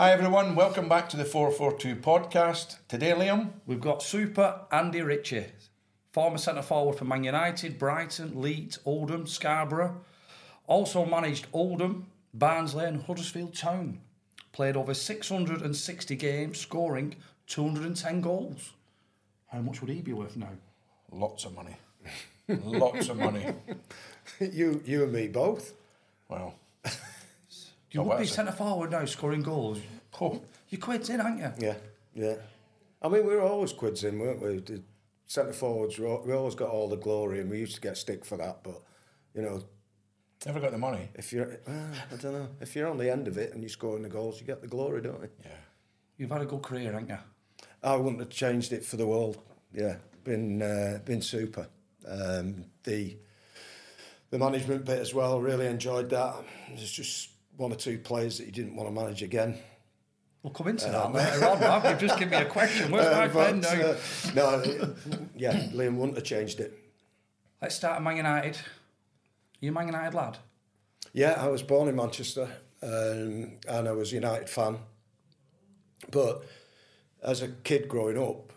[0.00, 2.76] Hi everyone, welcome back to the 442 podcast.
[2.86, 5.46] Today, Liam, We've got Super Andy Ritchie,
[6.12, 10.00] former centre forward for Man United, Brighton, Leeds, Oldham, Scarborough.
[10.68, 13.98] Also managed Oldham, Barnsley, and Huddersfield Town.
[14.52, 17.16] Played over 660 games, scoring
[17.48, 18.74] 210 goals.
[19.48, 20.52] How much would he be worth now?
[21.10, 21.74] lots of money.
[22.48, 23.52] lots of money.
[24.40, 25.74] you, you and me both.
[26.28, 26.54] Well,
[27.90, 29.80] You Oh, would be centre forward now, scoring goals.
[30.20, 31.52] oh, You're quids in, aren't you?
[31.58, 31.74] Yeah,
[32.14, 32.34] yeah.
[33.00, 34.58] I mean, we were always quids in, weren't we?
[34.58, 34.82] The
[35.26, 38.36] centre forwards, we always got all the glory, and we used to get stick for
[38.36, 38.62] that.
[38.62, 38.80] But
[39.34, 39.62] you know,
[40.44, 41.08] never got the money.
[41.14, 43.68] if you're, well, I don't know, if you're on the end of it and you're
[43.70, 45.28] scoring the goals, you get the glory, don't you?
[45.44, 45.50] Yeah.
[46.16, 47.18] You've had a good career, haven't you?
[47.82, 49.38] I wouldn't have changed it for the world.
[49.72, 51.68] Yeah, been uh, been super.
[52.06, 53.16] Um, the
[54.30, 55.40] the management bit as well.
[55.40, 56.34] Really enjoyed that.
[56.68, 59.58] There's just one or two players that you didn't want to manage again.
[60.42, 61.84] We'll come into that later on, Mark.
[61.84, 62.90] You've just given me a question.
[62.92, 63.86] Where's my Uh, pen but, now?
[63.86, 63.96] uh,
[64.34, 64.86] no, uh,
[65.36, 66.72] yeah, Liam wouldn't have changed it.
[67.60, 68.56] Let's start at Man United.
[69.60, 70.38] You a Man United lad?
[71.12, 72.48] Yeah, I was born in Manchester
[72.82, 74.78] um, and I was a United fan.
[76.12, 76.44] But
[77.22, 78.52] as a kid growing up,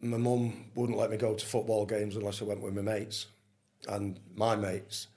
[0.00, 3.26] my mum wouldn't let me go to football games unless I went with my mates.
[3.86, 5.08] And my mates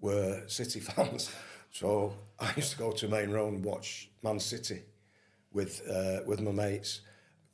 [0.00, 1.30] were City fans.
[1.70, 4.82] So I used to go to Maine Road and watch Man City
[5.52, 7.02] with uh, with my mates.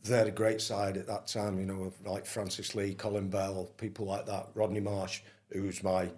[0.04, 3.72] They had a great side at that time, you know, like Francis Lee, Colin Bell,
[3.76, 6.10] people like that, Rodney Marsh, who's my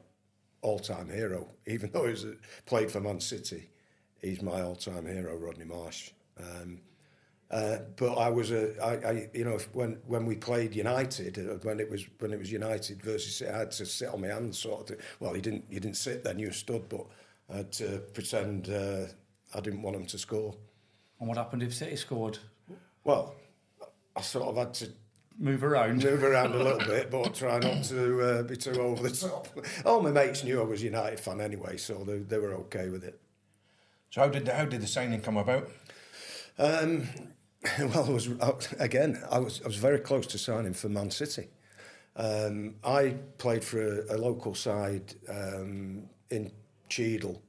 [0.60, 1.48] all-time hero.
[1.66, 2.26] Even though he's
[2.66, 3.70] played for Man City,
[4.20, 6.10] he's my all-time hero, Rodney Marsh.
[6.38, 6.80] Um,
[7.50, 11.54] uh, but I was a, I, I, you know, when when we played United, uh,
[11.62, 14.58] when it was when it was United versus, I had to sit on my hands,
[14.58, 14.86] sort of.
[14.88, 15.06] Thing.
[15.18, 17.06] Well, he didn't, you didn't sit then, you stood, but
[17.50, 19.06] I had to pretend uh,
[19.54, 20.54] I didn't want them to score.
[21.18, 22.38] And what happened if City scored?
[23.04, 23.34] Well,
[24.14, 24.92] I sort of had to
[25.40, 26.02] Move around.
[26.02, 29.46] move around a little bit, but try not to uh, be too over the top.
[29.86, 33.04] All my mates knew I was United fan anyway, so they, they were okay with
[33.04, 33.20] it.
[34.10, 35.70] So how did the, how did the signing come about?
[36.58, 37.06] Um,
[37.78, 38.28] well, I was
[38.80, 39.22] again.
[39.30, 41.48] I was I was very close to signing for Man City.
[42.16, 46.50] Um, I played for a, a local side um, in
[46.88, 47.42] Cheadle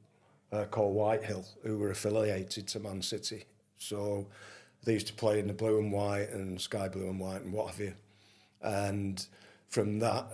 [0.51, 3.45] uh, called Whitehill, who were affiliated to Man City.
[3.77, 4.27] So
[4.83, 7.53] they used to play in the blue and white and sky blue and white and
[7.53, 7.93] what have you.
[8.61, 9.25] And
[9.69, 10.25] from that,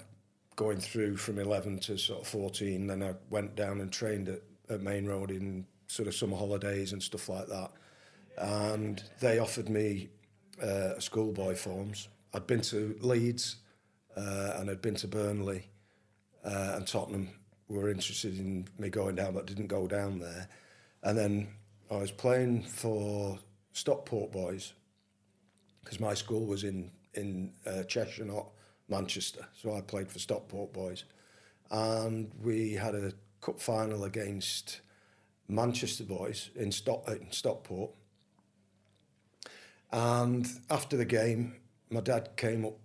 [0.55, 4.41] going through from 11 to sort of 14, then I went down and trained at,
[4.69, 7.71] at Maine Road in sort of summer holidays and stuff like that.
[8.37, 10.09] And they offered me
[10.61, 12.07] uh, schoolboy forms.
[12.33, 13.57] I'd been to Leeds
[14.15, 15.67] uh, and I'd been to Burnley
[16.43, 17.29] uh, and Tottenham
[17.67, 20.47] were interested in me going down, but didn't go down there.
[21.03, 21.47] And then
[21.89, 23.39] I was playing for
[23.73, 24.73] Stockport Boys
[25.83, 28.47] because my school was in in uh, Cheshire, not
[28.89, 29.45] Manchester.
[29.61, 31.05] So I played for Stockport Boys,
[31.71, 34.81] and we had a cup final against
[35.47, 37.91] Manchester Boys in, Stock, in Stockport.
[39.91, 41.55] And after the game,
[41.89, 42.77] my dad came up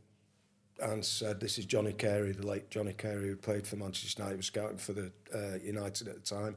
[0.82, 4.37] and said, "This is Johnny Carey, the late Johnny Carey, who played for Manchester United,
[4.37, 6.56] was scouting for the uh, United at the time."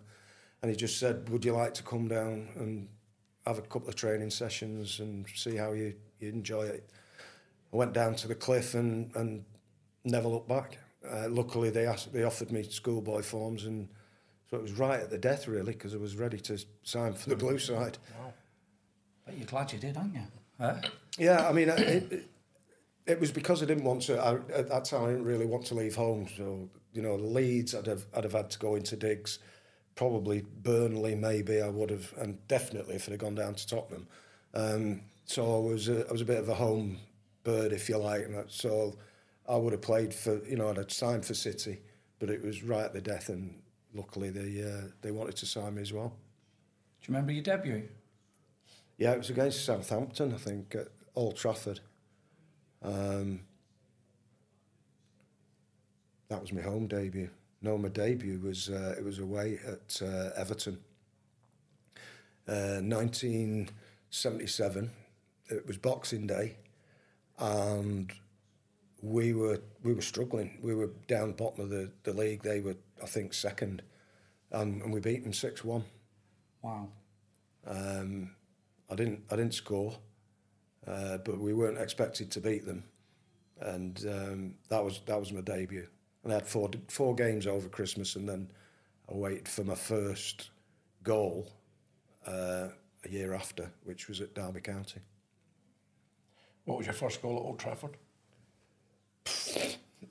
[0.63, 2.87] and he just said, "Would you like to come down and
[3.45, 6.89] have a couple of training sessions and see how you, you enjoy it?"
[7.71, 9.43] I went down to the cliff and and
[10.05, 10.77] never looked back.
[11.07, 13.89] Uh, luckily, they asked, they offered me schoolboy forms, and
[14.49, 17.29] so it was right at the death really because I was ready to sign for
[17.29, 17.97] the blue side.
[19.25, 20.21] But you're glad you did, aren't you?
[20.59, 20.75] Huh?
[21.17, 22.29] Yeah, I mean, it, it,
[23.05, 24.19] it was because I didn't want to.
[24.19, 26.27] I, at that time, I didn't really want to leave home.
[26.37, 29.39] So you know, Leeds, I'd have I'd have had to go into digs.
[29.95, 34.07] Probably Burnley, maybe I would have, and definitely if I'd have gone down to Tottenham.
[34.53, 36.97] Um, so I was a, I was a bit of a home
[37.43, 38.25] bird, if you like.
[38.25, 38.97] And so
[39.47, 41.81] I would have played for you know I'd have signed for City,
[42.19, 43.61] but it was right at the death, and
[43.93, 46.09] luckily they uh, they wanted to sign me as well.
[47.01, 47.83] Do you remember your debut?
[48.97, 51.81] Yeah, it was against Southampton, I think, at Old Trafford.
[52.83, 53.41] Um,
[56.29, 57.29] that was my home debut.
[57.61, 60.79] No, my debut was uh, it was away at uh, Everton.
[62.45, 64.91] Uh, 1977.
[65.49, 66.57] It was Boxing Day,
[67.39, 68.11] and
[69.01, 70.57] we were we were struggling.
[70.61, 72.43] We were down bottom of the, the league.
[72.43, 73.81] They were, I think, second,
[74.51, 75.85] um, and we beat them six one.
[76.61, 76.89] Wow.
[77.65, 78.31] Um,
[78.89, 79.95] I didn't I didn't score,
[80.87, 82.83] uh, but we weren't expected to beat them,
[83.59, 85.87] and um, that was that was my debut.
[86.23, 88.49] And I had four four games over Christmas, and then
[89.09, 90.49] I waited for my first
[91.03, 91.51] goal
[92.25, 92.67] uh,
[93.05, 95.01] a year after, which was at Derby County.
[96.65, 97.97] What was your first goal at Old Trafford?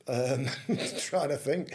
[0.06, 0.46] Um,
[0.98, 1.74] trying to think.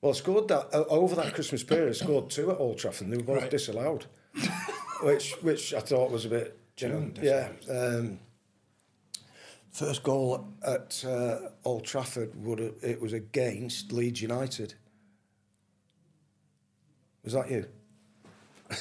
[0.00, 1.88] Well, I scored that over that Christmas period.
[1.88, 3.06] I scored two at Old Trafford.
[3.06, 3.50] and They were both Right.
[3.50, 4.04] disallowed,
[5.02, 7.48] which which I thought was a bit, June yeah.
[7.70, 8.18] Um,
[9.70, 14.74] first goal at uh, Old Trafford would have, it was against Leeds United.
[17.22, 17.66] Was that you?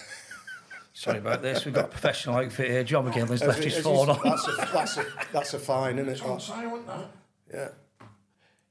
[0.94, 1.66] Sorry about this.
[1.66, 2.84] We've got a professional outfit here.
[2.84, 4.20] John McGinlay's left As- his as phone on.
[4.24, 6.12] That's a, that's a, that's a fine, isn't it?
[6.14, 7.12] It's on silent, that.
[7.54, 7.70] Yeah.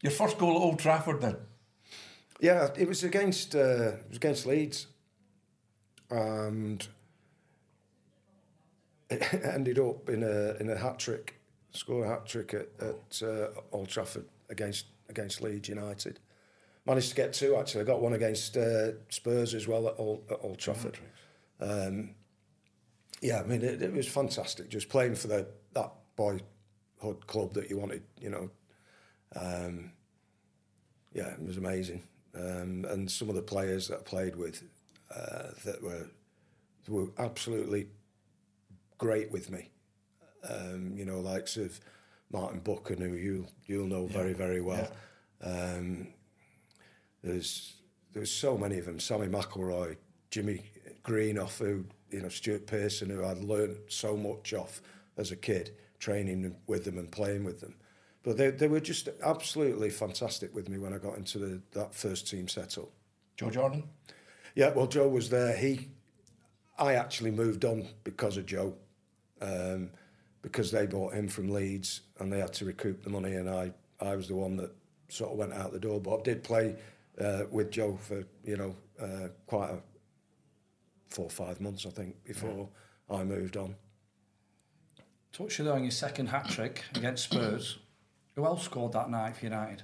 [0.02, 1.36] Your first goal at Old Trafford, then?
[2.40, 4.88] Yeah, it was against uh, it was against Leeds,
[6.10, 6.86] and
[9.12, 11.40] it ended up in a in a hat trick,
[11.72, 16.18] score a hat trick at, at uh, Old Trafford against against Leeds United.
[16.84, 17.82] Managed to get two actually.
[17.82, 20.98] I got one against uh, Spurs as well at Old, at Old Trafford.
[21.60, 22.14] Um,
[23.20, 27.70] yeah, I mean it, it was fantastic just playing for the that boyhood club that
[27.70, 28.50] you wanted, you know.
[29.34, 29.92] Um,
[31.14, 32.02] yeah, it was amazing.
[32.34, 34.62] Um, and some of the players that I played with
[35.14, 36.06] uh, that were
[36.88, 37.88] were absolutely
[39.02, 39.68] great with me.
[40.48, 41.80] Um, you know, likes of
[42.30, 44.88] Martin Buchan, who you you'll know very very well.
[45.42, 46.06] Um,
[47.22, 47.74] there's
[48.12, 49.00] there's so many of them.
[49.00, 49.96] Sammy McIlroy,
[50.30, 50.62] Jimmy
[51.04, 54.80] Greenhoff, who you know Stuart Pearson, who I'd learned so much off
[55.16, 57.74] as a kid, training with them and playing with them.
[58.22, 61.92] But they, they were just absolutely fantastic with me when I got into the, that
[61.92, 62.88] first team setup.
[63.36, 63.82] Joe Jordan?
[64.54, 65.56] Yeah, well, Joe was there.
[65.56, 65.88] He,
[66.78, 68.76] I actually moved on because of Joe,
[69.42, 69.90] um,
[70.40, 73.72] because they bought him from Leeds and they had to recoup the money, and I,
[74.00, 74.70] I was the one that
[75.08, 76.00] sort of went out the door.
[76.00, 76.76] But I did play
[77.20, 79.78] uh, with Joe for you know uh, quite a
[81.12, 82.68] four or five months, I think, before
[83.10, 83.74] I moved on.
[85.32, 87.78] Touched you there on your second hat trick against Spurs.
[88.34, 89.82] Who else scored that night for United?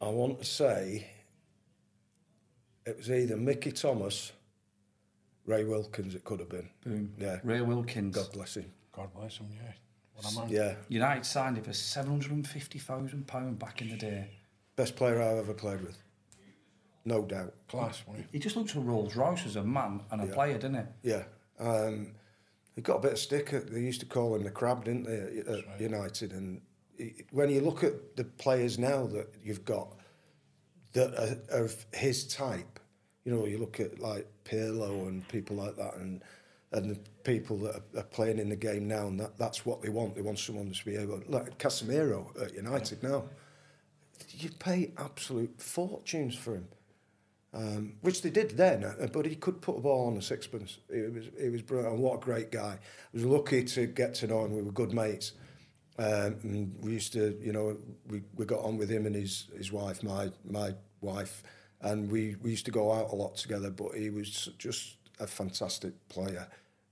[0.00, 1.06] I want to say
[2.84, 4.32] it was either Mickey Thomas,
[5.46, 6.14] Ray Wilkins.
[6.14, 6.68] It could have been.
[6.84, 7.12] Boom.
[7.18, 7.38] Yeah.
[7.42, 8.16] Ray Wilkins.
[8.16, 8.70] God bless him.
[8.92, 9.72] God bless him, yeah.
[10.14, 10.48] What a man.
[10.50, 14.28] Yeah, United signed him for £750,000 back in the day.
[14.76, 15.98] best player I've ever played with,
[17.04, 17.54] no doubt.
[17.68, 20.58] Class, wasn't He He just looked a Rolls Royce as a man and a player,
[20.58, 21.10] didn't he?
[21.10, 21.22] Yeah.
[21.58, 22.12] Um,
[22.74, 23.50] he got a bit of stick.
[23.50, 26.32] They used to call him the crab, didn't they, at United?
[26.32, 26.60] And
[26.96, 29.96] he, when you look at the players now that you've got
[30.92, 31.14] that
[31.50, 32.78] are of his type,
[33.24, 36.22] you know, you look at like Pirlo and people like that, and
[36.72, 39.82] and the people that are, are playing in the game now, and that, that's what
[39.82, 40.14] they want.
[40.14, 43.24] They want someone to be able, like Casemiro at United now.
[44.30, 46.68] You pay absolute fortunes for him
[47.54, 50.78] um, which they did then, uh, but he could put a ball on a sixpence.
[50.88, 51.94] It was, it was brilliant.
[51.94, 52.78] And what a great guy.
[52.78, 52.78] I
[53.12, 54.54] was lucky to get to know him.
[54.54, 55.32] We were good mates.
[55.98, 57.76] Um, and we used to, you know,
[58.08, 61.42] we, we got on with him and his, his wife, my my wife,
[61.82, 63.70] and we, we used to go out a lot together.
[63.70, 66.46] But he was just a fantastic player,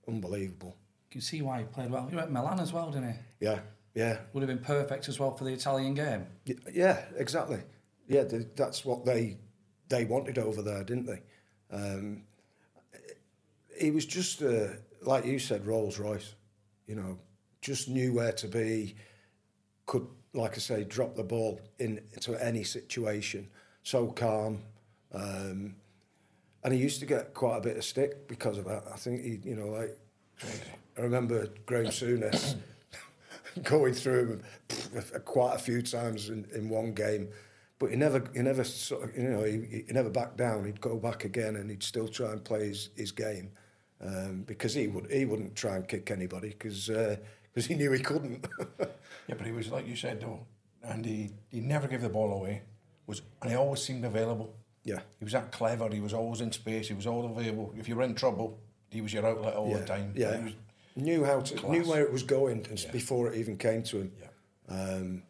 [0.06, 0.76] unbelievable.
[1.09, 2.06] You can see why he played well.
[2.06, 3.18] He went Milan as well, didn't he?
[3.40, 3.61] Yeah,
[3.94, 6.26] yeah, Would have been perfect as well for the Italian game.
[6.47, 7.61] Y- yeah, exactly.
[8.06, 9.38] Yeah, th- that's what they
[9.88, 11.23] they wanted over there, didn't they?
[11.73, 12.23] Um,
[13.78, 14.68] he was just, uh,
[15.02, 16.35] like you said, Rolls Royce.
[16.87, 17.18] You know,
[17.61, 18.94] just knew where to be.
[19.87, 23.49] Could, like I say, drop the ball in into any situation.
[23.82, 24.61] So calm.
[25.12, 25.76] Um,
[26.62, 28.85] and he used to get quite a bit of stick because of that.
[28.93, 29.99] I think he, you know, like
[30.99, 32.57] I remember Graham Souness
[33.62, 37.29] going through him quite a few times in, in one game,
[37.79, 40.67] but he never, he never sort of, you know, he, he never backed down.
[40.67, 43.50] He'd go back again and he'd still try and play his, his game
[44.05, 48.00] um, because he would he wouldn't try and kick anybody because because he knew he
[48.00, 48.47] couldn't.
[49.29, 50.45] Yeah, but he was like you said though,
[50.83, 52.62] and he, he never gave the ball away.
[53.07, 54.52] Was and he always seemed available.
[54.84, 55.88] Yeah, He was that clever.
[55.92, 56.88] He was always in space.
[56.88, 57.75] He was always available.
[57.76, 58.58] If you were in trouble,
[58.90, 60.12] he was your outlet all yeah, the time.
[60.16, 60.52] Yeah, He was,
[60.96, 61.72] knew how to class.
[61.72, 62.90] knew where it was going and Yeah.
[62.90, 64.12] before it even came to him.
[64.20, 64.75] Yeah.
[64.75, 65.22] Um,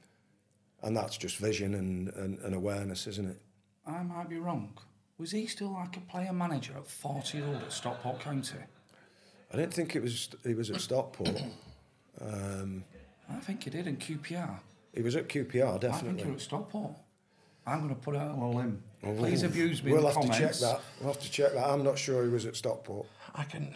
[0.83, 3.40] and that's just vision and, and, and awareness, isn't it?
[3.87, 4.73] I might be wrong.
[5.19, 8.57] Was he still like a player manager at 40 years old at Stockport County?
[9.52, 11.42] I don't think it was he was at Stockport.
[12.21, 12.85] um,
[13.28, 14.61] I think he did in QPR.
[14.95, 15.88] he was at QPR, definitely.
[15.88, 16.92] I think he was at Stockport.
[17.71, 18.83] I'm going to put it out on a limb.
[19.05, 19.15] Oh.
[19.15, 20.37] Please abuse me We'll in have comments.
[20.39, 20.81] to check that.
[21.00, 21.67] We'll have to check that.
[21.69, 23.07] I'm not sure he was at Stockport.
[23.35, 23.75] I can.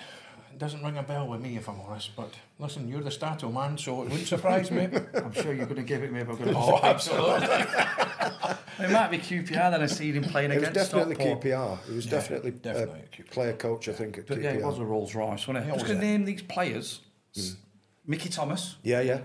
[0.52, 2.14] It doesn't ring a bell with me if I'm honest.
[2.14, 4.88] But listen, you're the Stato man, so it wouldn't surprise me.
[5.14, 6.56] I'm sure you're going to give it me if I'm going to.
[6.56, 7.48] oh, absolutely.
[8.76, 11.42] It might be QPR then I see him playing It was definitely Stockport.
[11.42, 11.78] QPR.
[11.86, 13.30] He was Yeah, definitely, uh, definitely a QPR.
[13.30, 14.42] player coach, I think, at But QPR.
[14.42, 15.68] yeah, it was a Rolls Royce, wasn't it?
[15.68, 17.00] I was was going to name these players:
[17.36, 17.56] S-
[18.04, 19.20] Mickey Thomas, yeah, yeah,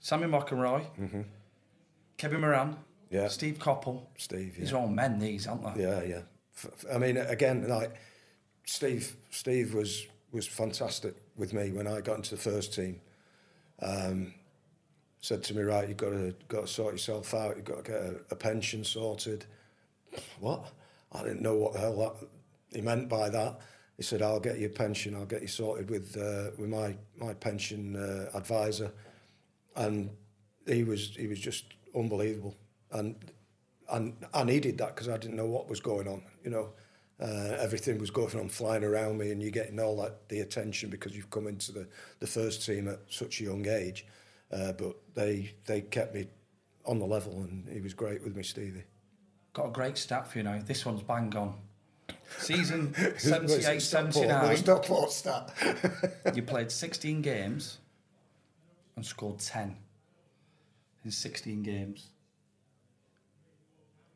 [0.00, 1.22] Sammy McEnroy, mm-hmm.
[2.18, 2.76] Kevin Moran,
[3.10, 3.28] Yeah.
[3.28, 4.06] Steve Coppell.
[4.16, 4.54] Steve.
[4.54, 4.60] Yeah.
[4.60, 5.82] These are all men, these, aren't they?
[5.82, 6.20] Yeah, yeah.
[6.92, 7.94] I mean, again, like
[8.64, 9.16] Steve.
[9.30, 13.00] Steve was was fantastic with me when I got into the first team.
[13.82, 14.34] Um,
[15.20, 17.56] said to me, right, you've got to got to sort yourself out.
[17.56, 19.44] You've got to get a, a pension sorted.
[20.38, 20.70] What?
[21.12, 22.28] I didn't know what the hell that
[22.72, 23.60] he meant by that.
[23.96, 25.14] He said, "I'll get you a pension.
[25.14, 28.92] I'll get you sorted with uh, with my my pension uh, advisor."
[29.76, 30.10] And
[30.66, 31.64] he was he was just
[31.94, 32.56] unbelievable,
[32.92, 33.16] and
[33.90, 36.22] and I needed that because I didn't know what was going on.
[36.44, 36.68] You know,
[37.20, 40.90] uh, everything was going on flying around me, and you're getting all that the attention
[40.90, 41.88] because you've come into the,
[42.20, 44.06] the first team at such a young age.
[44.52, 46.26] Uh, but they they kept me
[46.84, 48.84] on the level, and he was great with me, Stevie.
[49.52, 50.60] Got a great stat for you now.
[50.64, 51.54] This one's bang on.
[52.38, 54.14] Season Was it 78 Stockport?
[54.14, 55.52] 79, Stockport stat.
[56.34, 57.78] you played 16 games
[58.96, 59.76] and scored 10
[61.04, 62.10] in 16 games.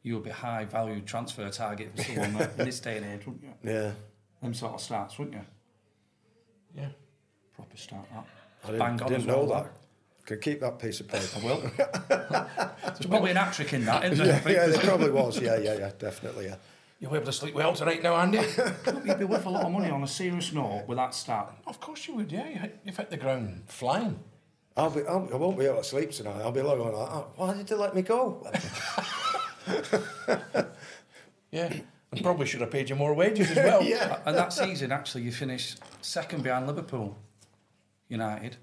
[0.05, 3.27] You would be high value transfer target for someone that- in this day and age,
[3.27, 3.55] wouldn't you?
[3.73, 3.93] yeah,
[4.43, 5.43] Them sort of starts, wouldn't you?
[6.77, 6.89] yeah.
[7.57, 8.25] Proper start that.
[8.65, 9.73] I didn't, Bang on didn't as know well, that.
[10.27, 11.27] Can keep that piece of paper.
[11.37, 11.61] I will.
[12.95, 14.43] There's probably an hat trick in that, isn't there?
[14.47, 15.39] Yeah, yeah, there probably was.
[15.41, 16.47] Yeah, yeah, yeah, definitely.
[16.47, 16.57] Yeah.
[16.99, 18.39] You'll be able to sleep well tonight now, Andy.
[19.05, 21.53] You'd be worth a lot of money on a serious note with that start.
[21.67, 22.33] of course you would.
[22.33, 24.19] Yeah, you hit, you've hit the ground flying.
[24.77, 25.03] I'll be.
[25.07, 26.41] I'll, I won't be able to sleep tonight.
[26.41, 28.45] I'll be like, going like oh, why did they let me go?
[31.51, 31.73] Yeah,
[32.11, 33.81] and probably should have paid you more wages as well.
[33.85, 34.19] yeah.
[34.27, 37.17] And that season, actually, you finished second behind Liverpool
[38.09, 38.57] United.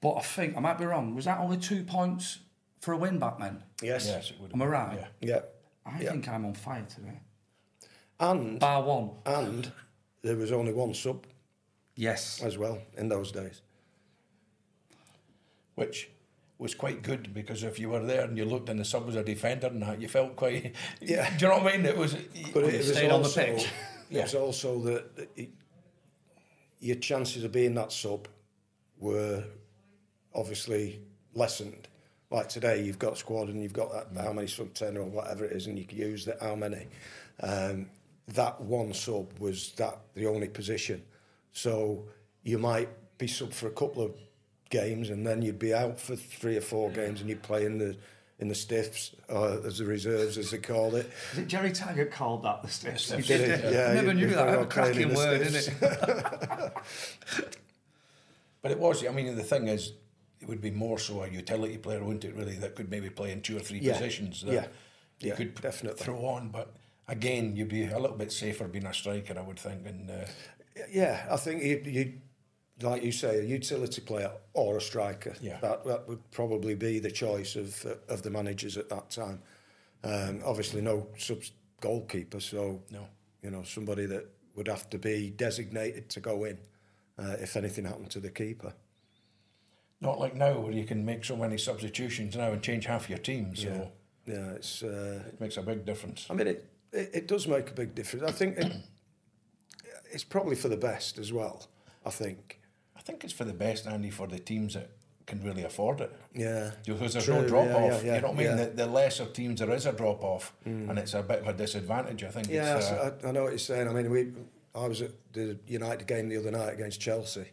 [0.00, 2.38] But I think, I might be wrong, was that only two points
[2.80, 3.64] for a win back then?
[3.82, 4.06] Yes.
[4.06, 4.52] Yes, it would.
[4.54, 4.98] Am I right?
[5.20, 5.28] Yeah.
[5.28, 5.40] Yeah.
[5.84, 6.10] I Yeah.
[6.12, 7.18] think I'm on fire today.
[8.20, 9.10] And Bar one.
[9.26, 9.72] and
[10.22, 11.26] there was only one sub
[11.96, 12.40] Yes.
[12.44, 13.60] as well in those days.
[15.74, 16.10] which
[16.58, 19.14] was quite good because if you were there and you looked and the sub was
[19.14, 20.74] a defender and that, you felt quite.
[21.00, 21.28] Yeah.
[21.36, 21.86] Do you know what I mean?
[21.86, 22.14] It was.
[22.52, 23.68] But you it, was stayed on the also, pitch.
[24.10, 25.50] It was also that that it,
[26.80, 28.26] your chances of being that sub
[28.98, 29.44] were
[30.34, 31.00] obviously
[31.34, 31.88] lessened.
[32.30, 35.44] Like today, you've got squad and you've got that, how many sub ten or whatever
[35.44, 36.86] it is, and you can use that how many.
[37.40, 37.90] Um,
[38.28, 41.02] that one sub was that the only position,
[41.52, 42.06] so
[42.42, 42.88] you might
[43.18, 44.12] be sub for a couple of
[44.70, 47.78] games and then you'd be out for three or four games and you'd play in
[47.78, 47.96] the
[48.40, 51.10] in the stiffs uh, as the reserves as they called it.
[51.32, 53.06] Is it Jerry Taggart called that the Stiffs?
[53.06, 53.26] Stiffs.
[53.26, 53.66] He Did did he?
[53.66, 53.72] it.
[53.72, 54.50] Yeah, never you- knew you're that.
[54.50, 55.68] very A cracking word, Stiffs.
[55.68, 56.72] isn't it?
[58.62, 59.04] But it was.
[59.06, 59.92] I mean, the thing is,
[60.40, 62.34] it would be more so a utility player, wouldn't it?
[62.34, 63.92] Really, that could maybe play in two or three Yeah.
[63.94, 64.42] positions.
[64.42, 64.66] That Yeah.
[65.20, 66.02] You Yeah, could definitely.
[66.04, 66.74] throw on, but
[67.08, 69.86] again, you'd be a little bit safer being a striker, I would think.
[69.86, 70.14] And uh,
[70.90, 72.12] Yeah, I think you, you
[72.82, 75.34] like you say, a utility player or a striker.
[75.40, 75.58] Yeah.
[75.60, 79.40] that that would probably be the choice of uh, of the managers at that time.
[80.04, 81.42] Um, obviously, no sub
[81.80, 83.06] goalkeeper, so No.
[83.42, 86.58] you know somebody that would have to be designated to go in
[87.18, 88.72] uh, if anything happened to the keeper.
[90.00, 93.18] not like now, where you can make so many substitutions now and change half your
[93.18, 93.54] team.
[93.56, 93.68] So
[94.26, 94.82] Yeah, yeah, it's.
[94.82, 96.26] Uh, it makes a big difference.
[96.30, 98.24] I mean, it it, it does make a big difference.
[98.24, 98.72] I think it,
[100.12, 101.66] it's probably for the best as well.
[102.06, 102.57] I think.
[103.08, 104.90] I think it's for the best, Andy, for the teams that
[105.24, 106.14] can really afford it.
[106.34, 106.72] Yeah.
[106.84, 107.74] Because there's True, no yeah, drop off.
[107.74, 108.56] yeah, yeah, you know what I mean?
[108.58, 111.54] The, the lesser teams there is a drop off, and it's a bit of a
[111.54, 112.22] disadvantage.
[112.22, 112.50] I think.
[112.50, 113.88] Yeah, it's, uh, I, I know what you're saying.
[113.88, 114.32] I mean, we,
[114.74, 117.46] I was at the United game the other night against Chelsea,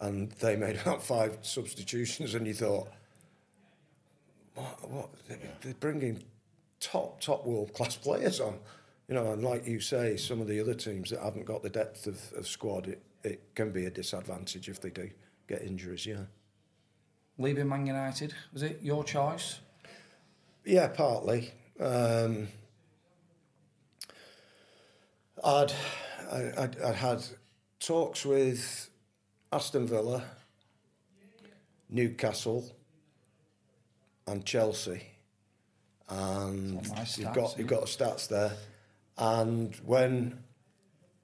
[0.00, 2.88] and they made about five substitutions, and you thought,
[4.54, 4.90] what?
[4.90, 5.10] what
[5.60, 6.22] they're bringing
[6.80, 8.58] top, top world class players on,
[9.08, 9.32] you know.
[9.32, 12.32] And like you say, some of the other teams that haven't got the depth of,
[12.34, 15.10] of squad, it, it can be a disadvantage if they do
[15.48, 16.06] get injuries.
[16.06, 16.24] Yeah.
[17.38, 19.60] Leaving Man United, was it your choice?
[20.64, 21.52] Yeah, partly.
[21.78, 22.48] Um,
[25.44, 25.72] I'd,
[26.32, 27.24] I, I'd, I'd had
[27.78, 28.88] talks with
[29.52, 30.24] Aston Villa,
[31.90, 32.72] Newcastle,
[34.26, 35.02] and Chelsea,
[36.08, 36.84] and
[37.16, 38.52] you've got you've got stats there.
[39.18, 40.42] And when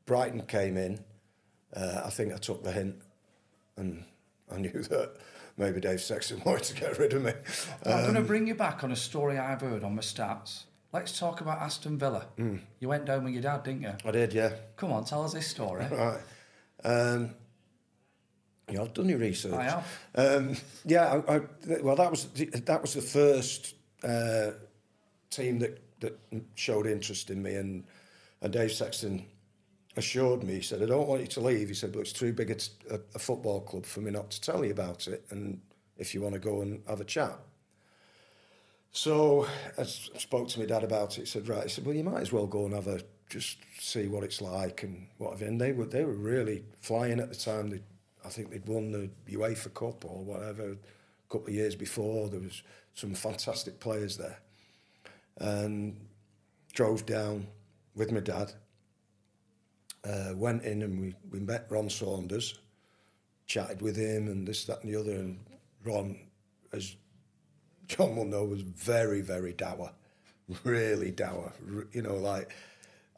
[0.07, 1.01] Brighton came in,
[1.77, 2.97] uh, I think I took the hint,
[3.77, 4.05] and
[4.51, 5.17] I knew that
[5.57, 7.33] maybe Dave Sexton wanted to get rid of me.
[7.85, 10.65] I'm going to Um, bring you back on a story I've heard on my stats.
[10.93, 12.27] Let's talk about Aston Villa.
[12.37, 12.57] Hmm.
[12.79, 13.95] You went down with your dad, didn't you?
[14.05, 14.53] I did, yeah.
[14.77, 15.87] Come on, tell us this story.
[15.91, 16.21] Right.
[16.85, 17.35] Um,
[18.71, 19.55] yeah, I've done your research.
[19.55, 19.87] I have.
[20.15, 21.41] Um, yeah, I, I,
[21.83, 23.75] well, that was the, that was the first
[24.05, 24.51] uh,
[25.31, 26.19] team that, that
[26.55, 27.85] showed interest in me, and
[28.41, 29.25] and Dave Sexton
[29.97, 30.55] assured me.
[30.55, 32.51] He said, "I don't want you to leave." He said, "But it's too big
[32.91, 35.61] a, football club for me not to tell you about it, and
[35.99, 37.39] if you want to go and have a chat."
[38.93, 39.47] So
[39.79, 41.23] I spoke to my dad about it.
[41.23, 43.59] He said, "Right." He said, "Well, you might as well go and have a just
[43.81, 47.21] see what it's like and what have you." And they were they were really flying
[47.21, 47.71] at the time.
[47.71, 47.81] They,
[48.25, 50.77] I think they'd won the UEFA Cup or whatever a
[51.29, 52.29] couple of years before.
[52.29, 52.63] There was
[52.95, 54.39] some fantastic players there,
[55.39, 55.97] and
[56.73, 57.47] drove down
[57.95, 58.53] with my dad.
[60.05, 62.59] Uh, went in and we, we met Ron Saunders,
[63.47, 65.13] chatted with him and this, that, and the other.
[65.13, 65.39] And
[65.85, 66.19] Ron,
[66.73, 66.97] as
[67.87, 69.93] John will know, was very, very dour,
[70.65, 71.53] really dour.
[71.93, 72.53] You know, like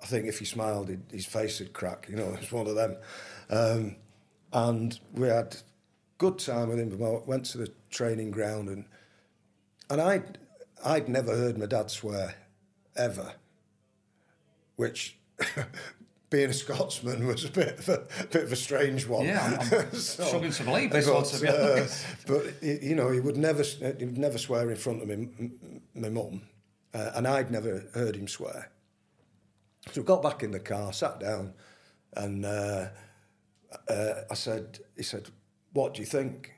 [0.03, 2.07] I think if he smiled, his face would crack.
[2.11, 2.97] You know, it was one of them.
[3.49, 3.97] Um,
[4.53, 5.57] and we had
[6.19, 6.91] good time with him.
[6.91, 8.85] We went to the training ground and
[9.91, 10.39] and I'd
[10.85, 12.35] I'd never heard my dad swear
[12.97, 13.33] ever,
[14.77, 15.17] which.
[16.35, 19.25] Being a Scotsman was a bit of a bit of a strange one.
[19.25, 21.87] Yeah, I'm- I'm struggling to believe this but, one, to be uh,
[22.27, 25.29] but you know, he would never he would never swear in front of me,
[25.95, 26.43] my mum,
[26.93, 28.73] uh, and I'd never heard him swear.
[29.93, 31.55] So we got back in the car, sat down,
[32.15, 32.89] and uh,
[33.89, 35.29] uh, I said, he said,
[35.73, 36.53] "What do you think?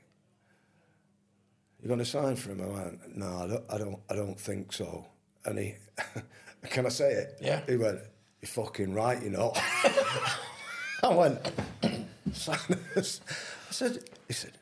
[1.79, 4.39] You're going to sign for him?" I went, "No, I don't, I don't, I don't
[4.39, 5.05] think so."
[5.45, 5.75] And he,
[6.71, 7.37] can I say it?
[7.39, 7.61] Yeah.
[7.67, 7.99] He went,
[8.41, 9.53] "You're fucking right, you know."
[11.03, 11.39] I went,
[12.33, 13.21] Sanders.
[13.69, 14.53] I said, he said,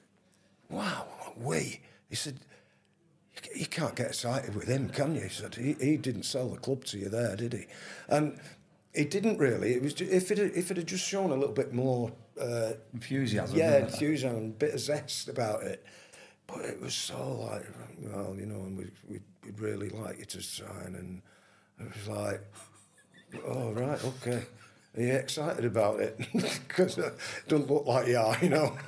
[0.69, 1.05] wow,
[1.37, 1.79] we.
[2.09, 2.39] He said,
[3.55, 5.21] "You- can't get excited with him, can you?
[5.21, 7.65] He said, he, he didn't sell the club to you there, did he?
[8.09, 8.37] And
[8.93, 9.73] he didn't really.
[9.73, 12.11] It was ju- if it had- if it had just shown a little bit more,
[12.39, 13.57] uh, Enthusiasm.
[13.57, 15.85] yeah, enthusiasm, a bit of zest about it.
[16.47, 17.65] But it was so like,
[18.01, 21.21] well, you know, and we, we, we'd really like you to sign, and
[21.79, 22.41] it was like,
[23.47, 24.43] oh right, okay.
[24.97, 26.17] Are you excited about it?
[26.67, 27.13] Because it
[27.47, 28.77] doesn't look like you are, you know.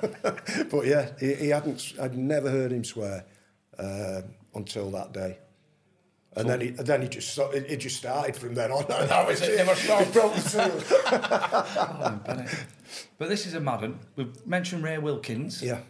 [0.70, 1.94] but yeah, he, he hadn't.
[2.00, 3.24] I'd never heard him swear
[3.78, 4.22] uh,
[4.54, 5.38] until that day.
[6.36, 8.84] And then he, and then he just so- it, it just started from then on.
[8.88, 10.12] That was it, never stopped.
[10.12, 10.82] Probably true.
[11.06, 12.54] Oh, Bennett.
[13.18, 13.98] But this is a Madden.
[14.16, 15.62] We've mentioned Ray Wilkins.
[15.62, 15.80] yeah,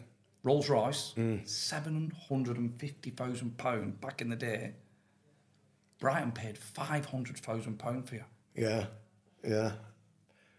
[0.43, 4.73] Rolls Royce, seven hundred and fifty thousand pound back in the day.
[6.01, 8.25] Brighton paid five hundred thousand pound for you.
[8.59, 8.87] Yeah,
[9.47, 9.73] yeah.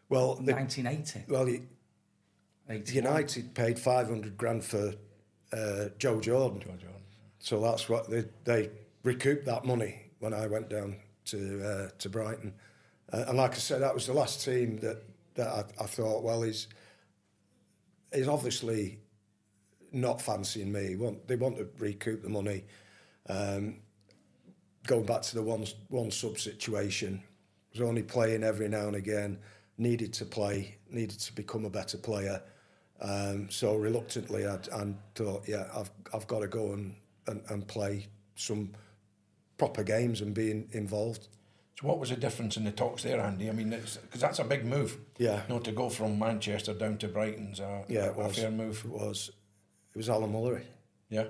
[0.10, 1.24] Well, the, Nineteen eighty.
[1.28, 1.62] well, the,
[2.86, 4.94] United paid five hundred grand for
[5.52, 6.62] uh, Joe Jordan.
[7.40, 8.70] So that's what they they
[9.04, 12.54] recouped that money when I went down to uh, to Brighton,
[13.12, 15.04] uh, and like I said, that was the last team that
[15.36, 16.68] that I, I thought, well, he's
[18.14, 19.00] he's obviously
[19.92, 20.96] not fancying me.
[20.96, 22.64] Want, they want to recoup the money.
[23.28, 23.78] Um,
[24.88, 27.24] going back to the one one sub situation,
[27.72, 29.40] was only playing every now and again.
[29.78, 32.42] Needed to play, needed to become a better player.
[33.02, 36.96] Um, so reluctantly, I, I thought, yeah, I've I've got to go and,
[37.28, 38.72] and, and play some
[39.58, 41.30] proper games and be in, involved.
[41.80, 43.48] So what was the difference in the talks there, Andy?
[43.50, 44.98] I mean, because that's a big move.
[45.18, 45.44] Yeah.
[45.48, 48.52] You know, to go from Manchester down to Brighton's a, Yeah, it was a fair
[48.52, 48.84] move.
[48.84, 49.32] It was.
[49.94, 50.64] It was Alan Mullery
[51.10, 51.28] Yeah.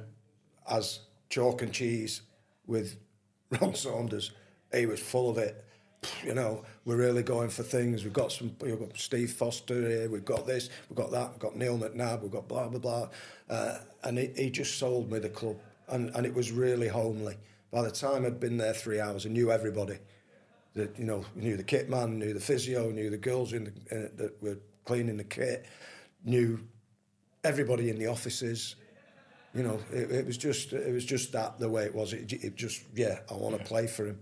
[0.69, 0.99] as
[1.29, 2.21] chalk and cheese
[2.65, 2.97] with
[3.61, 4.31] Ron Saunders.
[4.73, 5.63] He was full of it,
[6.23, 8.03] you know, we're really going for things.
[8.03, 11.39] We've got some, we've got Steve Foster here, we've got this, we've got that, we've
[11.39, 13.09] got Neil McNab, we've got blah, blah, blah.
[13.49, 15.57] Uh, and he, he just sold me the club.
[15.87, 17.35] And, and it was really homely.
[17.71, 19.97] By the time I'd been there three hours, I knew everybody.
[20.75, 23.95] That you know, knew the kit man, knew the physio, knew the girls in the,
[23.95, 25.65] uh, that were cleaning the kit,
[26.23, 26.59] knew
[27.43, 28.75] everybody in the offices.
[29.55, 32.13] You know, it, it was just it was just that the way it was.
[32.13, 34.19] It, it just yeah, I want to play for him,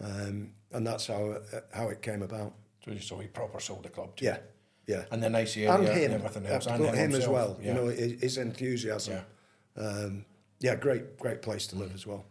[0.00, 2.52] um, and that's how it, how it came about.
[2.84, 4.38] So, so he proper sold the club to Yeah,
[4.86, 5.04] yeah.
[5.10, 6.66] And the nice area and and, him, everything else.
[6.66, 7.56] uh, And but him, as well.
[7.60, 7.68] Yeah.
[7.68, 9.14] You know, his, his enthusiasm.
[9.14, 9.82] Yeah.
[9.82, 10.24] Um,
[10.60, 12.24] yeah, great great place to live as well.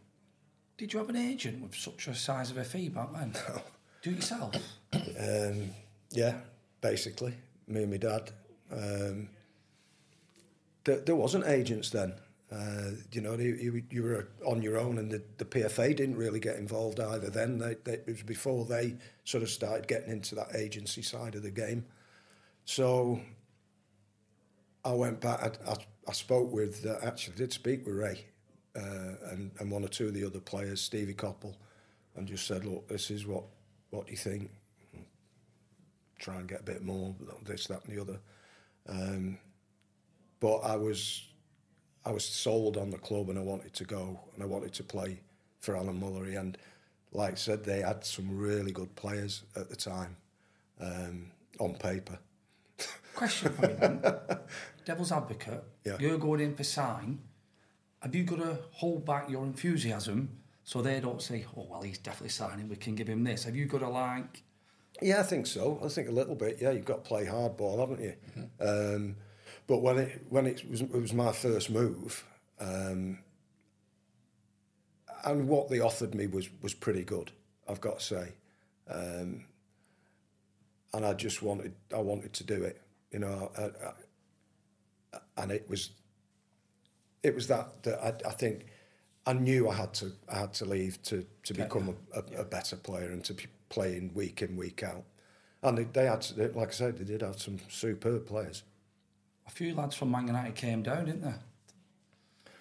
[0.77, 3.33] Did you have an agent with such a size of a fee back then?
[4.01, 4.55] Do it yourself.
[4.93, 5.69] Um,
[6.11, 6.35] yeah,
[6.81, 7.33] basically,
[7.67, 8.31] me and my dad.
[8.71, 9.29] Um,
[10.83, 12.13] there, there wasn't agents then.
[12.53, 16.39] Uh, you know, you, you, were on your own, and the, the PFA didn't really
[16.39, 17.29] get involved either.
[17.29, 21.33] Then they, they, it was before they sort of started getting into that agency side
[21.35, 21.85] of the game.
[22.65, 23.19] So
[24.85, 25.57] I went back.
[25.65, 25.75] I, I,
[26.07, 28.25] I spoke with, uh, actually, did speak with Ray
[28.75, 31.55] uh, and, and one or two of the other players, Stevie Coppell,
[32.15, 33.45] and just said, look, this is what,
[33.89, 34.51] what do you think?
[36.19, 38.19] Try and get a bit more, this, that, and the other.
[38.87, 39.39] Um,
[40.39, 41.32] but I was,
[42.05, 44.83] I was sold on the club, and I wanted to go, and I wanted to
[44.83, 45.21] play
[45.59, 46.37] for Alan Mullery.
[46.39, 46.57] And
[47.11, 50.17] like I said, they had some really good players at the time
[50.81, 52.19] um, on paper.
[53.15, 54.01] Question for me then.
[54.85, 55.63] Devil's advocate.
[55.85, 55.97] Yeah.
[55.99, 57.19] You're going in for sign.
[58.01, 60.29] Have you got to hold back your enthusiasm
[60.65, 63.45] so they don't say, oh, well, he's definitely signing, we can give him this?
[63.45, 64.43] Have you got to, like,
[65.01, 65.79] Yeah, I think so.
[65.83, 66.57] I think a little bit.
[66.59, 68.13] Yeah, you've got to play hardball, haven't you?
[68.59, 69.15] Um,
[69.67, 72.23] but when it when it was it was my first move,
[72.59, 73.19] um,
[75.25, 77.31] and what they offered me was was pretty good.
[77.67, 78.33] I've got to say,
[78.89, 79.45] um,
[80.93, 82.81] and I just wanted I wanted to do it.
[83.11, 83.63] You know, I,
[85.17, 85.91] I, and it was
[87.21, 88.65] it was that that I, I think
[89.25, 92.45] I knew I had to I had to leave to to become a, a, a
[92.45, 95.03] better player and to be playing week in week out.
[95.63, 98.63] And they, they had, they, like I said, they did have some superb players.
[99.47, 101.33] A few lads from Man United came down, didn't they?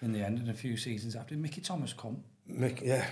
[0.03, 1.35] In the end, and a few seasons after.
[1.37, 2.25] Mickey Thomas come?
[2.51, 3.07] Mick, yeah,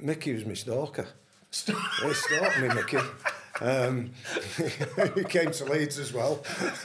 [0.00, 1.08] Mickey was my stalker.
[1.50, 2.98] he stalked me, Mickey.
[3.60, 4.10] Um,
[5.14, 6.44] he came to Leeds as well.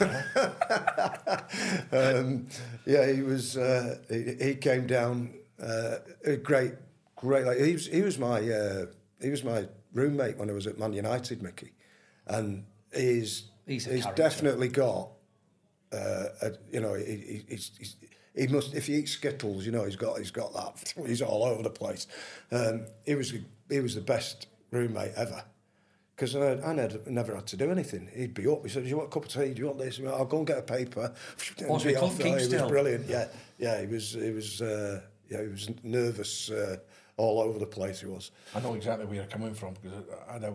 [1.92, 2.48] um,
[2.86, 3.56] yeah, he was.
[3.56, 5.34] Uh, he, he came down.
[5.62, 6.72] Uh, a great,
[7.14, 7.46] great.
[7.46, 7.86] Like he was.
[7.86, 8.40] He was my.
[8.40, 8.86] Uh,
[9.20, 11.72] he was my roommate when I was at Man United, Mickey,
[12.26, 15.10] and he's He's he's, definitely got.
[15.92, 17.96] Uh, you know, he, he, he's, he's,
[18.34, 18.74] he must.
[18.74, 20.94] If he eats Skittles, you know, he's got he's got that.
[21.06, 22.06] He's all over the place.
[22.50, 23.34] Um, he was
[23.70, 25.44] he was the best roommate ever
[26.22, 28.08] because I, I never, never had to do anything.
[28.14, 28.62] He'd be up.
[28.62, 29.52] He said, "Do you want a cup of tea?
[29.52, 31.12] Do you want this?" I'll go and get a paper.
[31.68, 32.16] Was he off.
[32.18, 33.08] he was brilliant.
[33.08, 33.26] Yeah,
[33.58, 33.80] yeah.
[33.80, 34.12] He was.
[34.12, 34.62] He was.
[34.62, 36.76] Uh, yeah, he was nervous uh,
[37.16, 38.00] all over the place.
[38.00, 38.30] He was.
[38.54, 40.54] I know exactly where you're coming from because I had a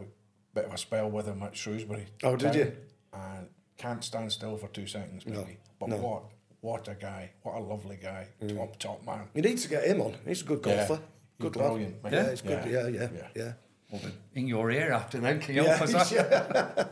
[0.54, 2.06] bit of a spell with him at Shrewsbury.
[2.23, 2.71] Oh, did you?
[3.13, 3.47] And
[3.78, 5.46] can't stand still for two seconds, No.
[5.80, 5.98] But no.
[5.98, 6.24] what,
[6.62, 7.32] what a guy!
[7.44, 8.28] What a lovely guy!
[8.56, 9.28] Top, top man.
[9.36, 10.16] You need to get him on.
[10.26, 10.88] He's a good Yeah.
[10.88, 10.96] golfer.
[11.38, 12.13] He's Good brilliant, lad.
[12.13, 12.66] Yeah, he's good.
[12.72, 13.00] Yeah, Yeah.
[13.00, 13.54] yeah, Yeah.
[13.94, 14.00] yeah.
[14.34, 16.12] In your ear after then, can you Yeah, help us out?
[16.12, 16.88] yeah.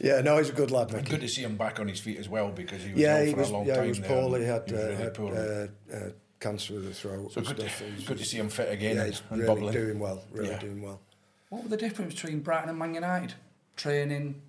[0.00, 1.10] yeah, no, he's a good lad, Mickey.
[1.10, 3.26] Good to see him back on his feet as well because he was yeah, ill
[3.26, 3.48] he for was.
[3.48, 4.40] a long Yeah, time he was there poorly.
[4.40, 5.38] He and had, he was uh, really had poorly.
[5.38, 6.10] uh, uh,
[6.40, 7.80] cancer of the throat so and good, stuff.
[7.80, 9.72] He was- good to see him fit again Yeah, and, he's and really bubbling.
[9.72, 10.22] doing well.
[10.32, 10.58] Really Yeah.
[10.58, 11.00] doing well.
[11.48, 13.34] What were the difference between Brighton and Man United?
[13.76, 14.42] Training,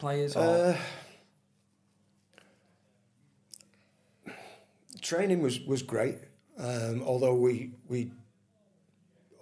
[0.00, 0.76] players, Uh,
[5.00, 6.18] training was was great.
[6.58, 8.10] Um, although we we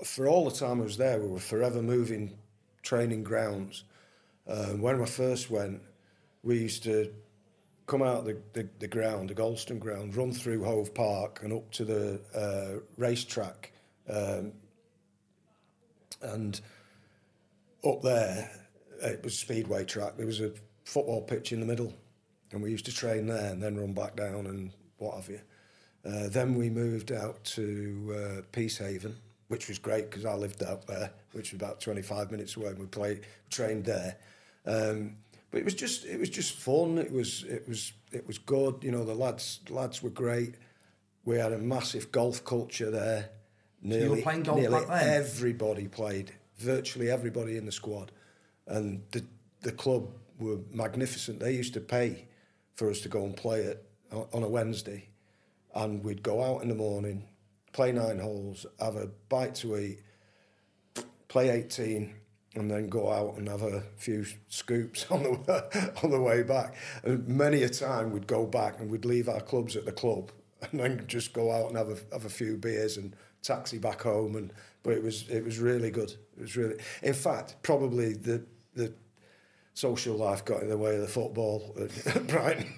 [0.05, 2.37] for all the time I was there, we were forever moving
[2.83, 3.85] training grounds.
[4.47, 5.83] Um, when I first went,
[6.43, 7.13] we used to
[7.87, 11.71] come out the, the, the ground, the Goldstone ground, run through Hove Park and up
[11.73, 13.73] to the uh, racetrack.
[14.09, 14.53] Um,
[16.23, 16.61] and
[17.85, 18.51] up there,
[19.01, 20.17] it was a speedway track.
[20.17, 20.53] There was a
[20.85, 21.95] football pitch in the middle,
[22.53, 25.41] and we used to train there and then run back down and what have you.
[26.05, 29.15] Uh, then we moved out to uh, Peacehaven,
[29.49, 32.69] which was great because I lived out there, which was about 25 minutes away.
[32.69, 34.17] And we played, trained there,
[34.67, 35.17] um,
[35.51, 36.99] but it was just it was just fun.
[36.99, 38.83] It was it was it was good.
[38.83, 40.55] You know, the lads lads were great.
[41.25, 43.31] We had a massive golf culture there.
[43.83, 46.33] you were playing golf nearly everybody played.
[46.59, 48.11] Virtually everybody in the squad,
[48.69, 49.25] and the
[49.63, 51.41] the club were magnificent.
[51.41, 52.27] They used to pay
[52.75, 55.09] for us to go and play it on a Wednesday,
[55.75, 57.25] and we'd go out in the morning,
[57.73, 60.01] play nine holes, have a bite to eat,
[61.29, 62.15] play 18,
[62.55, 66.75] and then go out and have a few scoops on the on the way back.
[67.03, 70.31] And many a time we'd go back and we'd leave our clubs at the club
[70.71, 74.03] and then just go out and have a have a few beers and taxi back
[74.03, 74.37] home.
[74.37, 74.53] And
[74.83, 76.11] but it was it was really good.
[76.37, 78.45] It was really, in fact, probably the
[78.79, 78.93] the
[79.75, 82.73] social life got in the way of the football at Brighton.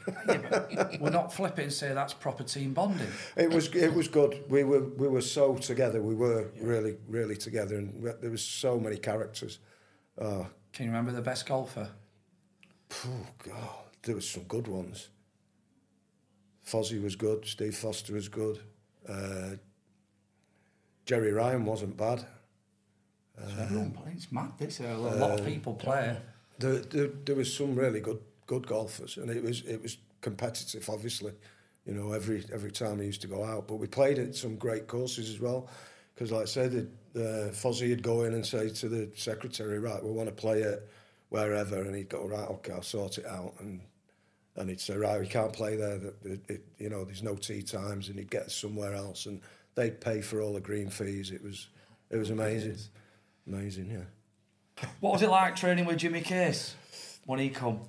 [1.00, 3.06] We're not flipping and say that's proper team bonding.
[3.36, 4.42] It was it was good.
[4.48, 6.02] We were we were so together.
[6.02, 9.58] We were really really together, and there was so many characters.
[10.20, 11.88] Oh, Can you remember the best golfer?
[13.06, 15.08] oh God, there was some good ones.
[16.66, 17.46] Fozzie was good.
[17.46, 18.60] Steve Foster was good.
[19.08, 19.56] Uh,
[21.06, 22.26] Gerry Ryan wasn't bad.
[23.48, 24.28] So everyone plays.
[24.30, 24.52] Mad.
[24.58, 26.16] This a lot of people play.
[26.58, 30.88] There, there, there was some really good good golfers, and it was it was competitive.
[30.90, 31.32] Obviously,
[31.86, 34.56] you know, every every time we used to go out, but we played at some
[34.56, 35.68] great courses as well.
[36.14, 39.78] Because, like I said, the, uh, Fozzie would go in and say to the secretary,
[39.78, 40.86] "Right, we want to play it
[41.30, 43.80] wherever," and he'd go, "Right, okay, I'll sort it out." And
[44.56, 45.96] and he'd say, "Right, we can't play there.
[45.96, 49.26] That it, it, you know, there's no tee times," and he'd get us somewhere else,
[49.26, 49.40] and
[49.76, 51.30] they'd pay for all the green fees.
[51.30, 51.68] It was
[52.10, 52.76] it was amazing,
[53.46, 54.86] amazing, yeah.
[55.00, 56.74] What was it like training with Jimmy Case
[57.26, 57.80] when he come?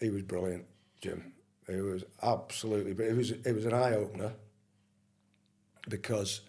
[0.00, 0.64] he was brilliant,
[1.00, 1.32] Jim.
[1.68, 4.32] It was absolutely, but it was it was an eye opener
[5.88, 6.42] because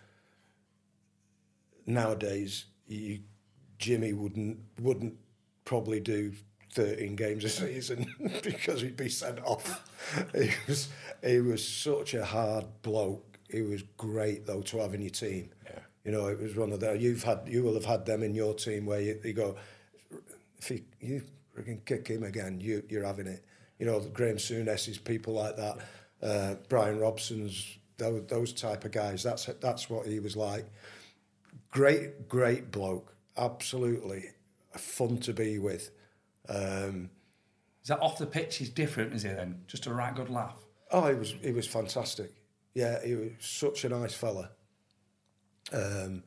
[1.86, 3.21] nowadays you,
[3.79, 5.15] Jimmy wouldn't wouldn't
[5.65, 6.33] probably do
[6.73, 9.89] thirteen games a season because he'd be sent off.
[10.33, 10.89] He was
[11.23, 13.39] he was such a hard bloke.
[13.49, 15.49] He was great though to have in your team.
[15.65, 15.79] Yeah.
[16.08, 18.34] You know, it was one of the you've had you will have had them in
[18.34, 19.58] your team where you, you go
[20.60, 21.22] if you, you
[21.56, 23.43] freaking kick him again, you, you're having it.
[23.80, 25.78] You know, Graham Souness's people like that,
[26.24, 29.22] uh, Brian Robson's, those, those type of guys.
[29.22, 30.65] That's that's what he was like.
[31.72, 33.13] Great, great bloke.
[33.38, 34.30] Absolutely
[34.72, 35.91] fun to be with.
[36.50, 37.10] Um,
[37.84, 38.56] Is that off the pitch?
[38.56, 39.62] He's different, is he then?
[39.67, 40.58] Just a right good laugh.
[40.91, 42.32] Oh, he was he was fantastic.
[42.74, 44.52] Yeah, he was such a nice fella.
[45.73, 46.23] Um,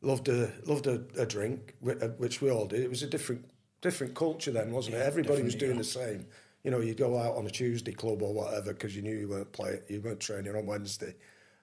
[0.00, 2.80] loved a loved a, a drink, uh, which we all did.
[2.80, 3.44] It was a different
[3.80, 5.02] different culture then, wasn't it?
[5.02, 6.26] Everybody was doing the same.
[6.64, 9.28] You know, you'd go out on a Tuesday club or whatever because you knew you
[9.28, 11.14] weren't playing, you weren't training on Wednesday,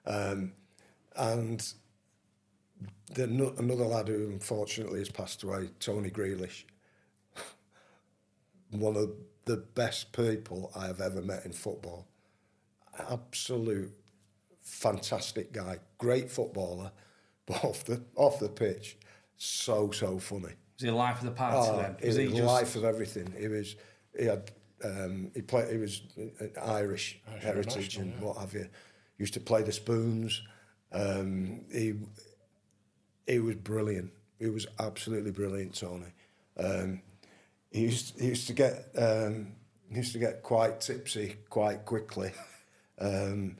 [0.06, 0.52] um,
[1.16, 1.72] and
[3.12, 3.24] the,
[3.58, 6.64] another lad who unfortunately has passed away, Tony Grealish,
[8.70, 9.10] one of
[9.44, 12.06] the best people I have ever met in football.
[13.10, 13.92] Absolute
[14.62, 16.90] fantastic guy, great footballer,
[17.46, 18.96] but off the off the pitch,
[19.36, 20.54] so so funny.
[20.74, 21.96] Was he the life of the party Oh, then?
[21.96, 23.32] Was was he the just life of everything.
[23.38, 23.76] He was
[24.18, 24.50] he had
[24.84, 28.68] um, he played he was uh, Irish, heritage and what have you.
[29.18, 30.42] Used to play the spoons.
[30.92, 31.94] Um, he
[33.26, 34.12] he was brilliant.
[34.38, 36.12] He was absolutely brilliant, Tony.
[36.58, 37.00] Um,
[37.70, 39.52] he used he used to get um,
[39.88, 42.32] he used to get quite tipsy quite quickly,
[43.00, 43.56] um,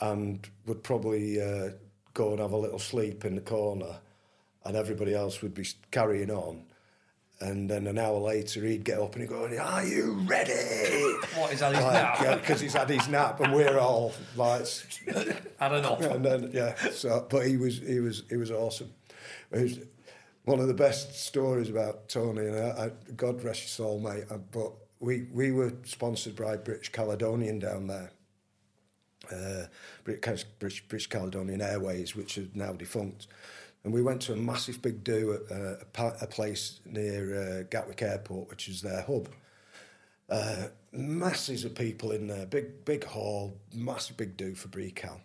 [0.00, 1.70] and would probably uh,
[2.16, 3.98] go and have a little sleep in the corner,
[4.64, 6.64] and everybody else would be carrying on.
[7.38, 10.52] And then an hour later, he'd get up and he'd go, "Are you ready?"
[11.36, 12.40] What, had his nap?
[12.40, 14.66] Because he's had his nap, and we're all like,
[15.60, 15.96] I don't know.
[16.14, 16.74] and then yeah.
[16.90, 18.90] So, but he was he was he was awesome.
[19.52, 19.78] It was
[20.46, 24.24] one of the best stories about Tony, and I, I, God rest his soul, mate.
[24.30, 28.12] I, but we we were sponsored by British Caledonian down there.
[29.32, 29.66] Uh,
[30.04, 33.26] British, British, British Caledonian Airways, which are now defunct.
[33.84, 37.62] And we went to a massive big do at uh, a, a place near uh,
[37.70, 39.28] Gatwick Airport, which is their hub.
[40.28, 45.20] Uh, masses of people in there, big big hall, massive big do for Brecal.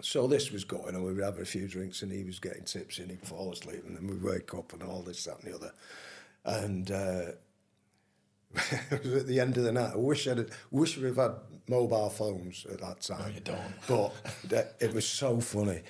[0.00, 1.02] So this was going on.
[1.02, 3.84] We were having a few drinks, and he was getting tipsy, and he'd fall asleep,
[3.86, 5.72] and then we'd wake up, and all this, that, and the other.
[6.44, 7.32] And uh,
[8.90, 9.92] it was at the end of the night.
[9.94, 11.36] I wish I'd wish we'd had
[11.68, 13.20] mobile phones at that time.
[13.20, 14.12] No, you don't.
[14.48, 15.82] But it was so funny.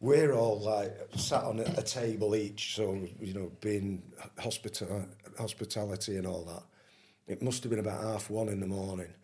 [0.00, 4.02] We're all like sat on a, a table each, so you know, being
[4.38, 5.06] hospital
[5.38, 6.62] hospitality and all that.
[7.26, 9.14] It must have been about half one in the morning,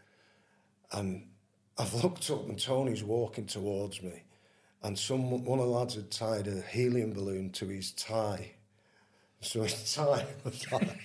[0.92, 1.28] and
[1.76, 4.22] I've looked up and Tony's walking towards me,
[4.82, 8.52] and some one of the lads had tied a helium balloon to his tie.
[9.42, 10.96] So his tie was like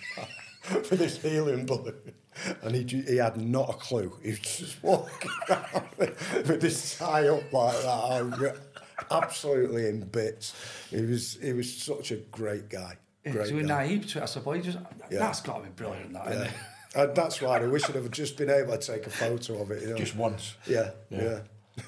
[0.69, 2.13] that, with this helium balloon,
[2.62, 4.12] and he he had not a clue.
[4.23, 8.58] He was just walking around with, with this tie up like that,
[9.12, 10.54] absolutely in bits.
[10.89, 12.97] He was he was such a great guy.
[13.30, 13.86] Great So we're guy.
[13.88, 14.63] naive to it, I suppose.
[14.65, 14.78] Just,
[15.12, 15.19] Yeah.
[15.19, 16.47] That's got to be brilliant, that, isn't Yeah.
[16.47, 16.54] it?
[17.08, 19.71] And that's why I wish I'd have just been able to take a photo of
[19.71, 19.82] it.
[19.82, 19.95] You know?
[19.97, 20.56] Just once.
[20.67, 21.39] Yeah, yeah.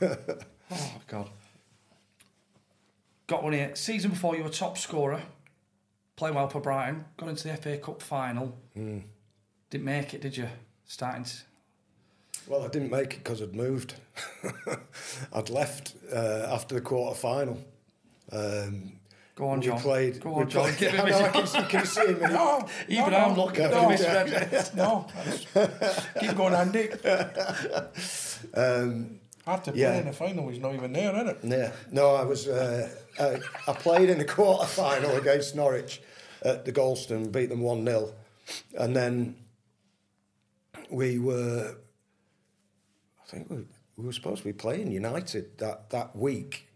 [0.70, 1.30] Oh, God.
[3.28, 3.74] got one here.
[3.76, 5.22] Season before, you were top scorer,
[6.18, 7.06] playing well for Brighton.
[7.16, 8.54] Got into the FA Cup final.
[8.74, 9.00] Hmm.
[9.70, 10.50] Didn't make it, did you?
[10.86, 11.32] Starting to.
[12.48, 13.94] Well, I didn't make it because I'd moved.
[15.34, 17.58] I'd left uh, after the quarter final.
[18.32, 18.94] Um,
[19.36, 19.80] Go on, we John.
[19.80, 20.64] Played, Go we on, John.
[20.64, 22.20] played- Give him I his- know, can, can see him?
[22.22, 24.74] No, Even no, I'm no, looking no, at this.
[24.74, 25.08] no,
[26.20, 26.90] keep going, Andy.
[28.54, 30.00] Um, After playing yeah.
[30.00, 31.38] in the final, he's not even there, is it?
[31.44, 32.48] Yeah, no, I was.
[32.48, 36.02] Uh, I, I played in the quarter final against Norwich
[36.48, 38.14] at the Goldstone, beat them one 0
[38.78, 39.36] and then
[40.90, 41.76] we were.
[43.22, 43.66] I think we,
[43.98, 46.68] we were supposed to be playing United that that week,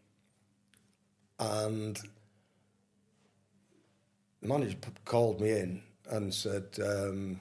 [1.39, 1.97] and
[4.41, 7.39] the manager called me in and said, um,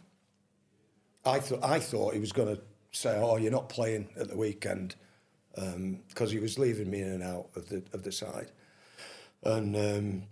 [1.24, 2.62] "I thought I thought he was going to
[2.92, 4.96] say, oh, you're not playing at the weekend."
[6.08, 8.50] because he was leaving me in and out of the of the side,
[9.42, 10.22] and um,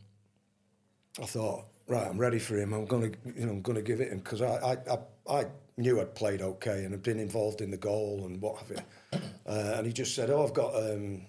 [1.20, 2.72] I thought, right, I'm ready for him.
[2.72, 5.46] I'm gonna, you know, I'm gonna give it him because I, I, I, I
[5.76, 9.20] knew I'd played okay and had been involved in the goal and what have you.
[9.46, 11.22] Uh, and he just said, oh, I've got um,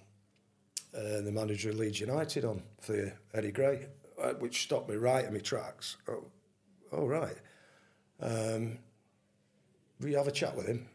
[0.93, 3.87] uh, the manager of Leeds United on for you, Eddie Gray,
[4.21, 5.97] uh, which stopped me right in my tracks.
[6.07, 6.25] Oh,
[6.91, 7.37] oh right.
[8.21, 8.79] Um,
[10.01, 10.87] you have a chat with him?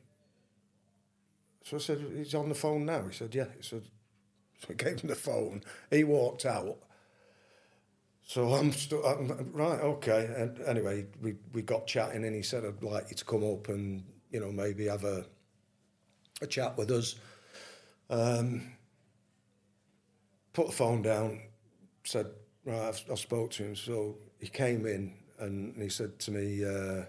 [1.65, 3.03] So I said, he's on the phone now.
[3.07, 3.47] He said, yeah.
[3.57, 3.83] He said,
[4.59, 5.63] so I gave him the phone.
[5.91, 6.79] He walked out.
[8.27, 8.73] So I'm,
[9.07, 10.31] I'm right, okay.
[10.37, 13.69] And anyway, we, we got chatting, and he said, I'd like you to come up
[13.69, 15.27] and you know maybe have a
[16.43, 17.17] a chat with us.
[18.11, 18.73] Um,
[20.53, 21.41] put the phone down.
[22.05, 22.27] Said,
[22.65, 23.77] right, I've, I spoke to him.
[23.77, 27.05] So he came in and he said to me, uh,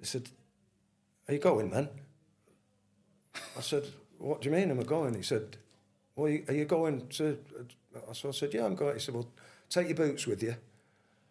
[0.00, 0.28] he said,
[1.28, 1.88] "Are you going man?
[3.56, 3.84] I said,
[4.18, 4.70] "What do you mean?
[4.70, 5.56] Am I going?" He said,
[6.16, 7.38] "Well, are you going to?"
[8.12, 9.28] So I said, "Yeah, I'm going." He said, "Well,
[9.74, 10.56] take your boots with you."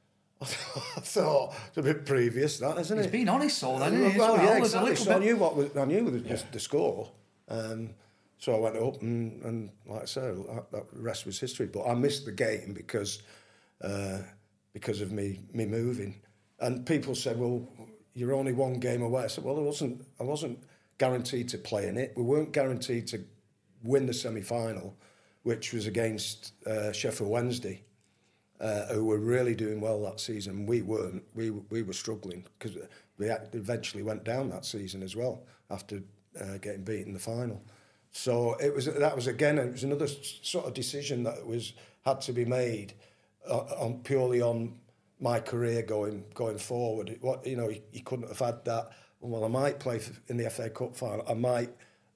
[0.41, 4.17] I thought it's a bit previous, that isn't He's It's been honest, so then.
[4.17, 4.43] well, well?
[4.43, 4.95] yeah, exactly.
[4.95, 7.09] So I knew what was, I knew the, the score.
[7.47, 7.91] Um,
[8.37, 11.67] so I went up and, and like I said, that, that rest was history.
[11.67, 13.21] But I missed the game because
[13.81, 14.19] uh,
[14.73, 16.15] because of me me moving.
[16.59, 17.67] And people said, "Well,
[18.13, 20.05] you're only one game away." I said, "Well, I wasn't.
[20.19, 20.59] I wasn't
[20.97, 22.13] guaranteed to play in it.
[22.17, 23.23] We weren't guaranteed to
[23.83, 24.97] win the semi final,
[25.43, 27.83] which was against uh, Sheffield Wednesday."
[28.63, 30.65] Uh, who were really doing well that season.
[30.65, 31.23] We weren't.
[31.35, 32.77] We we were struggling because
[33.17, 36.01] we eventually went down that season as well after
[36.39, 37.61] uh, getting beaten in the final.
[38.11, 41.73] So it was that was again it was another sort of decision that was
[42.05, 42.93] had to be made
[43.49, 44.75] uh, on purely on
[45.19, 47.17] my career going going forward.
[47.21, 48.91] What you know, you couldn't have had that.
[49.19, 51.25] Well, I might play in the FA Cup final.
[51.27, 51.69] I might,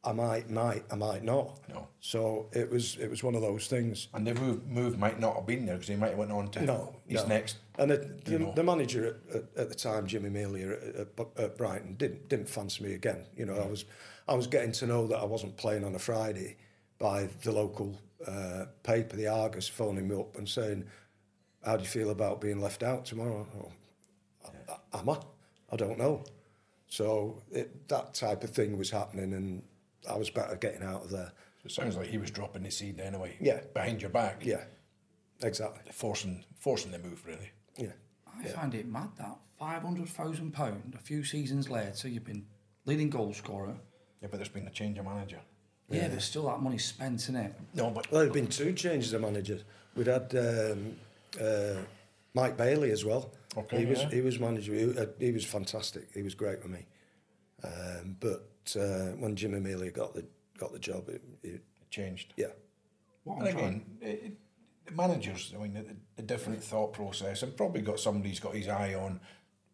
[0.04, 1.60] I might, might, I might not.
[1.68, 1.88] No.
[2.00, 4.08] So it was it was one of those things.
[4.14, 6.50] And the move, move might not have been there because he might have went on
[6.52, 7.28] to No, his no.
[7.28, 7.58] next.
[7.78, 11.96] And the, the, the manager at, at, at the time, Jimmy Melia at, at, Brighton,
[11.96, 13.26] didn't didn't fancy me again.
[13.36, 13.86] You know, I was
[14.28, 16.58] I was getting to know that I wasn't playing on a Friday
[17.00, 20.86] by the local uh, paper, the Argus, phoning me up and saying,
[21.66, 23.72] "How do you feel about being left out tomorrow?" Oh,
[24.94, 25.18] "A- Am I?
[25.72, 26.24] I don't know.
[26.88, 29.64] So it, that type of thing was happening, and
[30.10, 31.32] I was better getting out of there.
[31.66, 33.36] It sounds like he was dropping the seed anyway.
[33.42, 33.60] Yeah.
[33.74, 34.46] Behind your back.
[34.46, 34.64] Yeah,
[35.42, 35.92] exactly.
[35.92, 37.52] Forcing, forcing the move, really.
[37.78, 37.92] Yeah.
[38.40, 42.46] I find it mad that five hundred thousand pound a few seasons later you've been
[42.86, 43.76] leading goal scorer.
[44.22, 45.40] Yeah, but there's been a change of manager.
[45.90, 47.54] Yeah, there's still that money spent in it.
[47.74, 49.64] No, but Well, there have been two changes of managers.
[49.96, 50.96] We'd had um,
[51.42, 51.82] uh,
[52.34, 53.32] Mike Bailey as well.
[53.58, 54.74] Okay, he was he was manager.
[54.74, 56.10] He, uh, he was fantastic.
[56.14, 56.86] He was great with me.
[57.64, 60.26] Um, but uh, when Jimmy Melia got the
[60.58, 62.34] got the job, it, it, it changed.
[62.36, 62.48] yeah,
[63.24, 64.34] What And I'm trying- again, it, it,
[64.88, 65.76] the managers, I mean,
[66.18, 69.20] a, a different thought process, and probably got somebody he's got his eye on.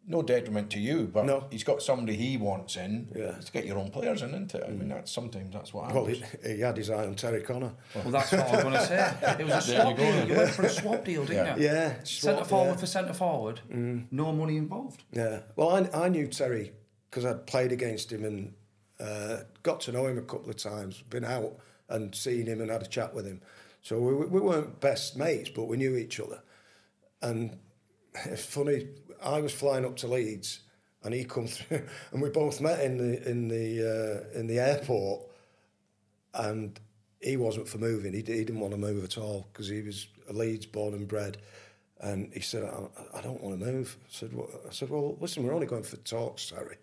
[0.06, 1.46] No detriment to you, but No.
[1.50, 3.32] he's got somebody he wants in Yeah.
[3.40, 4.64] to get your own players in, isn't it?
[4.68, 6.26] I mean, that's sometimes that's what well, happens.
[6.44, 7.72] he, he had his eye on Terry Connor.
[7.96, 9.36] Well, that's what I was going to say.
[9.40, 10.28] It was a swap deal.
[10.28, 11.68] You went for a swap deal, didn't you?
[11.68, 12.76] Yeah, Centre forward yeah.
[12.78, 13.62] for centre forward.
[13.70, 15.04] No money involved.
[15.14, 15.40] Yeah.
[15.56, 16.74] Well, I, I knew Terry
[17.10, 18.54] because I'd played against him and
[19.00, 21.58] uh, got to know him a couple of times, been out
[21.90, 23.42] and seen him and had a chat with him.
[23.82, 26.42] So we, we weren't best mates, but we knew each other.
[27.22, 27.58] And
[28.26, 28.88] it's funny,
[29.22, 30.62] I was flying up to Leeds
[31.04, 34.60] and he come through and we both met in the in the uh, in the
[34.60, 35.24] airport
[36.34, 36.80] and
[37.20, 38.14] he wasn't for moving.
[38.14, 41.08] He, he didn't want to move at all because he was a Leeds born and
[41.08, 41.38] bred.
[42.00, 43.98] And he said, I, I don't want to move.
[44.04, 46.76] I said, well, I said, well, listen, we're only going for talks, Terry.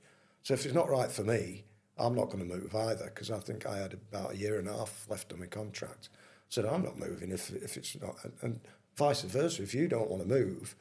[0.42, 1.64] So if it's not right for me,
[2.00, 4.68] I'm not going to move either because I think I had about a year and
[4.68, 6.08] a half left on my contract.
[6.12, 6.16] I
[6.48, 8.16] said, I'm not moving if, if it's not.
[8.42, 8.60] And,
[8.96, 10.76] vice versa, if you don't want to move,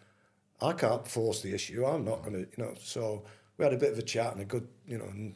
[0.62, 1.86] I can't force the issue.
[1.86, 2.74] I'm not going to, you know.
[2.82, 3.24] So
[3.58, 5.36] we had a bit of a chat and a good, you know, and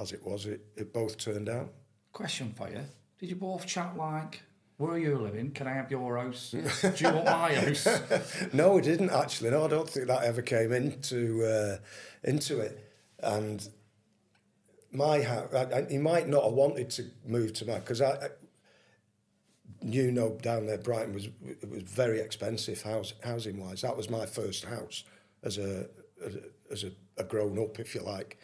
[0.00, 1.72] as it was, it, it both turned out.
[2.12, 2.80] Question for you.
[3.18, 4.42] Did you both chat like,
[4.78, 5.52] where are you living?
[5.52, 6.50] Can I have your house?
[6.50, 7.86] Do you want my house?
[8.52, 9.50] no, we didn't actually.
[9.50, 11.78] No, I don't think that ever came into uh,
[12.24, 12.92] into it.
[13.20, 13.66] And
[14.96, 15.50] my house,
[15.90, 18.28] he might not have wanted to move to my because I, I,
[19.82, 23.82] you know, down there, Brighton was it was very expensive house housing wise.
[23.82, 25.04] That was my first house
[25.42, 25.86] as a
[26.24, 26.40] as a,
[26.72, 28.38] as a, a grown up, if you like.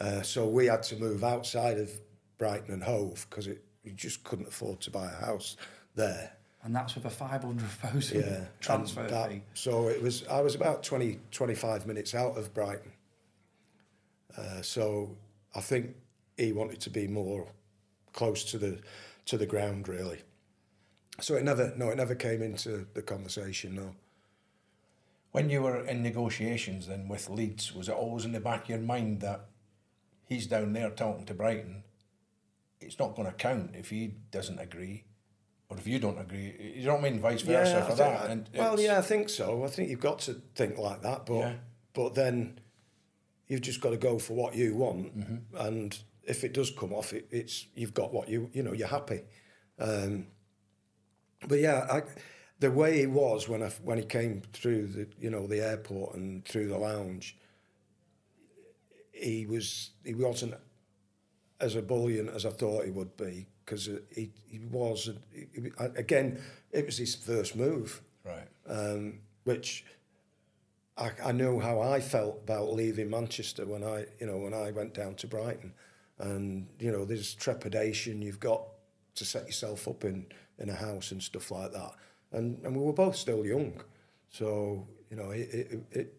[0.00, 1.90] Uh, so we had to move outside of
[2.38, 5.56] Brighton and Hove because it you just couldn't afford to buy a house
[5.94, 6.32] there.
[6.62, 9.42] And that's with a 500,000 Yeah, transfer that- fee.
[9.54, 10.26] So it was.
[10.28, 12.92] I was about 20, 25 minutes out of Brighton.
[14.36, 15.16] Uh, so
[15.54, 15.96] I think
[16.36, 17.48] he wanted to be more
[18.12, 18.80] close to the
[19.26, 20.20] to the ground, really.
[21.20, 23.74] So it never, no, it never came into the conversation.
[23.74, 23.94] No.
[25.32, 28.68] When you were in negotiations then with Leeds, was it always in the back of
[28.70, 29.46] your mind that
[30.24, 31.82] he's down there talking to Brighton?
[32.80, 35.04] It's not going to count if he doesn't agree,
[35.68, 36.74] or if you don't agree.
[36.76, 38.30] You don't mean vice versa I for that.
[38.30, 39.64] And well, yeah, I think so.
[39.64, 41.54] I think you've got to think like that, but Yeah.
[41.92, 42.60] but then
[43.48, 45.56] you've just got to go for what you want, Mm-hmm.
[45.66, 48.88] and if it does come off, it, it's you've got what you you know you're
[48.88, 49.22] happy.
[49.78, 50.26] Um,
[51.46, 52.02] but yeah, I,
[52.60, 56.14] the way he was when I when he came through the you know the airport
[56.16, 57.36] and through the lounge,
[59.12, 60.54] he was he wasn't
[61.60, 65.46] as ebullient as I thought he would be because he he was he,
[65.96, 66.40] again
[66.72, 68.48] it was his first move, right.
[68.66, 69.84] um, which
[70.98, 74.70] I, I know how I felt about leaving Manchester when I you know when I
[74.72, 75.72] went down to Brighton,
[76.18, 78.62] and you know there's trepidation you've got
[79.14, 80.26] to set yourself up in
[80.58, 81.92] in a house and stuff like that,
[82.32, 83.80] and and we were both still young,
[84.30, 86.14] so you know it it, it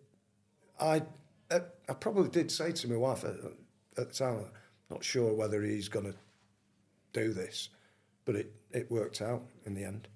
[0.79, 1.03] I
[1.51, 3.35] I probably did say to my wife at,
[3.97, 4.45] at the time,
[4.89, 6.15] not sure whether he's going to
[7.11, 7.69] do this,
[8.25, 10.07] but it, it worked out in the end.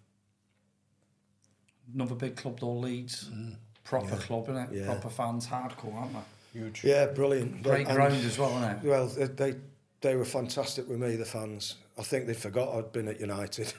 [1.94, 3.30] Another big club though, Leeds.
[3.34, 3.58] Mm.
[3.84, 4.70] Proper club, innit?
[4.72, 4.80] Mm.
[4.80, 4.86] Yeah.
[4.86, 6.60] Proper fans, hardcore, aren't they?
[6.60, 6.84] Huge.
[6.84, 7.64] Yeah, brilliant.
[7.64, 8.84] Great And- ground as well, isn't it?
[8.84, 9.56] Well, they, they
[10.02, 11.76] they were fantastic with me, the fans.
[11.98, 13.74] I think they forgot I'd been at United.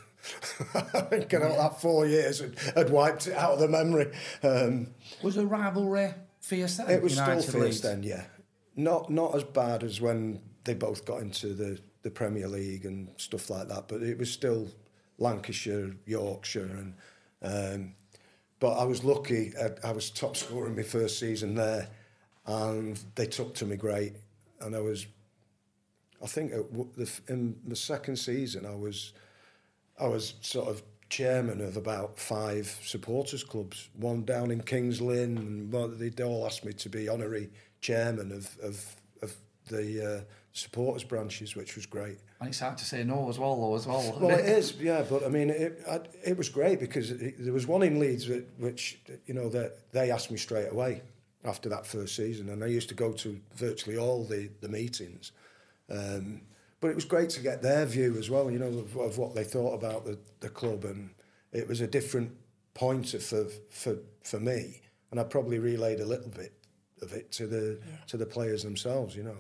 [0.75, 4.11] I think you know, that four years had, had wiped it out of the memory.
[4.43, 4.89] Um,
[5.23, 6.89] Was the rivalry fierce then?
[6.91, 7.81] it was United still fierce Leeds?
[7.83, 8.25] then, yeah.
[8.75, 13.11] Not not as bad as when they both got into the, the Premier League and
[13.19, 14.69] stuff like that, but it was still
[15.19, 16.95] Lancashire, Yorkshire, and
[17.43, 17.95] um,
[18.61, 19.53] but I was lucky.
[19.61, 21.89] I, I was top scorer in my first season there,
[22.47, 24.15] and they took to me great,
[24.61, 25.07] and I was.
[26.23, 26.53] I think
[26.97, 29.13] the, in the second season, I was,
[30.01, 33.91] I was sort of chairman of about five supporters clubs.
[33.95, 37.51] One down in Kings Lynn, and they all asked me to be honorary
[37.81, 39.35] chairman of of, of
[39.69, 40.21] the uh,
[40.53, 42.19] supporters branches, which was great.
[42.45, 44.19] And it's hard to say no as well, though, as well.
[44.21, 45.03] Well, it is, yeah.
[45.09, 48.27] But I mean, it I, it was great because it, there was one in Leeds
[48.27, 51.01] that, which you know that they asked me straight away
[51.43, 55.33] after that first season, and I used to go to virtually all the the meetings.
[55.89, 56.43] Um,
[56.83, 59.35] but it was great to get their view as well, you know, of, of what
[59.35, 61.15] they thought about the, the club, and
[61.51, 62.31] it was a different
[62.75, 66.53] point of, for for for me, and I probably relayed a little bit
[67.01, 67.79] of it to the
[68.09, 69.39] to the players themselves, you know.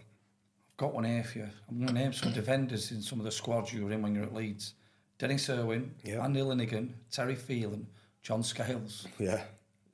[0.77, 1.49] Got one here for you.
[1.68, 4.14] I'm going to name some defenders in some of the squads you were in when
[4.14, 4.75] you were at Leeds.
[5.18, 6.25] Denis Irwin, Yeah.
[6.25, 7.87] Andy Linighan, Terry Phelan,
[8.22, 9.07] John Scales.
[9.18, 9.45] Yeah,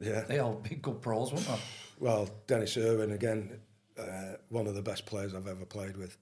[0.00, 0.22] yeah.
[0.22, 1.58] They all big good pros, weren't they?
[1.98, 3.60] Well, Denis Irwin again,
[3.98, 6.16] uh, one of the best players I've ever played with,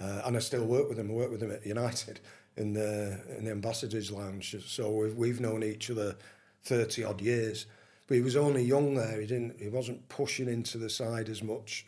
[0.00, 1.10] uh, and I still work with him.
[1.10, 2.20] I work with him at United
[2.56, 4.54] in the in the Ambassadors Lounge.
[4.64, 6.14] So we've we've known each other
[6.62, 7.66] thirty odd years.
[8.06, 9.20] But he was only young there.
[9.20, 9.60] He didn't.
[9.60, 11.86] He wasn't pushing into the side as much.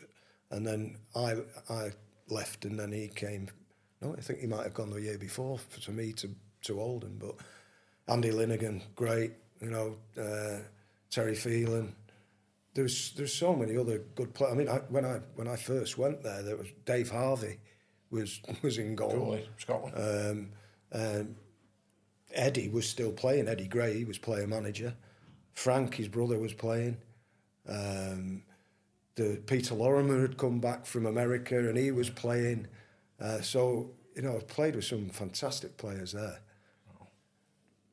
[0.51, 1.37] And then I
[1.69, 1.91] I
[2.29, 3.49] left, and then he came.
[4.01, 6.29] No, I think he might have gone the year before for, to me to
[6.63, 7.17] to Oldham.
[7.19, 7.35] But
[8.07, 9.33] Andy Linighan, great.
[9.61, 10.59] You know, uh,
[11.09, 11.95] Terry Phelan
[12.73, 14.53] there's there's so many other good players.
[14.53, 17.59] I mean, I, when I when I first went there, there was Dave Harvey
[18.09, 19.11] was was in goal.
[19.11, 19.95] Goalie, Scotland.
[19.97, 20.49] Um,
[20.93, 21.35] um,
[22.33, 23.47] Eddie was still playing.
[23.47, 24.93] Eddie Gray he was player manager.
[25.53, 26.97] Frank, his brother, was playing.
[27.67, 28.43] Um,
[29.15, 32.67] the Peter Lorimer had come back from America and he was playing.
[33.19, 36.39] Uh, so you know, I played with some fantastic players there.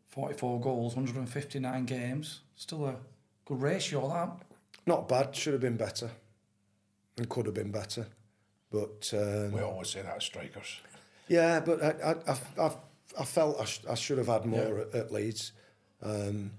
[0.08, 2.40] 44 goals, 159 games.
[2.56, 2.96] Still a
[3.44, 4.30] good ratio, that.
[4.86, 5.34] Not bad.
[5.36, 6.10] Should have been better,
[7.16, 8.06] and could have been better.
[8.70, 10.80] But um, we always say that as strikers.
[11.28, 12.72] Yeah, but I, I, I, I
[13.18, 15.52] I felt I, sh- I should have had more at, at Leeds.
[16.02, 16.52] Um,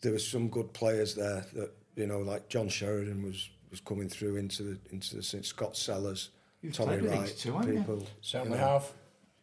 [0.00, 4.08] there were some good players there that you know, like John Sheridan was was coming
[4.08, 6.30] through into the into the Scott Sellars,
[6.62, 7.78] You've Tommy Wright, these two, you?
[7.78, 8.92] people, Certainly you know, have.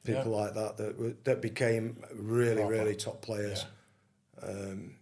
[0.06, 2.72] people like that that were, that became really Proper.
[2.72, 3.66] really top players.
[4.42, 4.96] Um,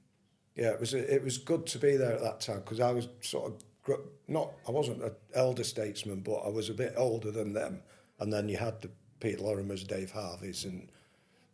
[0.55, 3.07] yeah, it was it was good to be there at that time because I was
[3.21, 7.53] sort of not I wasn't an elder statesman, but I was a bit older than
[7.53, 7.81] them.
[8.19, 8.89] And then you had the
[9.21, 10.89] Pete Lorimers, Dave Harveys, and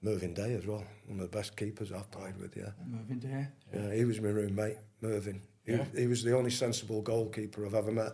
[0.01, 2.57] Mervyn Day as well, one of the best keepers I've played with.
[2.57, 3.51] Yeah, Moving there.
[3.73, 5.41] yeah, he was my roommate, Mervyn.
[5.65, 5.85] He, Yeah.
[5.95, 8.11] he was the only sensible goalkeeper I've ever met.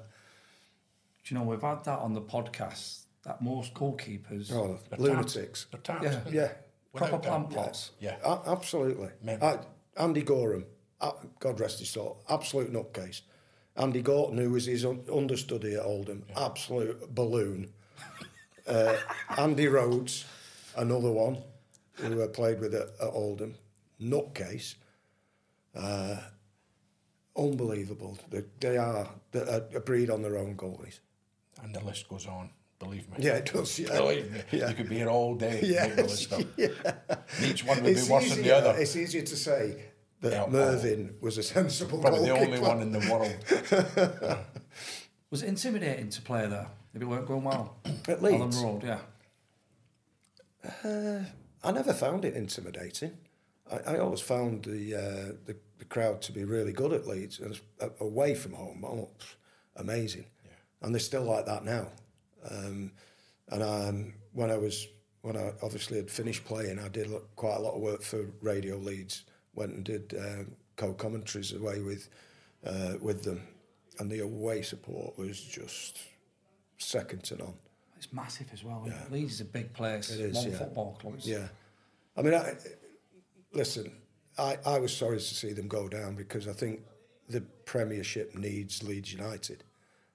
[1.24, 5.68] Do you know we've had that on the podcast that most goalkeepers Oh, They're lunatics.
[5.72, 5.84] Tapped.
[5.84, 6.04] Tapped.
[6.04, 6.22] Yeah.
[6.32, 6.52] Yeah,
[6.96, 7.92] proper plant pots.
[8.00, 8.18] Yeah.
[8.24, 9.10] A- absolutely.
[9.42, 9.60] I,
[9.98, 10.66] Andy Goram,
[11.00, 13.22] uh, God rest his soul, absolute nutcase.
[13.78, 17.72] Andy Gorton, who was his un- understudy at Oldham, absolute balloon.
[18.68, 18.98] uh,
[19.38, 20.26] Andy Rhodes,
[20.76, 21.38] another one
[21.96, 23.56] who I played with at, at Oldham,
[24.02, 24.76] nutcase.
[25.76, 26.18] Uh,
[27.38, 28.18] unbelievable.
[28.30, 31.00] They, they are the- a, a breed on their own goalies.
[31.62, 32.50] And the list goes on.
[32.80, 33.18] Believe me.
[33.20, 33.78] Yeah, it does.
[33.78, 33.96] Yeah.
[33.98, 34.42] Believe me.
[34.52, 34.70] Yeah.
[34.70, 35.60] You could be here all day.
[35.64, 37.28] Yes, making the list up.
[37.44, 38.76] Each one would It's be worse than the easier- other.
[38.80, 39.84] It's easier to say
[40.22, 44.38] that Yeah, Mervyn was a sensible Probably the only one in the world.
[45.32, 47.78] Was it intimidating to play there if it weren't going well?
[47.86, 48.58] At Elland Leeds?
[48.64, 49.00] Road, yeah.
[51.64, 53.12] I never found it intimidating.
[53.72, 57.40] I, I always found the, uh, the the crowd to be really good at Leeds
[57.40, 58.86] and uh, away from home.
[58.86, 59.10] Oh,
[59.78, 60.26] amazing,
[60.84, 61.88] and they're still like that now.
[62.50, 62.92] Um,
[63.50, 64.88] and um, when I was
[65.24, 68.78] when I obviously had finished playing, I did quite a lot of work for Radio
[68.78, 69.24] Leeds.
[69.56, 72.10] Went and did um, co-commentaries away with
[72.64, 73.42] uh, with them,
[73.98, 75.98] and the away support was just
[76.78, 77.56] second to none.
[77.98, 78.84] It's massive as well.
[78.86, 79.12] isn't?
[79.12, 80.12] Leeds is a big place.
[80.12, 80.58] It is, One yeah.
[80.60, 81.16] football club.
[81.22, 81.48] Yeah,
[82.16, 82.54] I mean, I,
[83.52, 83.92] listen,
[84.38, 86.82] I, I was sorry to see them go down because I think
[87.30, 89.64] the Premiership needs Leeds United,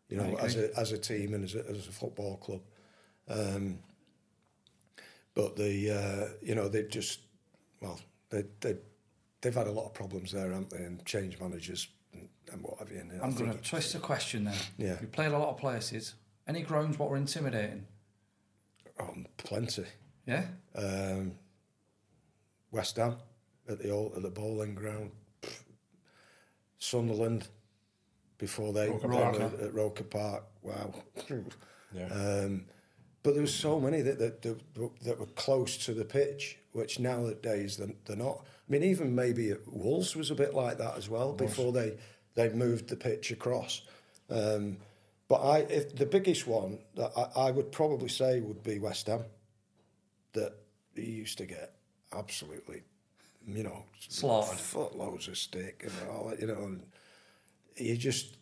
[0.08, 2.60] you know, as a as a team and as a, as a football club.
[3.28, 3.78] Um,
[5.34, 7.20] but the uh, you know they just
[7.80, 8.00] well
[8.30, 8.76] they they
[9.40, 10.84] they've had a lot of problems there, haven't they?
[10.84, 12.98] And change managers and, and what have you.
[12.98, 14.54] And I'm going to twist the question then.
[14.78, 14.96] Yeah.
[15.00, 16.14] You played a lot of places.
[16.48, 17.86] Any grounds what were intimidating?
[19.00, 19.84] oh, plenty.
[20.26, 20.44] Yeah?
[20.74, 21.32] Um,
[22.70, 23.16] West Ham
[23.68, 25.10] at the old at the bowling ground.
[26.78, 27.48] Sunderland
[28.38, 29.50] before they Roker Park, huh?
[29.62, 30.44] at Roker Park.
[30.62, 30.94] Wow.
[31.94, 32.08] Yeah.
[32.08, 32.66] Um,
[33.22, 34.60] but there was so many that, that that
[35.02, 38.44] that were close to the pitch, which nowadays they're, they're not.
[38.44, 41.96] I mean, even maybe at Wolves was a bit like that as well before they
[42.34, 43.82] they moved the pitch across.
[44.30, 44.78] Um,
[45.28, 49.06] but I, if the biggest one that I, I would probably say would be West
[49.08, 49.24] Ham,
[50.34, 50.52] that
[50.94, 51.74] he used to get
[52.12, 52.82] absolutely,
[53.47, 54.59] you know, Slaughtered.
[54.59, 56.82] footloads of stick and all that, you know, and
[57.76, 58.36] you just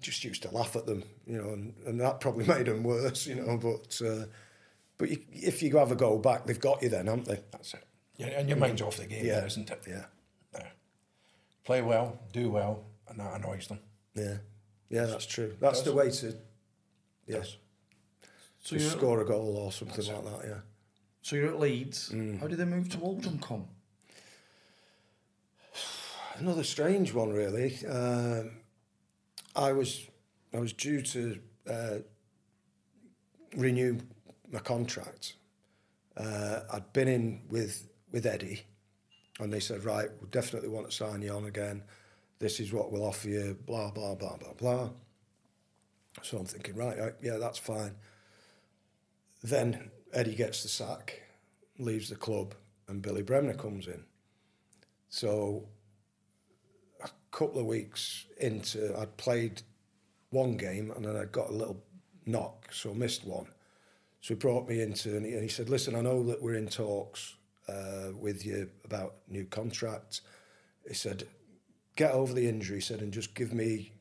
[0.00, 3.26] just used to laugh at them, you know, and, and that probably made them worse,
[3.26, 3.56] you know.
[3.58, 4.24] But uh,
[4.98, 7.40] but you, if you have a go back, they've got you then, haven't they?
[7.52, 7.84] That's it.
[8.16, 9.44] Yeah, and your mind's off the game, Yeah.
[9.46, 9.82] isn't it?
[9.88, 10.04] Yeah,
[10.54, 10.66] Yeah.
[11.64, 13.78] Play well, do well, and that annoys them.
[14.14, 14.38] yeah,
[14.90, 15.06] yeah.
[15.06, 15.56] That's true.
[15.60, 16.34] That's the way to
[17.26, 17.56] yes.
[18.62, 20.48] So to score a goal or something like that.
[20.48, 20.58] Yeah.
[21.22, 22.10] so you're at Leeds.
[22.10, 22.40] Mm.
[22.40, 23.66] How did they move to Oldham come?
[26.40, 27.76] Another strange one, really.
[27.86, 28.52] Um,
[29.54, 30.08] I was
[30.54, 31.38] I was due to
[31.68, 31.96] uh,
[33.54, 33.98] renew
[34.50, 35.34] my contract.
[36.16, 38.62] Uh, I'd been in with with Eddie,
[39.38, 41.82] and they said, "Right, we definitely want to sign you on again.
[42.38, 44.88] This is what we'll offer you." Blah blah blah blah blah.
[46.22, 47.96] So I'm thinking, right, right, yeah, that's fine.
[49.42, 51.20] Then Eddie gets the sack,
[51.78, 52.54] leaves the club,
[52.88, 54.04] and Billy Bremner comes in.
[55.10, 55.68] So
[57.30, 59.62] couple of weeks into, I'd played
[60.30, 61.82] one game and then I got a little
[62.26, 63.46] knock, so I missed one.
[64.20, 66.54] So he brought me into, and he, and he said, "Listen, I know that we're
[66.54, 67.36] in talks
[67.68, 70.20] uh, with you about new contract."
[70.86, 71.26] He said,
[71.96, 73.92] "Get over the injury," he said, "and just give me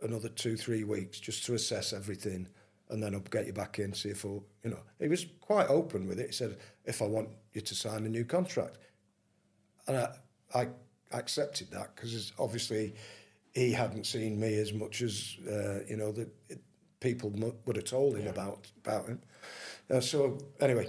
[0.00, 2.48] another two, three weeks just to assess everything,
[2.88, 5.68] and then I'll get you back in, see if I'll, you know." He was quite
[5.68, 6.28] open with it.
[6.28, 6.56] He said,
[6.86, 8.78] "If I want you to sign a new contract,"
[9.86, 10.14] and I,
[10.54, 10.68] I
[11.12, 12.94] accepted that because obviously
[13.52, 16.28] he hadn't seen me as much as uh, you know that
[17.00, 17.30] people
[17.66, 19.20] would have told him about about him.
[19.90, 20.88] Uh, so anyway,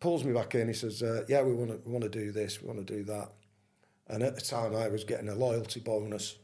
[0.00, 0.68] pulls me back in.
[0.68, 2.94] He says, uh, "Yeah, we want to we want to do this, we want to
[2.96, 3.30] do that."
[4.08, 6.36] And at the time, I was getting a loyalty bonus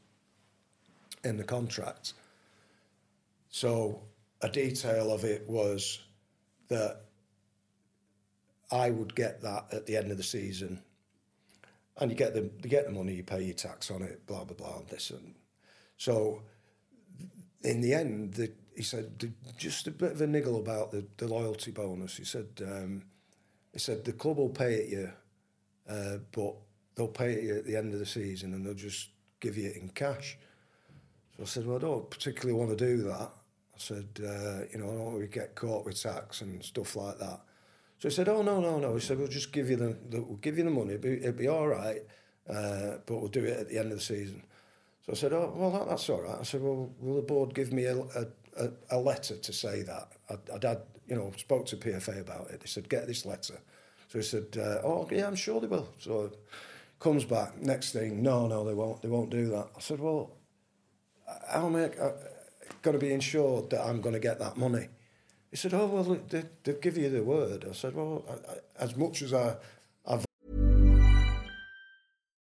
[1.24, 2.14] in the contract.
[3.51, 4.03] So
[4.41, 6.01] a detail of it was
[6.68, 7.03] that
[8.70, 10.81] I would get that at the end of the season,
[11.99, 14.45] and you get the you get the money, you pay your tax on it, blah
[14.45, 15.35] blah blah, this and
[15.97, 16.43] so.
[17.65, 21.05] In the end, the, he said "D- just a bit of a niggle about the,
[21.17, 22.17] the loyalty bonus.
[22.17, 23.03] He said um,
[23.73, 25.11] he said the club will pay it you,
[25.89, 26.55] uh, but
[26.95, 29.09] they'll pay it you at the end of the season, and they'll just
[29.41, 30.39] give you it in cash.
[31.37, 33.31] So I said, well, I don't particularly want to do that.
[33.31, 36.97] I said, uh, you know, I don't want to get caught with tax and stuff
[36.97, 37.41] like that.
[37.99, 38.95] So he said, oh, no, no, no.
[38.95, 40.95] He said, we'll just give you the, the we'll give you the money.
[40.95, 42.03] It'll be, it'll be all right,
[42.49, 44.43] uh, but we'll do it at the end of the season.
[45.05, 46.37] So I said, oh, well, that, that's all right.
[46.39, 50.13] I said, well, will the board give me a, a, a, letter to say that?
[50.31, 52.61] I'd, I'd had, you know, spoke to PFA about it.
[52.61, 53.59] They said, get this letter.
[54.09, 55.89] So he said, uh, oh, yeah, I'm sure they will.
[55.99, 56.33] So
[57.01, 59.69] comes back, next thing, no, no, they won't, they won't do that.
[59.77, 60.33] I said, well,
[61.49, 61.91] how am I
[62.83, 64.89] going to be insured that I'm going to get that money?
[65.51, 67.65] He said, oh, well, look, they, they give you the word.
[67.69, 69.57] I said, well, I, I, as much as I,
[70.07, 70.25] I've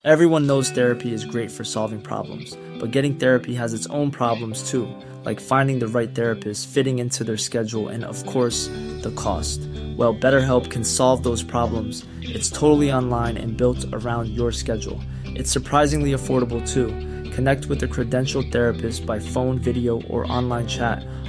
[0.03, 4.69] Everyone knows therapy is great for solving problems, but getting therapy has its own problems
[4.69, 4.93] too,
[5.25, 8.67] like finding the right therapist, fitting into their schedule, and of course,
[9.03, 9.61] the cost.
[9.97, 12.07] Well, BetterHelp can solve those problems.
[12.23, 15.01] It's totally online and built around your schedule.
[15.27, 16.89] It's surprisingly affordable too.
[17.31, 21.07] Connect with a credentialed therapist by phone, video, or online chat,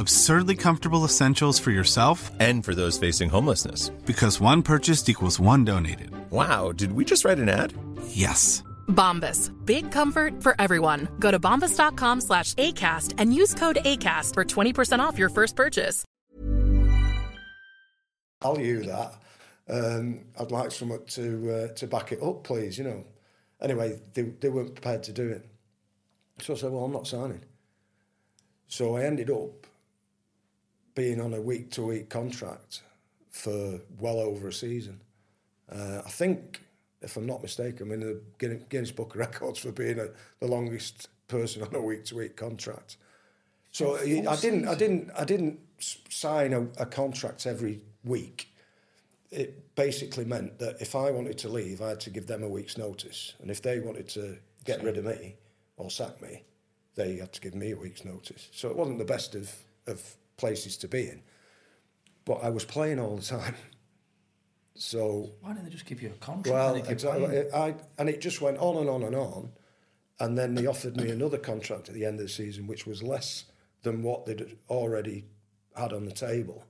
[0.00, 3.90] Absurdly comfortable essentials for yourself And for those facing homelessness.
[4.06, 6.10] because one purchased equals one donated.
[6.30, 7.74] Wow, did we just write an ad?
[8.08, 8.62] Yes.
[8.88, 9.50] Bombas.
[9.66, 11.06] Big comfort for everyone.
[11.18, 16.02] Go to bombas.com slash ACAST and use code ACAST for 20% off your first purchase.
[18.40, 19.14] I'll value that.
[19.68, 22.78] Um, I'd like someone to uh, to back it up, please.
[22.78, 23.04] You know.
[23.60, 25.46] Anyway, they they weren't prepared to do it,
[26.40, 27.42] so I said, "Well, I'm not signing."
[28.66, 29.59] So I ended up
[30.94, 32.82] being on a week to week contract
[33.30, 35.00] for well over a season.
[35.70, 36.60] Uh, I think,
[37.00, 40.08] if I'm not mistaken, I'm in the Guinness Book of Records for being a,
[40.40, 42.96] the longest person on a week to week contract.
[43.70, 48.48] So I I didn't, I didn't, I didn't sign a, a contract every week.
[49.30, 52.48] It basically meant that if I wanted to leave, I had to give them a
[52.48, 55.36] week's notice, and if they wanted to get rid of me
[55.76, 56.42] or sack me,
[56.96, 58.48] they had to give me a week's notice.
[58.52, 59.54] So it wasn't the best of,
[59.86, 61.22] of places to be in,
[62.24, 63.54] but I was playing all the time.
[64.76, 66.48] So Why didn't they just give you a contract?
[66.54, 67.52] well, then exactly.
[67.52, 69.50] I, and it just went on and on and on.
[70.20, 73.02] And then they offered me another contract at the end of the season, which was
[73.02, 73.44] less
[73.82, 75.26] than what they'd already
[75.76, 76.64] had on the table,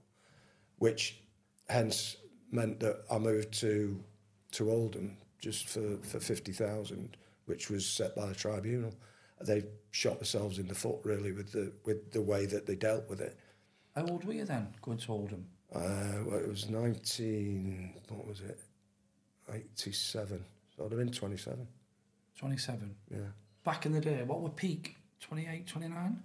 [0.78, 1.22] which
[1.68, 2.16] hence
[2.50, 4.02] meant that I moved to
[4.52, 7.16] to Oldham just for, for 50,000,
[7.46, 8.92] which was set by the tribunal.
[9.40, 13.08] They shot themselves in the foot, really, with the, with the way that they dealt
[13.08, 13.38] with it.
[14.00, 15.44] How old were you then, going to Oldham?
[15.74, 18.58] Uh, well, it was 19, what was it?
[19.52, 20.42] 87.
[20.74, 21.68] So I'd have been 27.
[22.38, 22.94] 27.
[23.10, 23.18] Yeah.
[23.62, 24.96] Back in the day, what were peak?
[25.20, 26.22] 28, 29?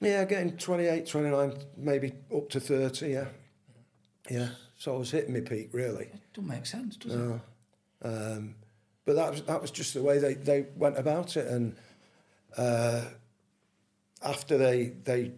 [0.00, 3.24] Yeah, getting 28, 29, maybe up to 30, yeah.
[4.28, 4.48] Yeah.
[4.76, 6.06] So I was hitting my peak, really.
[6.06, 7.18] It doesn't make sense, does it?
[7.18, 7.40] No.
[8.02, 8.56] Um,
[9.04, 11.46] but that was, that was just the way they, they went about it.
[11.46, 11.76] And
[12.56, 13.04] uh,
[14.24, 15.32] after they they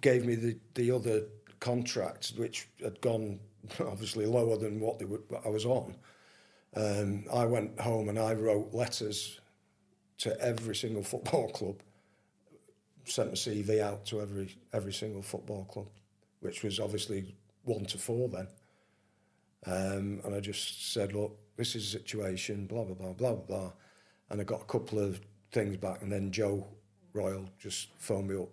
[0.00, 1.22] gave me the, the other
[1.60, 3.40] contract, which had gone
[3.80, 5.96] obviously lower than what they were, what I was on,
[6.76, 9.40] um, I went home and I wrote letters
[10.18, 11.80] to every single football club,
[13.04, 15.88] sent my CV out to every every single football club,
[16.40, 17.34] which was obviously
[17.64, 18.48] one to four then.
[19.66, 23.72] Um, and I just said, look, this is the situation, blah, blah, blah, blah, blah.
[24.30, 25.20] And I got a couple of
[25.50, 26.66] things back, and then Joe
[27.12, 28.48] Royle just phoned me up.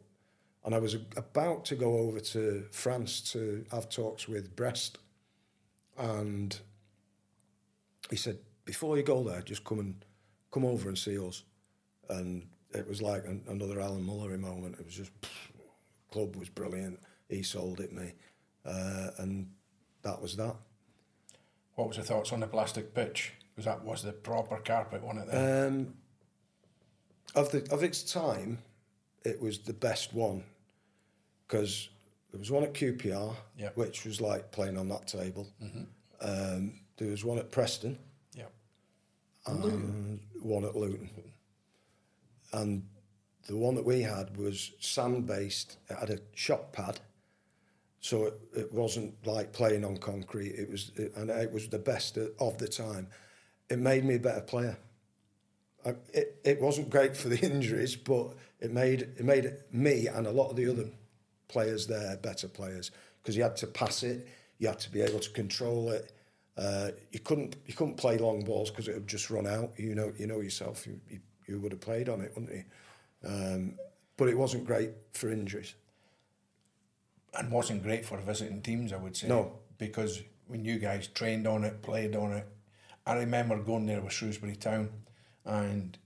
[0.66, 4.98] And I was about to go over to France to have talks with Brest.
[5.96, 6.58] And
[8.10, 10.04] he said, before you go there, just come and
[10.52, 11.44] come over and see us.
[12.10, 14.78] And it was like an, another Alan Mullery moment.
[14.80, 15.12] It was just,
[16.12, 17.00] club was brilliant.
[17.30, 18.14] He sold it me.
[18.66, 19.52] Uh, and
[20.02, 20.56] that was that.
[21.76, 23.34] What was your thoughts on the plastic pitch?
[23.56, 25.68] Was that was the proper carpet one it then?
[25.68, 25.94] Um,
[27.36, 28.60] of the of its time,
[29.24, 30.44] it was the best one
[31.48, 31.90] because
[32.32, 33.70] there was one at QPR, Yeah.
[33.76, 35.48] which was like playing on that table.
[36.22, 37.98] Um, there was one at Preston,
[38.34, 38.46] yeah.
[39.46, 41.10] and one at Luton,
[42.54, 42.84] and
[43.48, 45.78] the one that we had was sand based.
[45.90, 47.00] It had a shock pad,
[48.00, 50.54] so it, it wasn't like playing on concrete.
[50.58, 53.08] It was, it, and it was the best of the time.
[53.70, 54.78] It made me a better player.
[55.86, 60.26] I, it, it wasn't great for the injuries, but it made it made me and
[60.28, 60.86] a lot of the other
[61.48, 62.92] players there better players
[63.22, 64.28] because you had to pass it,
[64.60, 66.12] you had to be able to control it.
[66.58, 69.72] Uh, you couldn't you couldn't play long balls because it would just run out.
[69.78, 70.88] You know you know yourself.
[70.88, 72.64] You you, you would have played on it, wouldn't you?
[73.28, 73.76] Um,
[74.18, 75.76] but it wasn't great for injuries.
[77.38, 79.28] And wasn't great for visiting teams, I would say.
[79.28, 79.60] No.
[79.78, 82.48] Because when you guys trained on it, played on it,
[83.06, 84.90] I remember going there with Shrewsbury Town
[85.44, 85.98] and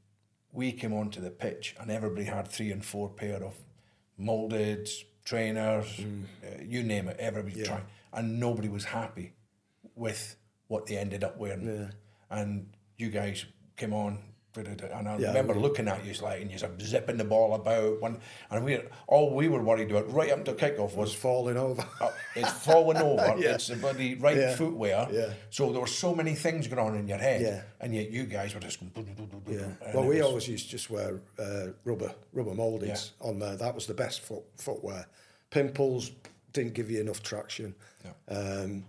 [0.52, 3.56] we came onto the pitch and everybody had three and four pair of
[4.18, 4.90] moulded
[5.30, 6.24] trainers, mm.
[6.44, 7.66] uh, you name it, everybody yeah.
[7.66, 7.86] trying.
[8.12, 9.34] And nobody was happy
[9.96, 10.36] with
[10.68, 11.68] what they ended up wearing.
[11.68, 11.90] Yeah.
[12.36, 13.46] And you guys
[13.78, 14.18] came on
[14.56, 18.02] and I Yeah, remember we- looking at you like, and you're zipping the ball about.
[18.02, 18.20] One,
[18.50, 21.86] and we all we were worried about right up to kickoff was falling over.
[22.02, 23.36] Uh, it's falling over.
[23.40, 23.54] Yeah.
[23.56, 24.56] It's the bloody right Yeah.
[24.56, 25.08] footwear.
[25.12, 25.34] Yeah.
[25.50, 27.42] So there were so many things going on in your head.
[27.42, 27.62] Yeah.
[27.80, 28.92] And yet you guys were just going.
[29.48, 29.68] Yeah.
[29.94, 33.56] Well, we was- always used to just wear uh, rubber rubber mouldings on there.
[33.56, 35.06] That was the best foot, footwear.
[35.52, 36.12] Pimples
[36.54, 37.76] didn't give you enough traction.
[38.28, 38.86] Um,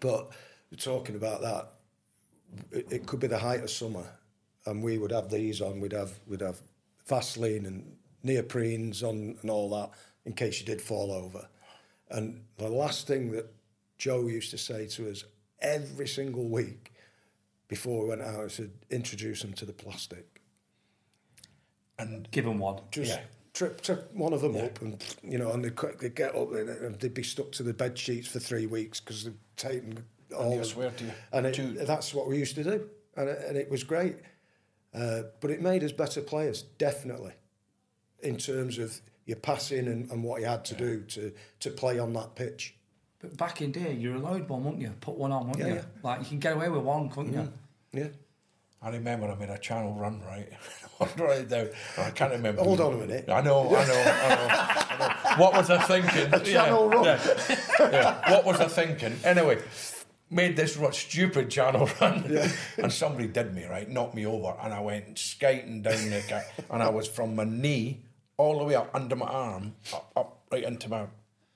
[0.00, 0.30] but
[0.78, 1.72] talking about that,
[2.72, 4.04] it, it could be the height of summer,
[4.70, 5.80] and we would have these on.
[5.80, 6.60] We'd have we'd have
[7.06, 9.90] Vaseline and neoprenes on and all that
[10.24, 11.46] in case you did fall over.
[12.10, 13.52] And the last thing that
[13.98, 15.24] Joe used to say to us
[15.60, 16.92] every single week
[17.68, 20.40] before we went out, he said, introduce them to the plastic.
[21.98, 22.80] And give them one.
[22.90, 23.20] Just Yeah.
[23.52, 26.68] trip, trip one of them up, and you know, and they'd, they'd get up and
[26.68, 30.04] and they'd be stuck to the bed sheets for three weeks because they'd taken
[30.34, 30.54] all.
[30.54, 33.44] I the- swear to you, and it, that's what we used to do, and it,
[33.48, 34.16] and it was great.
[34.94, 37.32] Uh, but it made us better players, definitely,
[38.20, 41.98] in terms of your passing and, and what you had to do to to play
[41.98, 42.74] on that pitch.
[43.20, 44.92] But back in day, you're allowed one, weren't you?
[45.00, 45.74] Put one on, weren't Yeah, you?
[45.74, 45.82] yeah.
[46.02, 47.52] Like you can get away with one, couldn't you?
[47.92, 48.08] Yeah.
[48.82, 50.48] I remember I made a channel run, right?
[51.18, 51.68] right down.
[51.98, 52.62] I can't remember.
[52.62, 53.28] Hold on a minute.
[53.28, 54.98] I know, I know, I know, I
[55.36, 55.42] know.
[55.42, 56.32] What was I thinking?
[56.32, 57.04] A channel run.
[57.04, 57.20] Yeah,
[57.78, 58.30] yeah.
[58.32, 59.18] What was I thinking?
[59.22, 59.58] Anyway,
[60.30, 62.24] made this stupid channel run,
[62.78, 66.44] and somebody did me right, knocked me over, and I went skating down the guy,
[66.70, 68.04] and I was from my knee
[68.36, 71.06] all the way up under my arm, up, up right into my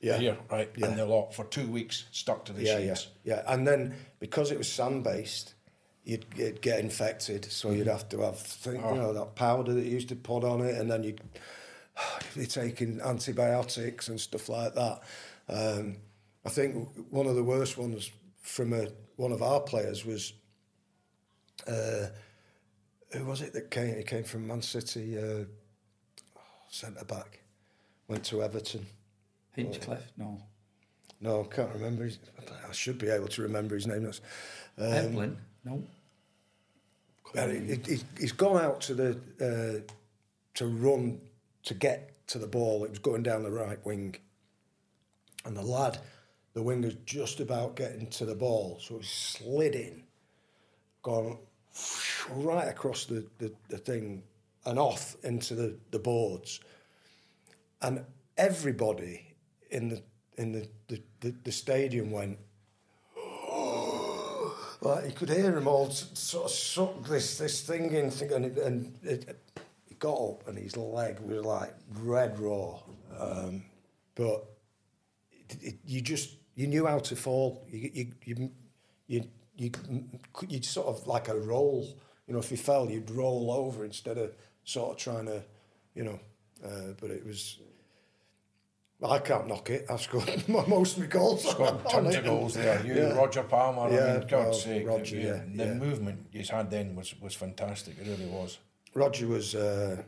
[0.00, 0.18] Yeah.
[0.18, 0.88] here, right, Yeah.
[0.88, 3.08] in the lot for two weeks, stuck to the yeah, sheets.
[3.24, 3.52] yeah, yeah.
[3.52, 5.54] And then because it was sand based,
[6.04, 9.84] you'd, you'd get infected, so you'd have to have think, you know that powder that
[9.84, 11.22] you used to put on it, and then you'd
[12.36, 15.00] be taking antibiotics and stuff like that.
[15.48, 15.96] Um,
[16.44, 18.10] I think one of the worst ones
[18.44, 18.86] from a,
[19.16, 20.34] one of our players was
[21.66, 22.06] uh,
[23.10, 23.96] who was it that came?
[23.96, 25.44] He came from Man City, uh,
[26.68, 27.40] centre back,
[28.06, 28.86] went to Everton.
[29.52, 30.40] Hinchcliffe, no.
[31.20, 32.04] No, I can't remember.
[32.04, 32.18] His,
[32.68, 34.02] I should be able to remember his name.
[34.02, 34.20] That's,
[34.78, 35.82] um, Evelyn, no.
[37.86, 39.92] he, he's gone out to the uh,
[40.54, 41.20] to run
[41.64, 42.84] to get to the ball.
[42.84, 44.16] It was going down the right wing,
[45.44, 45.98] and the lad,
[46.54, 50.04] the winger's just about getting to the ball, so he slid in,
[51.02, 51.38] gone
[52.30, 54.22] right across the, the, the thing
[54.64, 56.60] and off into the, the boards,
[57.82, 58.04] and
[58.38, 59.34] everybody
[59.70, 60.02] in the
[60.36, 62.38] in the, the, the, the stadium went.
[64.80, 68.58] Like you could hear them all sort of suck this this thing in, and, it,
[68.58, 69.40] and it,
[69.98, 72.78] got up and his leg was like red raw.
[73.18, 73.64] Um,
[74.14, 74.44] but
[75.48, 77.66] it, it, you just you knew how to fall.
[77.68, 78.50] You you you
[79.06, 79.24] you
[79.56, 79.70] you
[80.48, 81.96] you sort of like a roll.
[82.26, 84.32] You know, if you fell, you'd roll over instead of
[84.64, 85.42] sort of trying to,
[85.94, 86.20] you know.
[86.64, 87.58] Uh, but it was.
[89.00, 89.84] Well, I can't knock it.
[89.90, 91.46] I've scored most of my goals.
[91.48, 92.84] Scored tons of goals there.
[92.86, 93.12] You, Yeah.
[93.14, 94.86] Roger Palmer, Yeah, I mean, God's well, sake.
[94.86, 95.74] Roger, yeah, the yeah.
[95.74, 97.98] movement you had then was, was fantastic.
[97.98, 98.58] It really was.
[98.94, 100.02] Roger was uh,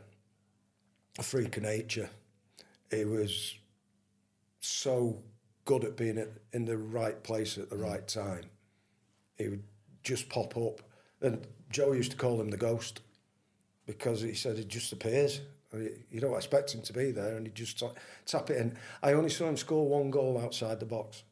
[1.19, 2.09] a freak of nature.
[2.89, 3.55] He was
[4.61, 5.21] so
[5.67, 8.45] good at being at, in the right place at the right time.
[9.37, 9.63] He would
[10.01, 10.81] just pop up.
[11.21, 13.01] And Joe used to call him the ghost
[13.85, 15.41] because he said he just appears.
[15.73, 17.91] You- don't expect him to be there, and he just ta-
[18.25, 18.77] tap it in.
[19.03, 21.23] I only saw him score one goal outside the box,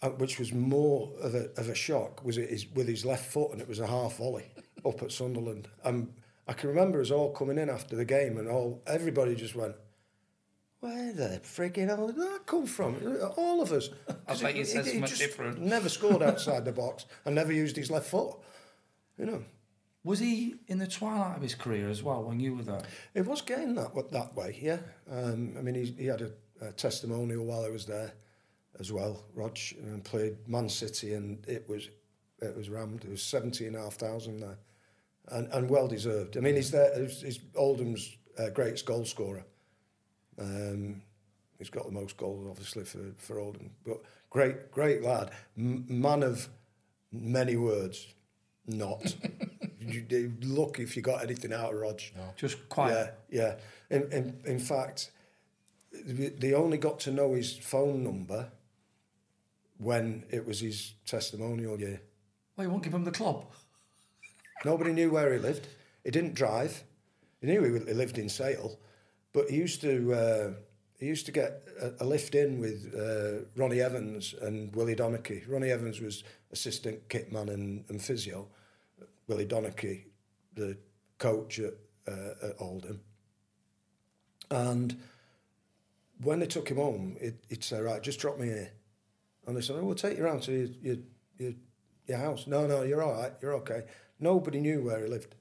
[0.00, 2.24] uh, which was more of a, of a shock.
[2.24, 4.46] Was it his, with his left foot, and it was a half volley
[4.84, 5.68] up at Sunderland.
[5.84, 6.08] Um,
[6.48, 9.76] I can remember us all coming in after the game, and all everybody just went,
[10.82, 12.96] "Where the frigging hell did that come from?"
[13.36, 13.88] All of us.
[14.28, 15.60] I bet you said he- he something just different.
[15.60, 18.36] Never scored outside the box, and never used his left foot.
[19.16, 19.44] You know.
[20.04, 22.82] Was he in the twilight of his career as well when you were there?
[23.14, 24.78] It was getting that that way, yeah.
[25.08, 28.12] Um, I mean, he, he had a, a testimonial while I was there
[28.80, 29.22] as well.
[29.32, 31.88] Rog and played Man City, and it was
[32.40, 33.04] it was rammed.
[33.04, 34.58] It was seventeen and a half thousand there,
[35.28, 36.36] and and well deserved.
[36.36, 37.00] I mean, he's there.
[37.00, 39.44] He's, he's Oldham's uh, greatest goal scorer.
[40.38, 41.02] Um,
[41.58, 43.70] he's got the most goals, obviously, for for Oldham.
[43.86, 46.48] But great, great lad, M- man of
[47.12, 48.06] many words.
[48.66, 49.16] Not.
[49.80, 52.00] you, you look if you got anything out of Rog.
[52.36, 53.14] Just quiet.
[53.28, 53.56] Yeah,
[53.90, 53.96] yeah.
[53.96, 55.10] In, in, in fact,
[55.92, 58.50] th- they only got to know his phone number
[59.78, 62.00] when it was his testimonial year.
[62.56, 63.46] Well, you won't give him the club.
[64.64, 65.66] Nobody knew where he lived.
[66.04, 66.84] He didn't drive.
[67.40, 68.78] He knew he, he lived in Sale,
[69.32, 70.50] but he used to uh,
[70.98, 75.42] he used to get a, a lift in with uh, Ronnie Evans and Willie Donachie.
[75.48, 76.22] Ronnie Evans was
[76.52, 78.46] assistant kitman and, and physio.
[79.26, 80.04] Willie Donachie,
[80.54, 80.76] the
[81.18, 81.74] coach at,
[82.06, 83.00] uh, at Oldham.
[84.50, 85.00] And
[86.22, 87.16] when they took him home,
[87.48, 88.72] he'd say, right, just drop me here.
[89.46, 90.96] And they said, oh, we'll take you round to your, your,
[91.38, 91.52] your,
[92.06, 92.46] your house.
[92.46, 93.84] No, no, you're all right, you're okay.
[94.20, 95.34] Nobody knew where he lived.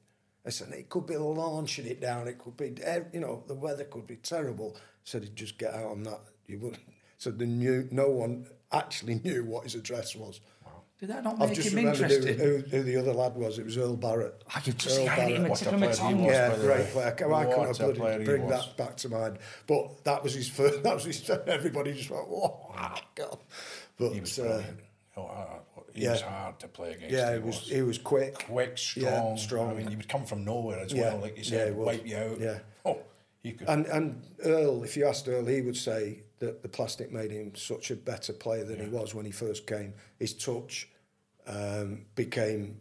[0.45, 3.53] I said, it could be launching it down, it could be, eh, you know, the
[3.53, 4.75] weather could be terrible.
[5.03, 6.19] said he'd just get out on that.
[6.47, 6.81] You wouldn't.
[7.17, 10.41] So the new, no one actually knew what his address was.
[10.99, 12.39] Did that not I've make just him remembered interested?
[12.39, 13.57] who, who, who the other lad was.
[13.57, 14.43] It was Earl Barrett.
[14.55, 15.51] I could just Earl see him Barrett.
[15.51, 16.23] at tip of my tongue.
[16.25, 17.13] Yeah, great way.
[17.17, 17.27] player.
[17.27, 19.39] Why What couldn't a I bloody player bring that back to mind?
[19.65, 20.83] But that was his first.
[20.83, 21.27] That was his.
[21.47, 23.39] Everybody just went, "Oh God!"
[23.97, 24.79] But He was uh, brilliant.
[25.17, 26.11] Oh, uh, he yeah.
[26.11, 27.13] was hard to play against.
[27.13, 27.59] yeah, he was.
[27.69, 28.45] He was quick.
[28.45, 29.03] quick, strong.
[29.03, 29.71] Yeah, strong.
[29.71, 31.85] I mean, he would come from nowhere as Yeah, well, like you said, would.
[31.85, 32.39] wipe you out.
[32.39, 32.59] Yeah.
[32.85, 32.99] Oh,
[33.43, 33.67] he could.
[33.67, 37.53] And and Earl, if you asked Earl, he would say that the plastic made him
[37.55, 39.93] such a better player than he was when he first came.
[40.19, 40.89] His touch
[41.47, 42.79] um, became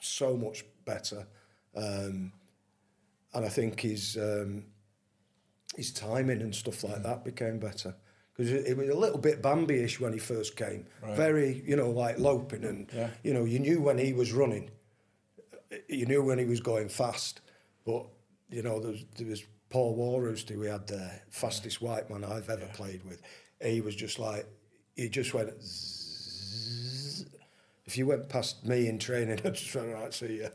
[0.00, 1.26] so much better,
[1.76, 2.32] um,
[3.34, 4.64] and I think his um,
[5.76, 7.94] his timing and stuff like that became better.
[8.34, 11.16] Because it, it was a little bit Bambi-ish when he first came, Right.
[11.16, 13.10] very you know like loping, and Yeah.
[13.22, 14.70] you know you knew when he was running,
[15.72, 17.40] uh, you knew when he was going fast,
[17.84, 18.06] but
[18.50, 22.24] you know there was, there was Paul Warhurst who we had the fastest white man
[22.24, 23.20] I've ever played with.
[23.62, 24.46] He was just like
[24.96, 25.50] he just went.
[25.62, 27.26] Zzz.
[27.84, 30.14] If you went past me in training, I just went right.
[30.14, 30.48] See you.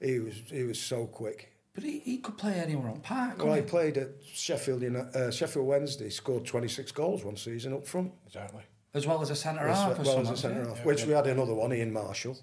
[0.00, 1.51] He was he was so quick.
[1.74, 3.38] But he, he could play anywhere on park.
[3.38, 6.10] Well, he couldn't played at Sheffield in uh, Sheffield Wednesday.
[6.10, 8.12] Scored twenty six goals one season up front.
[8.26, 8.62] exactly.
[8.94, 10.74] As well as a centre As half or well as a centre yeah?
[10.74, 12.36] half, which we had another one, Ian Marshall.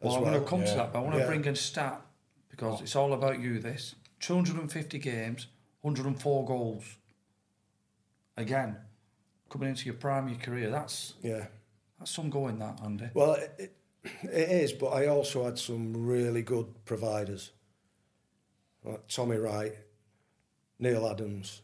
[0.00, 0.30] Well, I'm well.
[0.32, 1.26] going to come to that, but I want to Yeah.
[1.26, 2.00] bring in stat
[2.48, 3.58] because it's all about you.
[3.58, 5.48] This 250 games,
[5.82, 6.96] 104 goals.
[8.38, 8.78] Again,
[9.50, 11.48] coming into your prime your career, that's Yeah.
[11.98, 13.10] that's some going that, Andy.
[13.12, 13.76] Well, it, it,
[14.22, 17.52] it is, but I also had some really good providers.
[18.84, 19.74] Like Tommy Wright,
[20.78, 21.62] Neil Adams,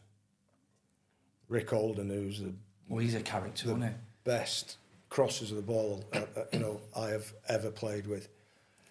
[1.47, 2.53] Rick Holden, who's the
[2.87, 3.89] Well, he's a character, isn't he?
[4.23, 4.77] best
[5.09, 8.29] crosses of the ball uh, uh, you know I have ever played with,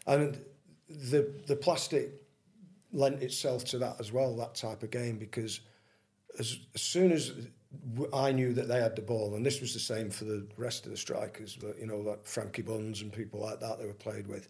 [0.06, 0.38] and
[0.88, 2.10] the the plastic
[2.92, 4.34] lent itself to that as well.
[4.36, 5.60] That type of game because
[6.38, 7.32] as, as soon as
[8.14, 10.86] I knew that they had the ball, and this was the same for the rest
[10.86, 13.92] of the strikers, but, you know, like Frankie Buns and people like that they were
[13.92, 14.48] played with.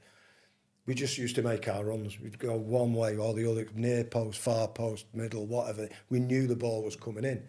[0.88, 2.18] We just used to make our runs.
[2.18, 5.86] We'd go one way or the other, near post, far post, middle, whatever.
[6.08, 7.46] We knew the ball was coming in.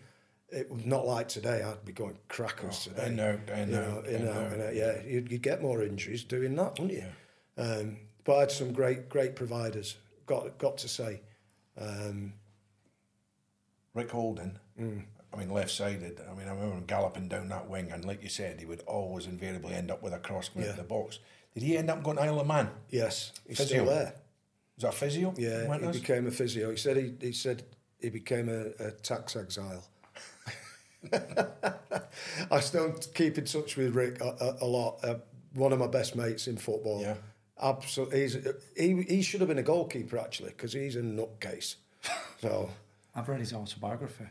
[0.50, 1.62] It was not like today.
[1.64, 3.08] I'd be going crackers Oh, today.
[3.14, 4.52] in, out, in, You out, know, in, in, out, out.
[4.52, 4.76] in.
[4.76, 7.06] Yeah, you'd, you'd get more injuries doing that, wouldn't you?
[7.58, 9.96] Um, but I had some great, great providers.
[10.26, 11.22] Got got to say,
[11.80, 12.34] um,
[13.94, 15.04] Rick Holden, Mm.
[15.34, 16.20] I mean, left sided.
[16.30, 18.82] I mean, I remember him galloping down that wing, and like you said, he would
[18.88, 20.72] always invariably end up with a cross Yeah.
[20.72, 21.20] out the box.
[21.54, 22.70] Did he end up going to Isle of Man?
[22.90, 23.84] yes, he's Physio.
[23.84, 24.14] still there.
[24.76, 25.34] Was that physio?
[25.38, 26.72] Yeah, Went he became a physio.
[26.72, 27.64] He said he, he said
[28.00, 29.84] he became a, a tax exile.
[32.52, 35.00] I still keep in touch with Rick a, a, a lot.
[35.04, 35.16] Uh,
[35.54, 37.02] one of my best mates in football.
[37.02, 37.16] Yeah.
[37.62, 38.22] absolutely.
[38.22, 38.38] He's,
[38.78, 41.76] he he should have been a goalkeeper actually because he's a nutcase.
[42.42, 42.70] So
[43.14, 44.24] I've read his autobiography.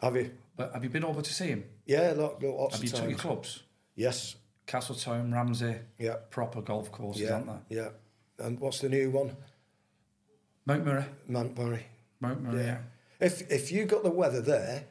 [0.00, 0.32] have you?
[0.56, 1.64] But have you been over to see him?
[1.86, 3.62] Yeah, lot, lots Have of you took your clubs?
[3.94, 4.34] Yes.
[4.66, 6.16] Castletown, Ramsey, Yeah.
[6.30, 7.34] proper golf courses, Yeah.
[7.34, 7.62] aren't there?
[7.68, 8.44] Yeah.
[8.46, 9.36] And what's the new one?
[10.66, 11.04] Mount Murray.
[11.28, 11.86] Montgomery.
[12.20, 12.78] Mount Murray, yeah.
[13.20, 14.84] If if you got the weather there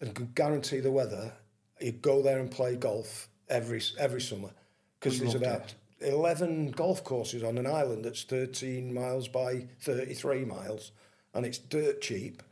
[0.00, 1.32] and could guarantee the weather,
[1.80, 4.50] you'd go there and play golf every every summer
[4.98, 10.44] because there's about eleven golf courses on an island that's thirteen miles by thirty three
[10.44, 10.92] miles,
[11.34, 12.42] and it's dirt cheap.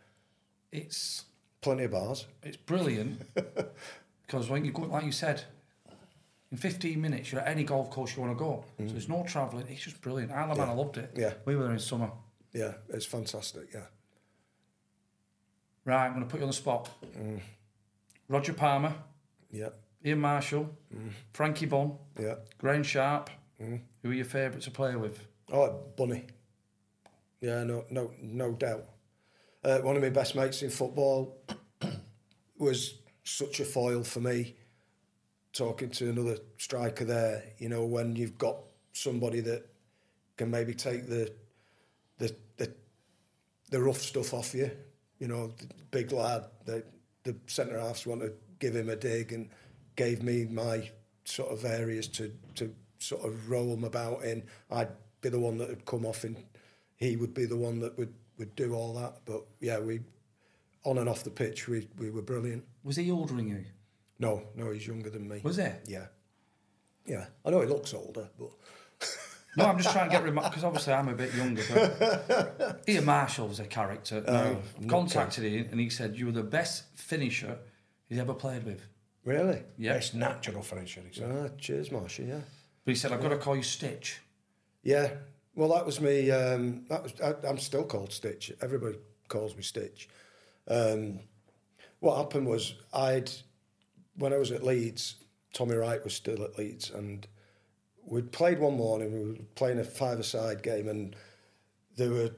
[0.70, 1.24] It's
[1.60, 2.26] Plenty of bars.
[2.44, 3.22] it's brilliant
[4.26, 5.42] because when you go, like you said,
[6.51, 8.64] In 15 minutes, you're at any golf course you want to go.
[8.80, 8.86] Mm.
[8.86, 9.66] So there's no travelling.
[9.68, 10.32] It's just brilliant.
[10.32, 11.12] Isle of Man, I loved it.
[11.14, 11.34] Yeah.
[11.44, 12.11] We were there in summer.
[12.55, 13.68] Yeah, it's fantastic.
[13.74, 13.82] Yeah.
[15.84, 16.90] Right, I'm going to put you on the spot.
[17.18, 17.40] Mm.
[18.28, 18.94] Roger Palmer,
[19.51, 19.70] Yeah.
[20.05, 20.70] Ian Marshall,
[21.32, 22.36] Frankie Bunn, Yeah.
[22.59, 23.30] Graeme Sharp.
[23.61, 23.80] Mm.
[24.03, 25.26] Who are your favourite to play with?
[25.53, 26.26] Oh, Bunny.
[27.40, 28.84] Yeah, no, no, no doubt.
[29.64, 31.42] Uh, one of my best mates in football
[32.59, 32.94] was
[33.24, 34.57] such a foil for me.
[35.53, 38.57] Talking to another striker there, you know, when you've got
[38.92, 39.66] somebody that
[40.36, 41.32] can maybe take the
[42.18, 42.72] the the,
[43.70, 44.70] the rough stuff off you,
[45.18, 45.53] you know,
[45.90, 46.84] big lad, the
[47.24, 49.49] the centre halves want to give him a dig and
[49.96, 50.90] gave me my
[51.24, 54.42] sort of areas to to sort of roll him about in.
[54.70, 54.88] I'd
[55.20, 56.36] be the one that would come off and
[56.96, 59.20] he would be the one that would, would do all that.
[59.24, 60.01] But yeah, we
[60.84, 62.64] on and off the pitch we, we were brilliant.
[62.84, 63.64] Was he ordering you?
[64.18, 65.40] No, no, he's younger than me.
[65.42, 65.68] Was he?
[65.86, 66.06] Yeah.
[67.06, 67.26] Yeah.
[67.44, 68.50] I know he looks older, but
[69.56, 71.62] No, I'm just trying to get remarked because obviously I'm a bit younger.
[71.72, 74.16] But Ian Marshall's a character.
[74.26, 74.58] Okay.
[74.88, 77.58] contacted him and he said you were the best finisher
[78.08, 78.82] he's ever played with.
[79.24, 79.62] really?
[79.76, 79.94] Yeah.
[79.94, 81.30] Best natural finisher, he said.
[81.32, 82.40] Ah, cheers, Marsha, yeah.
[82.84, 84.20] But he said I've got to call you Stitch.
[84.82, 85.10] Yeah.
[85.54, 86.30] Well, that was me.
[86.30, 88.52] Um, that was, I, I'm still called Stitch.
[88.62, 88.96] Everybody
[89.28, 90.08] calls me Stitch.
[90.68, 91.20] Um,
[92.00, 93.30] what happened was I'd
[94.18, 95.16] when I was at Leeds,
[95.52, 97.26] Tommy Wright was still at Leeds, and
[98.04, 99.12] we'd played one morning.
[99.12, 101.16] We were playing a five-a-side game, and
[101.96, 102.30] there were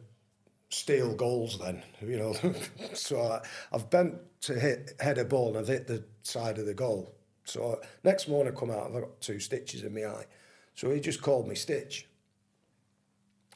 [0.68, 2.34] steel goals then, you know.
[2.94, 3.40] so I,
[3.72, 7.14] I've bent to hit head a ball, and I've hit the side of the goal.
[7.44, 10.26] So next morning, I come out, I've got two stitches in my eye.
[10.74, 12.06] So he just called me Stitch.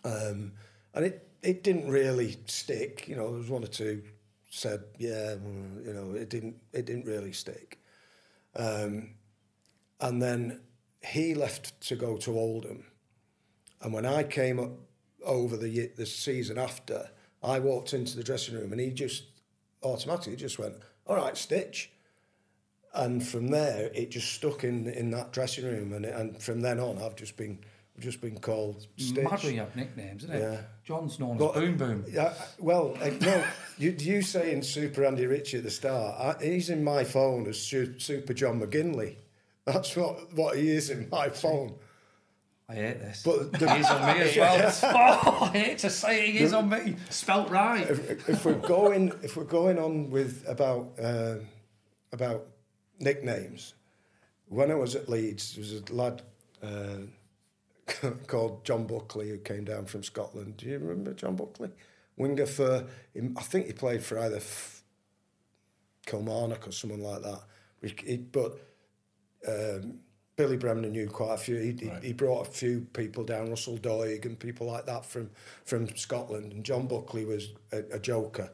[0.05, 0.53] Um,
[0.95, 3.07] and it, it didn't really stick.
[3.09, 4.03] You know, there was one or two
[4.51, 7.81] said, yeah, mm, you know, it didn't it didn't really stick.
[8.57, 9.11] Um,
[10.01, 10.61] and then
[11.03, 12.85] he left to go to Oldham.
[13.81, 14.73] And when I came up
[15.25, 17.11] over the the season after,
[17.43, 19.25] I walked into the dressing room and he just
[19.83, 20.77] automatically just went,
[21.07, 21.91] "All right, Stitch."
[22.95, 26.79] And from there, it just stuck in in that dressing room, and and from then
[26.79, 27.59] on, I've just been
[28.01, 29.25] just been called Stitch.
[29.25, 30.41] Mad when you have nicknames, isn't it?
[30.41, 30.61] Yeah.
[30.85, 32.05] John's known But- as Boom Boom.
[32.11, 33.45] Yeah, well, uh, no,
[33.79, 37.59] you, you saying Super Andy Ritchie at the start, I, he's in my phone as
[37.61, 39.17] Su- Super John McGinlay.
[39.65, 41.75] That's what, what he is in my phone.
[42.69, 43.23] I hate this.
[43.23, 44.73] But the- He's on me as well.
[44.83, 46.97] oh, I hate to say it, he is on me.
[47.11, 47.89] Spelt right.
[47.89, 51.43] If, if we're going, if we're going on with about um
[52.13, 52.47] about
[53.01, 53.75] nicknames,
[54.49, 56.23] when I was at Leeds, there was a lad
[56.63, 57.07] uh,
[58.27, 60.57] called John Buckley who came down from Scotland.
[60.57, 61.71] Do you remember John Buckley?
[62.17, 64.41] Winger for, I think he played for either
[66.07, 67.41] Kilmarnock or someone like that.
[68.33, 68.59] But
[69.49, 69.99] um,
[70.37, 71.57] Billy Bremner knew quite a few.
[71.57, 75.31] He, he- he brought a few people down, Russell Doig and people like that from
[75.65, 76.53] from Scotland.
[76.53, 78.51] And John Buckley was a, a joker,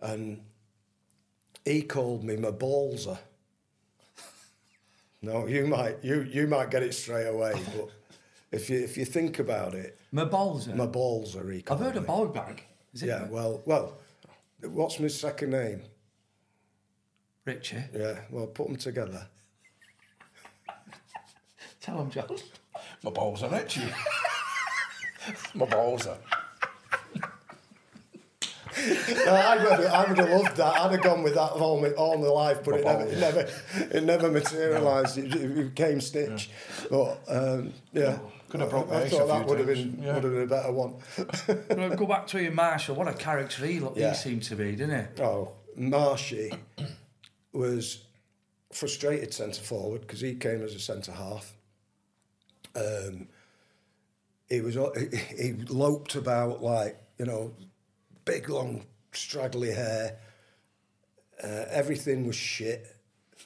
[0.00, 0.40] and
[1.64, 3.18] he called me my ballser.
[5.20, 7.88] No, you might you you might get it straight away, but
[8.50, 10.68] if you if you think about it, My balls.
[10.68, 11.52] are my ballser.
[11.52, 12.00] He I've heard me.
[12.00, 12.64] of ball bag.
[12.94, 13.98] Is it Yeah, well, well,
[14.62, 15.82] what's my second name?
[17.44, 17.84] Ritchie?
[17.94, 19.26] Yeah, well, put them together.
[21.80, 22.28] Tell him, John.
[23.02, 23.82] My balls are itchy.
[25.54, 26.18] My balls are.
[28.76, 30.74] No, I would, have, I would have loved that.
[30.80, 33.48] I'd have gone with that all my, all my life, but it never, it never,
[33.96, 35.18] it never materialised.
[35.18, 36.50] It, it became Stitch.
[36.88, 38.18] But um, yeah,
[38.48, 40.14] Could have broke my I, I ace a thought that would have been yeah.
[40.14, 40.94] would have been a better one.
[41.76, 42.96] Well, go back to Ian Marshall.
[42.96, 44.10] What a character he, looked, Yeah.
[44.10, 45.22] he seemed to be, didn't he?
[45.22, 46.52] Oh, Marshy
[47.52, 48.04] was
[48.72, 51.54] frustrated centre forward because he came as a centre half.
[52.74, 53.28] Um,
[54.48, 57.52] he was he, he loped about like you know,
[58.24, 60.18] big long straggly hair.
[61.42, 62.96] Uh, everything was shit.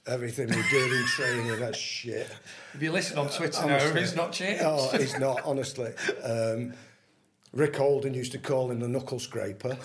[0.07, 2.29] Everything we did in training was shit.
[2.75, 4.01] If you listen on Twitter now, Honestly.
[4.01, 4.63] he's not changed.
[4.65, 5.93] Oh, he's not, honestly.
[6.25, 6.75] Um,
[7.53, 9.77] Rick Holden used to call him the knuckle scraper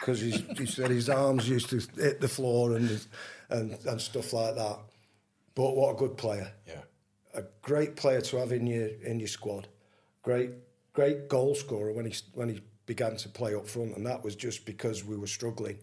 [0.00, 3.08] because he said his arms used to hit the floor and, his,
[3.50, 4.78] and and stuff like that.
[5.54, 6.52] But what a good player!
[6.66, 6.82] Yeah.
[7.34, 9.66] A great player to have in your in your squad.
[10.22, 10.50] Great
[10.92, 14.36] great goal scorer when he when he began to play up front, and that was
[14.36, 15.78] just because we were struggling.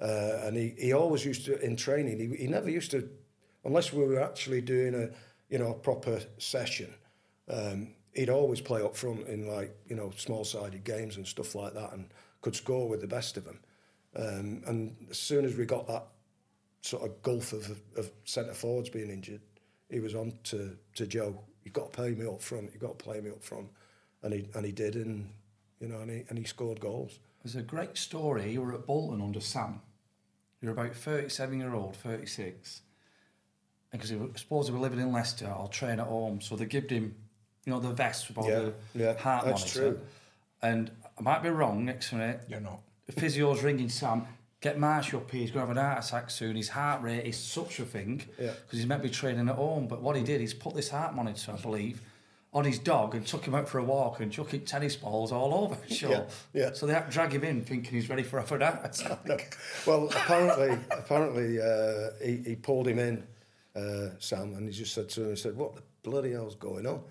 [0.00, 2.18] Uh, and he, he always used to in training.
[2.18, 3.08] He, he never used to,
[3.64, 5.08] unless we were actually doing a
[5.52, 6.92] you know a proper session.
[7.48, 11.54] Um, he'd always play up front in like you know small sided games and stuff
[11.54, 12.08] like that, and
[12.40, 13.60] could score with the best of them.
[14.16, 16.06] Um, and as soon as we got that
[16.82, 19.40] sort of gulf of, of centre forwards being injured,
[19.90, 21.40] he was on to, to Joe.
[21.64, 22.70] You've got to pay me up front.
[22.72, 23.68] You've got to play me up front,
[24.22, 25.30] and he and he did, and
[25.80, 27.18] you know, and he and he scored goals.
[27.42, 28.52] There's a great story.
[28.52, 29.80] You were at Bolton under Sam.
[30.60, 32.82] You're about 37 year old, 36.
[33.96, 36.66] Because he was, suppose he was living in Leicester or train at home, so they
[36.66, 37.14] gave him,
[37.64, 39.94] you know, the vest with all Yeah, the yeah, heart that's monitor.
[39.96, 40.00] true.
[40.62, 42.40] And I might be wrong next minute.
[42.48, 42.80] You're not.
[43.06, 44.26] The physio's ringing Sam.
[44.60, 45.42] Get Marsh up here.
[45.42, 46.56] He's going to have an heart attack soon.
[46.56, 48.52] His heart rate is such a thing Yeah.
[48.64, 49.86] because he's meant to be training at home.
[49.86, 52.00] But what he did is put this heart monitor, I believe,
[52.54, 55.52] on his dog and took him out for a walk and chucking tennis balls all
[55.64, 55.76] over.
[55.94, 56.10] Sure.
[56.10, 56.22] Yeah,
[56.54, 56.72] yeah.
[56.72, 59.26] So they had to drag him in, thinking he's ready for a heart attack.
[59.26, 59.36] No.
[59.86, 63.22] Well, apparently, apparently uh, he, he pulled him in,
[63.76, 66.86] uh, Sam, and he just said to him, he said, "What the bloody hell's going
[66.86, 67.02] on?"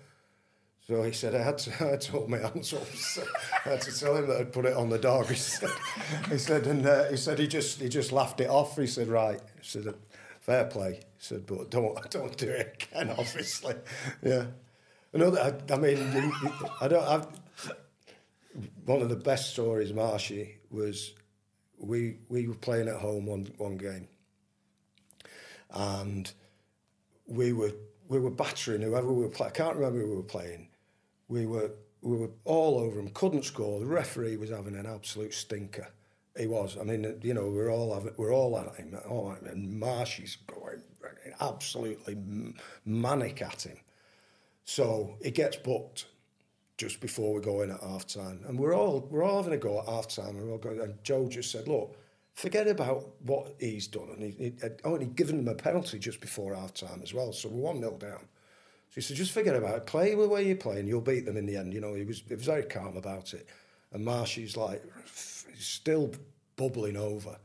[0.86, 2.56] So he said, "I had to, I had to hold my up.
[3.64, 5.70] I had to tell him that I'd put it on the dog." He said,
[6.30, 8.76] he said, and uh, he said he just he just laughed it off.
[8.76, 9.94] He said, "Right," he said,
[10.40, 13.74] "Fair play." He said, "But don't don't do it again." Obviously,
[14.22, 14.46] yeah.
[15.12, 16.32] Another, I, I mean,
[16.80, 17.04] I don't.
[17.04, 17.26] I've,
[18.84, 21.14] one of the best stories, Marshy, was
[21.78, 24.08] we we were playing at home one one game,
[25.70, 26.32] and
[27.26, 27.72] we were
[28.08, 29.52] we were battering whoever we were playing.
[29.52, 30.68] I can't remember who we were playing.
[31.28, 31.70] We were
[32.02, 33.08] we were all over him.
[33.10, 33.80] Couldn't score.
[33.80, 35.88] The referee was having an absolute stinker.
[36.36, 36.76] He was.
[36.78, 38.98] I mean, you know, we're all having, we're all at him.
[39.08, 39.48] All at him.
[39.48, 40.82] And Marshy's going
[41.40, 42.16] absolutely
[42.84, 43.78] manic at him.
[44.64, 46.06] So he gets booked
[46.76, 48.40] just before we go in at half time.
[48.46, 50.36] And we're all we're all having a go at half time.
[50.36, 51.96] And, and Joe just said, Look,
[52.34, 54.08] forget about what he's done.
[54.10, 57.00] And he, he uh, oh, had only given them a penalty just before half time
[57.02, 57.32] as well.
[57.32, 58.28] So we're 1 0 down.
[58.90, 59.86] So he said, just forget about it.
[59.86, 60.86] Play the way you're playing.
[60.86, 61.72] You'll beat them in the end.
[61.72, 63.48] You know, he was, he was very calm about it.
[63.92, 64.84] And Marshy's like,
[65.56, 66.12] still
[66.56, 67.36] bubbling over.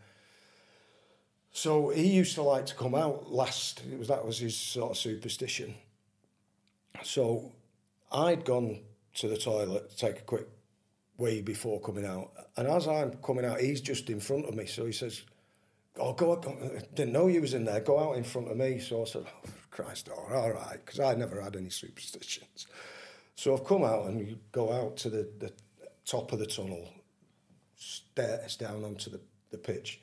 [1.52, 3.82] So he used to like to come out last.
[3.92, 5.76] It was that was his sort of superstition.
[7.04, 7.52] So
[8.12, 8.82] I'd gone
[9.16, 10.48] to the toilet to take a quick
[11.20, 14.66] wee before coming out, and as I'm coming out, he's just in front of me.
[14.66, 15.22] So he says,
[15.98, 17.82] "Oh, go, I didn't know you was in there.
[17.82, 21.00] Go out in front of me." So I said, oh, "Christ, all all right," because
[21.00, 22.68] I never had any superstitions.
[23.36, 25.54] So I've come out and you go out to the, the
[26.06, 26.90] top of the tunnel,
[27.78, 30.02] stairs down onto the, the pitch,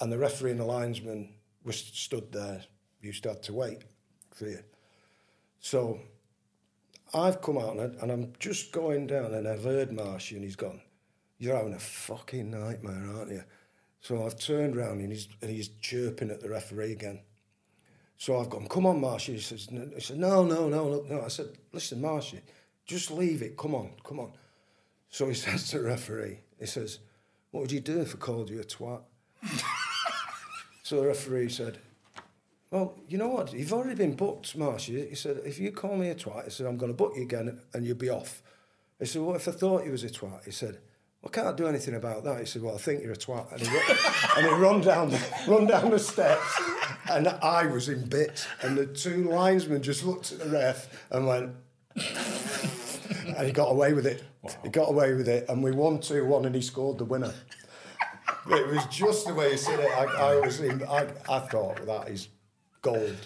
[0.00, 2.62] and the referee and the linesman was stood there.
[3.00, 3.82] You to to wait
[4.32, 4.60] for you.
[5.60, 6.00] So
[7.14, 10.44] I've come out and, I, and I'm just going down and I've heard Marshy and
[10.44, 10.80] he's gone,
[11.38, 13.44] You're having a fucking nightmare, aren't you?
[14.00, 17.20] So I've turned round and he's, and he's chirping at the referee again.
[18.16, 19.34] So I've gone, Come on, Marshy.
[19.34, 21.22] He says, "No." Said, no, no, no, no.
[21.22, 22.40] I said, Listen, Marshy,
[22.84, 23.56] just leave it.
[23.56, 24.32] Come on, come on.
[25.08, 26.98] So he says to the referee, He says,
[27.50, 29.02] What would you do if I called you a twat?
[30.82, 31.78] so the referee said,
[32.70, 33.52] well, you know what?
[33.52, 35.08] You've already been booked, Marshy.
[35.08, 37.22] He said, if you call me a twat, he said, I'm going to book you
[37.22, 38.42] again and you'll be off.
[38.98, 40.44] He said, what if I thought you was a twat?
[40.44, 40.78] He said,
[41.22, 42.40] well, I can't do anything about that.
[42.40, 43.50] He said, well, I think you're a twat.
[43.52, 43.80] And he, ru-
[44.36, 46.60] and he run, down the, run down the steps
[47.10, 48.46] and I was in bits.
[48.60, 51.54] And the two linesmen just looked at the ref and went,
[51.96, 54.24] and he got away with it.
[54.62, 55.48] He got away with it.
[55.48, 57.32] And we won 2-1 and he scored the winner.
[58.50, 59.90] It was just the way he said it.
[59.90, 62.28] I, I was in, I, I thought that is
[62.82, 63.16] gold.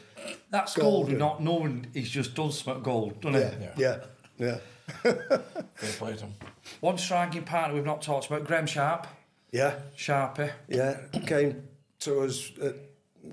[0.50, 1.18] That's gold, Golden.
[1.18, 3.72] not knowing he's just done something gold, doesn't Yeah, it?
[3.78, 3.98] yeah,
[4.38, 4.58] yeah.
[5.02, 6.34] Fair play to him.
[6.80, 9.06] One striking partner we've not talked about, Graeme Sharp.
[9.50, 10.50] Yeah, Sharpie.
[10.68, 10.98] yeah.
[11.26, 11.62] Came
[12.00, 12.74] to us at,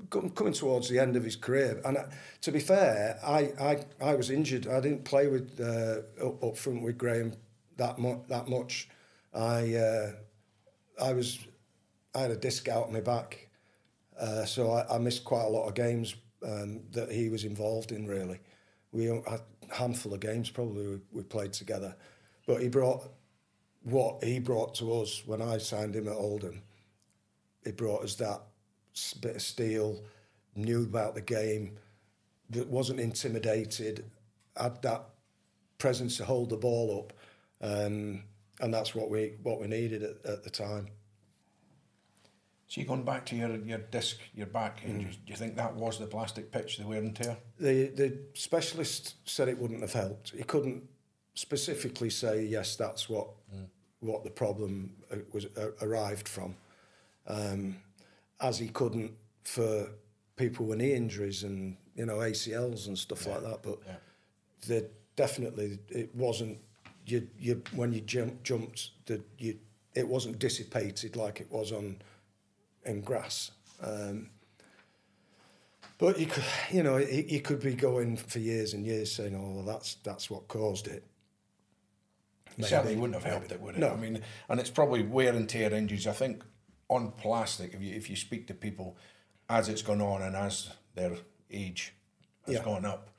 [0.10, 1.82] coming towards the end of his career.
[1.86, 2.06] And I,
[2.42, 4.68] to be fair, I, I, I was injured.
[4.68, 7.34] I didn't play with uh, up, up front with Graeme
[7.78, 8.90] that mu- that much.
[9.34, 10.12] I uh,
[11.02, 11.40] I was
[12.16, 13.48] I had a disc out on my back,
[14.20, 16.16] uh, so I, I missed quite a lot of games
[16.46, 18.08] um, that he was involved in.
[18.08, 18.40] Really,
[18.92, 21.96] we had a handful of games probably we, we played together,
[22.46, 23.10] but he brought
[23.84, 26.62] what he brought to us when I signed him at Oldham.
[27.64, 28.42] He brought us that
[29.22, 30.04] bit of steel,
[30.56, 31.78] knew about the game,
[32.50, 34.10] that wasn't intimidated,
[34.58, 35.06] had that
[35.78, 37.14] presence to hold the ball up,
[37.62, 38.24] um,
[38.60, 40.90] and that's what we what we needed at, at the time.
[42.70, 45.74] So you going back to your, your disc, your back, and do you think that
[45.74, 47.36] was the plastic pitch, the wear and tear?
[47.60, 50.30] The the specialist said it wouldn't have helped.
[50.38, 50.84] He couldn't
[51.34, 53.28] specifically say yes, that's what
[54.02, 56.56] what the problem uh, was uh, arrived from,
[57.28, 57.76] um,
[58.40, 59.14] as he couldn't
[59.44, 59.88] for
[60.36, 63.64] people with knee injuries and you know ACLs and stuff like that.
[63.64, 63.80] But
[64.68, 66.60] the definitely it wasn't
[67.08, 69.58] you you when you jump, jumped the you
[69.96, 71.98] it wasn't dissipated like it was on
[72.86, 73.52] in grass.
[73.82, 74.30] Um,
[75.98, 79.56] But you could, you know, you could be going for years and years saying, "Oh,
[79.58, 81.04] well, that's that's what caused it."
[82.58, 83.80] It certainly wouldn't have helped it, would it?
[83.80, 83.90] No.
[83.92, 86.08] I mean, and it's probably wear and tear injuries.
[86.08, 86.44] I think
[86.88, 88.96] on plastic, if you if you speak to people
[89.50, 91.18] as it's gone on and as their
[91.52, 91.94] age
[92.46, 92.64] has Yeah.
[92.64, 93.10] gone up,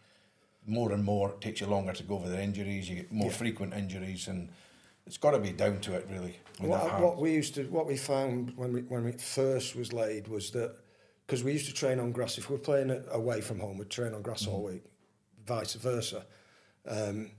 [0.66, 2.88] more and more it takes you longer to go over their injuries.
[2.88, 3.36] You get more Yeah.
[3.36, 4.48] frequent injuries, and
[5.06, 6.38] it's got to be down to it, really.
[6.58, 9.12] I mean, that What, what we used to, what we found when we when we
[9.12, 10.76] first was laid was that
[11.26, 12.38] because we used to train on grass.
[12.38, 14.84] If we were playing away from home, we'd train on grass all week,
[15.46, 16.26] vice versa.
[16.86, 17.30] Um,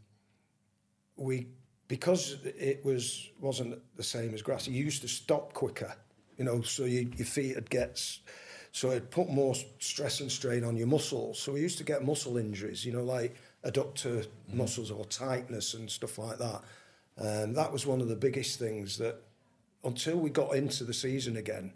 [1.18, 1.48] we
[1.88, 4.68] because it was wasn't the same as grass.
[4.68, 5.94] You used to stop quicker,
[6.38, 8.02] you know, so you, your feet would get.
[8.72, 11.40] So it put more stress and strain on your muscles.
[11.40, 13.36] So we used to get muscle injuries, you know, like
[13.66, 16.62] adductor muscles or tightness and stuff like that.
[17.18, 19.22] Um, that was one of the biggest things that
[19.84, 21.74] until we got into the season again,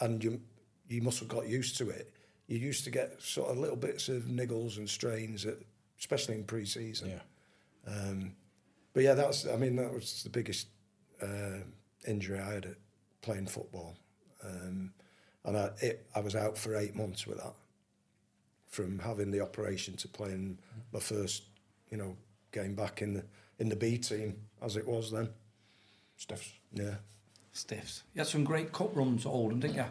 [0.00, 0.40] and you
[0.88, 2.12] you must have got used to it.
[2.46, 5.58] You used to get sort of little bits of niggles and strains, at,
[5.98, 7.10] especially in pre-season.
[7.10, 7.92] Yeah.
[7.92, 8.32] Um,
[8.92, 10.68] but yeah, that's I mean that was the biggest
[11.22, 11.62] uh,
[12.06, 12.76] injury I had at
[13.22, 13.96] playing football,
[14.44, 14.92] um,
[15.44, 17.54] and I it, I was out for eight months with that,
[18.68, 20.58] from having the operation to playing
[20.92, 21.44] my first,
[21.90, 22.16] you know,
[22.52, 23.24] game back in the
[23.58, 25.28] in the B team as it was then.
[26.16, 26.52] Stiffs.
[26.72, 26.96] Yeah.
[27.52, 28.02] Stiffs.
[28.14, 29.84] You had some great cup runs at Oldham, didn't you?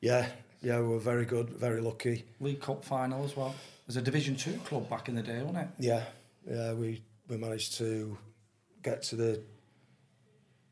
[0.00, 0.26] Yeah,
[0.62, 2.24] yeah, we were very good, very lucky.
[2.40, 3.50] League Cup final as well.
[3.50, 5.68] It was a Division Two club back in the day, wasn't it?
[5.78, 6.02] Yeah,
[6.48, 8.16] yeah, we, we managed to
[8.82, 9.40] get to the,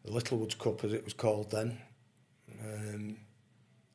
[0.05, 1.79] the Littlewoods Cup as it was called then.
[2.63, 3.17] Um,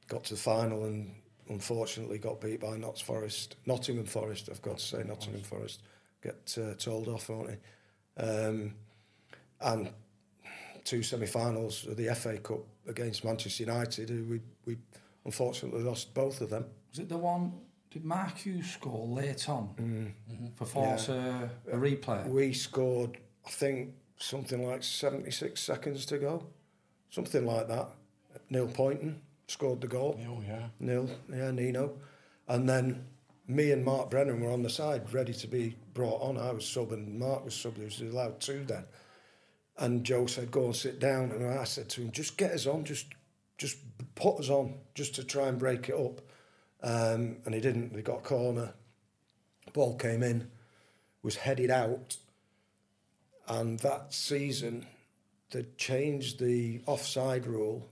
[0.07, 1.13] got to the final and
[1.49, 4.49] unfortunately got beat by Notts Forest, Nottingham Forest.
[4.51, 5.81] I've got to say Nottingham Forest.
[6.23, 8.21] Get uh, told off, won't he?
[8.21, 8.75] Um,
[9.63, 9.89] and
[10.83, 14.77] two semi-finals of the FA Cup against Manchester United, we we
[15.25, 16.65] unfortunately lost both of them.
[16.89, 17.53] Was it the one?
[17.91, 20.13] Did Mark Hughes score late on
[20.55, 21.15] for force Mm.
[21.69, 21.73] Yeah.
[21.73, 22.27] uh, a replay?
[22.29, 26.45] We scored, I think, something like 76 seconds to go.
[27.09, 27.89] Something like that.
[28.49, 29.15] Neil Pointon
[29.47, 30.17] scored the goal.
[30.25, 30.69] Oh, yeah.
[30.79, 31.97] Neil, yeah, Nino.
[32.47, 33.05] And then
[33.45, 36.37] me and Mark Brennan were on the side, ready to be brought on.
[36.37, 37.75] I was sub and Mark was sub.
[37.75, 38.85] He was allowed two then.
[39.81, 41.31] And Joe said, go and sit down.
[41.31, 43.07] And I said to him, just get us on, just
[43.57, 43.77] just
[44.15, 46.21] put us on, just to try and break it up.
[46.83, 47.93] Um, and he didn't.
[47.93, 48.73] They got a corner.
[49.73, 50.49] Ball came in,
[51.23, 52.17] was headed out.
[53.47, 54.85] And that season,
[55.49, 57.89] they changed the offside rule.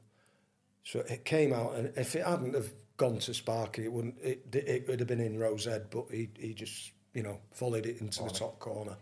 [0.84, 4.16] So it came out, and if it hadn't have gone to Sparky, it wouldn't.
[4.22, 7.86] It, it would have been in Rose Ed, but he he just you know volleyed
[7.86, 8.95] it into the top corner.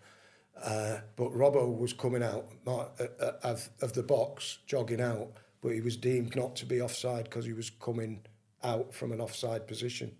[0.63, 2.85] Uh, but Robbo was coming out uh,
[3.19, 5.31] uh, of of the box, jogging out,
[5.61, 8.21] but he was deemed not to be offside because he was coming
[8.63, 10.15] out from an offside position,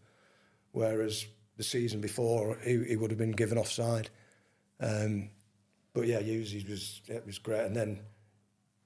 [0.72, 1.26] whereas
[1.58, 4.10] the season before he, he would have been given offside.
[4.80, 5.30] Um,
[5.94, 8.00] but yeah, Hughes was it was great, and then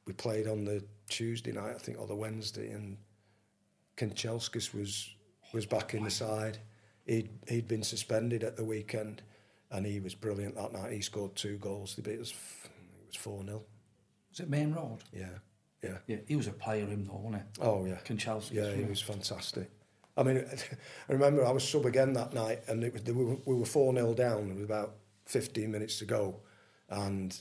[0.05, 2.97] we played on the Tuesday night, I think, or the Wednesday, and
[3.97, 5.09] Kanchelskis was
[5.53, 6.59] was back in the side.
[7.05, 9.21] He'd he'd been suspended at the weekend,
[9.71, 10.91] and he was brilliant that night.
[10.91, 11.95] He scored two goals.
[11.95, 12.31] They beat us.
[12.31, 13.63] It was four 0
[14.31, 14.99] Was it Maine Road?
[15.13, 15.25] Yeah,
[15.83, 15.97] yeah.
[16.07, 17.61] Yeah, he was a player, him though, wasn't he?
[17.61, 19.69] Oh yeah, Kanchelskis, Yeah, he was fantastic.
[20.17, 20.45] I mean,
[21.09, 23.65] I remember I was sub again that night, and it was we were, we were
[23.65, 24.95] four 0 down with about
[25.25, 26.35] fifteen minutes to go,
[26.89, 27.35] and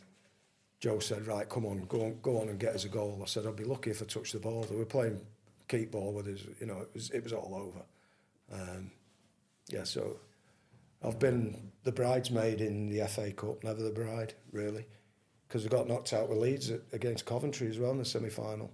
[0.78, 3.26] Joe said, "Right, come on, go on, go on and get us a goal." I
[3.26, 5.20] said, "I'd be lucky if I touched the ball." They were playing
[5.68, 6.80] keep ball with us, you know.
[6.80, 8.62] It was it was all over.
[8.62, 8.90] Um,
[9.68, 10.18] yeah, so
[11.02, 14.86] I've been the bridesmaid in the FA Cup, never the bride, really,
[15.48, 18.28] because we got knocked out with Leeds at, against Coventry as well in the semi
[18.28, 18.70] final.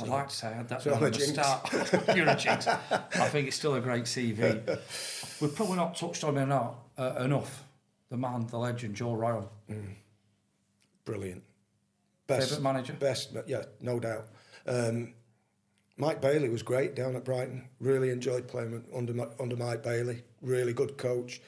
[0.00, 1.72] I'd like to say I had that So down I'm a at the start.
[2.16, 2.66] You're a jinx.
[2.66, 4.64] I think it's still a great CV.
[5.40, 7.64] We've probably not touched on him enough, uh, enough.
[8.08, 9.52] The man, the legend, Joe Royle.
[11.04, 11.42] Brilliant.
[12.26, 12.94] Favourite manager?
[12.94, 14.28] Best, yeah, no doubt.
[14.66, 15.12] Um,
[15.96, 17.68] Mike Bailey was great down at Brighton.
[17.80, 20.22] Really enjoyed playing under under Mike Bailey.
[20.40, 21.40] Really good coach.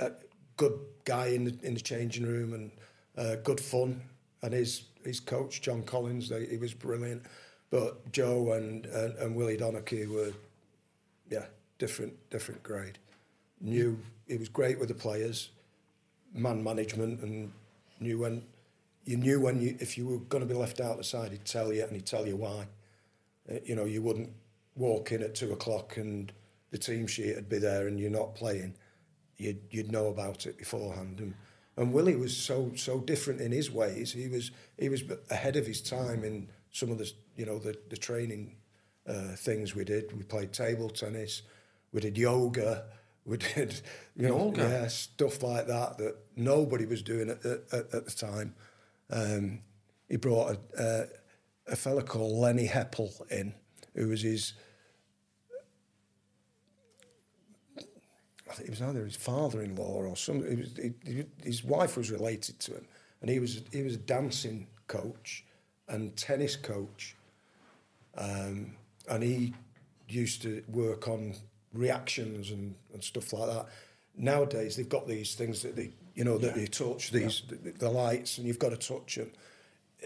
[0.00, 0.12] A
[0.56, 2.70] good guy in the in the changing room and
[3.16, 4.00] uh, good fun.
[4.42, 7.22] And his his coach John Collins, they, he was brilliant.
[7.70, 10.32] But Joe and, and and Willie Donachie were,
[11.30, 11.46] yeah,
[11.78, 12.98] different different grade.
[13.60, 13.98] Knew
[14.28, 15.50] he was great with the players
[16.34, 17.52] man management and
[18.00, 18.42] knew when
[19.04, 21.44] you knew when you if you were going to be left out the side he'd
[21.44, 22.83] tell you and he'd tell you why Uh,
[23.64, 24.30] you know you wouldn't
[24.74, 26.32] walk in at two o'clock and
[26.70, 28.74] the team sheet would be there and you're not playing
[29.36, 31.34] you'd, you'd know about it beforehand and
[31.76, 35.66] and Willie was so so different in his ways he was he was ahead of
[35.66, 38.56] his time in some of the you know the the training
[39.06, 41.42] uh, things we did we played table tennis
[41.92, 42.84] we did yoga,
[43.24, 43.80] we did
[44.16, 44.62] you know Yoga?
[44.62, 48.54] yeah stuff like that that nobody was doing at, at, at the time.
[49.10, 49.60] Um,
[50.08, 51.06] he brought a, a,
[51.66, 53.54] a fella called Lenny Heppell in,
[53.94, 54.52] who was his.
[58.50, 60.44] I think it was either his father-in-law or some.
[60.44, 62.86] It was, he, he- his wife was related to him,
[63.20, 65.44] and he was he was a dancing coach
[65.88, 67.16] and tennis coach,
[68.16, 68.74] um,
[69.08, 69.54] and he
[70.08, 71.34] used to work on
[71.72, 73.66] reactions and, and stuff like that.
[74.16, 77.90] Nowadays, they've got these things that they, you know, that they touch these the, the
[77.90, 79.30] lights, and you've got to touch them.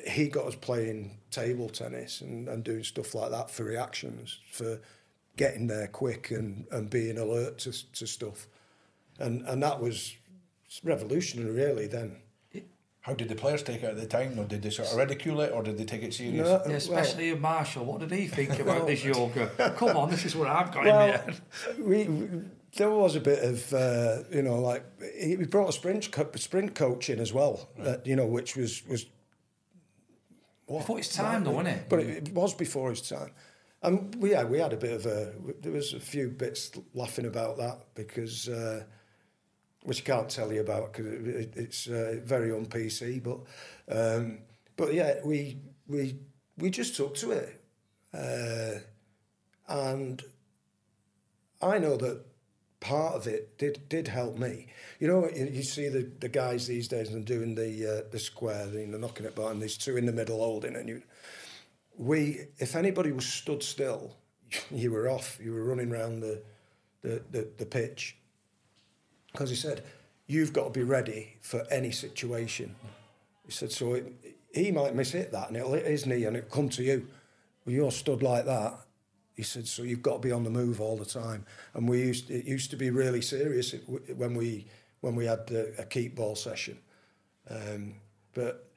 [0.06, 4.80] He got us playing table tennis and, and doing stuff like that for reactions, for
[5.36, 8.46] getting there quick and, and being alert to, to stuff,
[9.18, 10.16] and and that was
[10.84, 11.86] revolutionary, really.
[11.86, 12.16] Then
[13.00, 14.38] How did the players take it at the time?
[14.38, 16.46] Or did they sort of ridicule it, or did they take it serious?
[16.46, 17.84] No, Yeah, especially Marshall.
[17.84, 19.74] What did he think about this yoga?
[19.76, 21.40] Come on, this is what I've got well, in my head.
[21.78, 22.40] we, we
[22.76, 24.84] there was a bit of uh, you know like
[25.18, 28.56] he, we brought a sprint co- sprint coach in as well, uh, you know, which
[28.56, 29.06] was was
[30.68, 30.80] what?
[30.80, 31.88] Before its time, though, wasn't it?
[31.88, 33.30] But it, it was before his time.
[33.82, 35.32] And we, yeah, we had a bit of a.
[35.60, 38.84] There was a few bits laughing about that because, uh,
[39.84, 43.22] which I can't tell you about because it, it, it's uh, very on PC.
[43.22, 43.38] But,
[43.90, 44.38] um,
[44.76, 46.18] but yeah, we we
[46.58, 47.64] we just took to it,
[48.12, 48.80] uh,
[49.68, 50.22] and
[51.62, 52.24] I know that
[52.80, 54.66] part of it did did help me.
[55.00, 58.18] You know, you, you see the, the guys these days and doing the uh, the
[58.18, 61.02] square, you know, knocking it back, and there's two in the middle holding, and you.
[61.96, 64.14] We, if anybody was stood still,
[64.70, 65.38] you were off.
[65.42, 66.42] You were running around the
[67.02, 68.16] the, the, the pitch.
[69.32, 69.84] Because he said,
[70.26, 72.74] you've got to be ready for any situation.
[73.44, 74.12] He said, so it,
[74.52, 77.06] he might miss hit that, and it'll hit his knee, and it'll come to you.
[77.64, 78.78] Well, you're stood like that.
[79.38, 81.46] He said, so you've got to be on the move all the time.
[81.74, 83.72] And we used it used to be really serious
[84.16, 84.66] when we
[85.00, 86.76] when we had a, a keep ball session.
[87.48, 87.94] Um,
[88.34, 88.68] but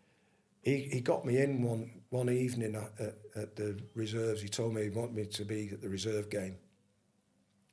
[0.62, 4.40] he, he got me in one one evening at, at, at the reserves.
[4.40, 6.58] He told me he wanted me to be at the reserve game.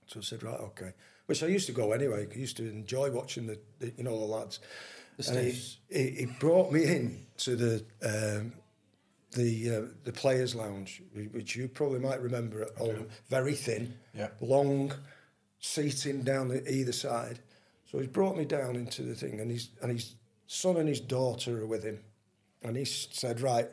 [0.06, 0.94] So I said, right, okay.
[1.27, 2.27] Which I used to go anyway.
[2.32, 4.60] I used to enjoy watching the, the you know the lads.
[5.19, 8.55] The and he, he, he brought me in to the um,
[9.33, 11.03] the uh, the players' lounge,
[11.33, 13.09] which you probably might remember at home.
[13.29, 14.29] Very thin, Yeah.
[14.41, 14.93] long
[15.61, 17.41] seating down the, either side.
[17.91, 20.15] So he's brought me down into the thing, and his and his
[20.47, 22.03] son and his daughter are with him,
[22.63, 23.69] and he said, "Right,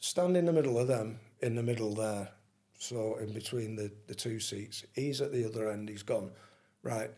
[0.00, 2.32] stand in the middle of them, in the middle there,
[2.78, 4.84] so in between the the two seats.
[4.94, 5.88] He's at the other end.
[5.88, 6.32] He's gone,
[6.82, 7.10] right.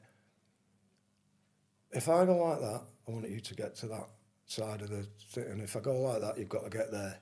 [1.90, 4.08] If I go like that, I want you to get to that
[4.46, 7.21] side of the thing, and if I go like that, you've got to get there."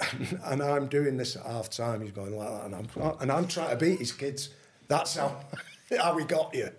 [0.44, 2.02] and I'm doing this at half time.
[2.02, 4.50] He's going like that, and I'm and I'm trying to beat his kids.
[4.88, 5.40] That's how
[6.00, 6.70] how we got you.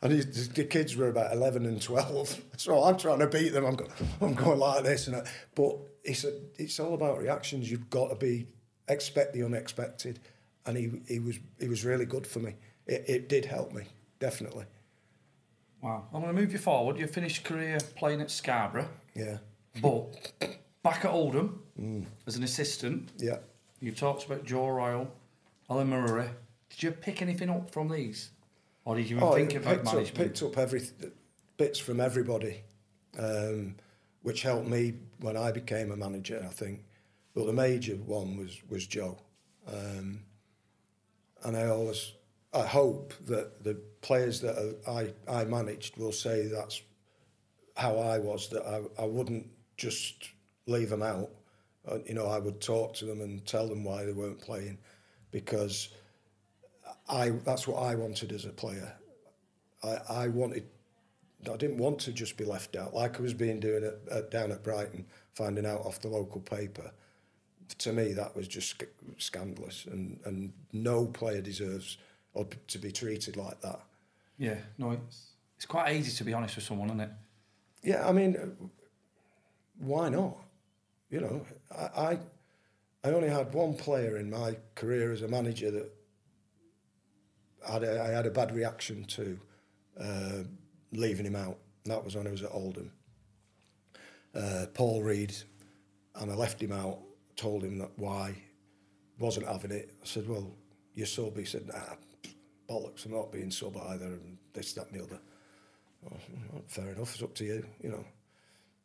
[0.00, 3.64] And his, the kids were about eleven and twelve, so I'm trying to beat them.
[3.64, 3.90] I'm going,
[4.20, 7.70] I'm going like this, and I, but he said it's all about reactions.
[7.70, 8.46] You've got to be
[8.88, 10.20] expect the unexpected,
[10.66, 12.54] and he he was he was really good for me.
[12.86, 13.84] It, it did help me
[14.18, 14.64] definitely.
[15.82, 16.06] Wow.
[16.12, 16.98] I'm going to move you forward.
[16.98, 19.38] You finished career playing at Scarborough, Yeah,
[19.80, 20.32] but
[20.82, 21.62] back at Oldham
[22.26, 23.12] as an assistant.
[23.18, 23.38] yeah.
[23.80, 25.08] You talked about Joe Royle,
[25.70, 26.28] Alan Murray.
[26.70, 28.30] Did you pick anything up from these?
[28.84, 30.82] Or did you even Oh, think about picked up, picked up every
[31.56, 32.62] bits from everybody,
[33.18, 33.76] um,
[34.22, 36.42] which helped me when I became a manager.
[36.44, 36.84] I think,
[37.34, 39.18] but the major one was was Joe,
[39.66, 40.24] um,
[41.44, 42.14] and I always
[42.52, 44.56] I hope that the players that
[44.88, 46.82] I I managed will say that's
[47.76, 48.48] how I was.
[48.48, 49.46] That I I wouldn't
[49.76, 50.30] just
[50.66, 51.30] leave them out.
[52.06, 54.78] You know, I would talk to them and tell them why they weren't playing,
[55.30, 55.88] because
[57.08, 58.92] I that's what I wanted as a player.
[59.82, 60.64] I, I wanted,
[61.50, 64.30] I didn't want to just be left out like I was being doing at, at,
[64.30, 66.90] down at Brighton, finding out off the local paper.
[67.78, 71.98] To me, that was just sc- scandalous, and, and no player deserves
[72.34, 73.80] or p- to be treated like that.
[74.38, 77.10] Yeah, no, it's, it's quite easy to be honest with someone, isn't it?
[77.82, 78.56] Yeah, I mean,
[79.78, 80.36] why not?
[81.10, 82.18] You know, I,
[83.04, 85.90] I, only had one player in my career as a manager that
[87.66, 89.38] had a, I had a bad reaction to
[89.98, 90.42] uh,
[90.92, 91.56] leaving him out.
[91.84, 92.92] And that was when I was at Oldham.
[94.34, 95.34] Uh, Paul Reid,
[96.16, 96.98] and I left him out,
[97.36, 98.34] told him that why,
[99.18, 99.94] wasn't having it.
[100.02, 100.54] I said, well,
[100.94, 101.38] you're sub.
[101.38, 101.96] He said, nah,
[102.68, 105.20] bollocks, I'm not being sub either, and this, that, and the other.
[106.02, 106.20] Well,
[106.66, 108.04] fair enough, it's up to you, you know.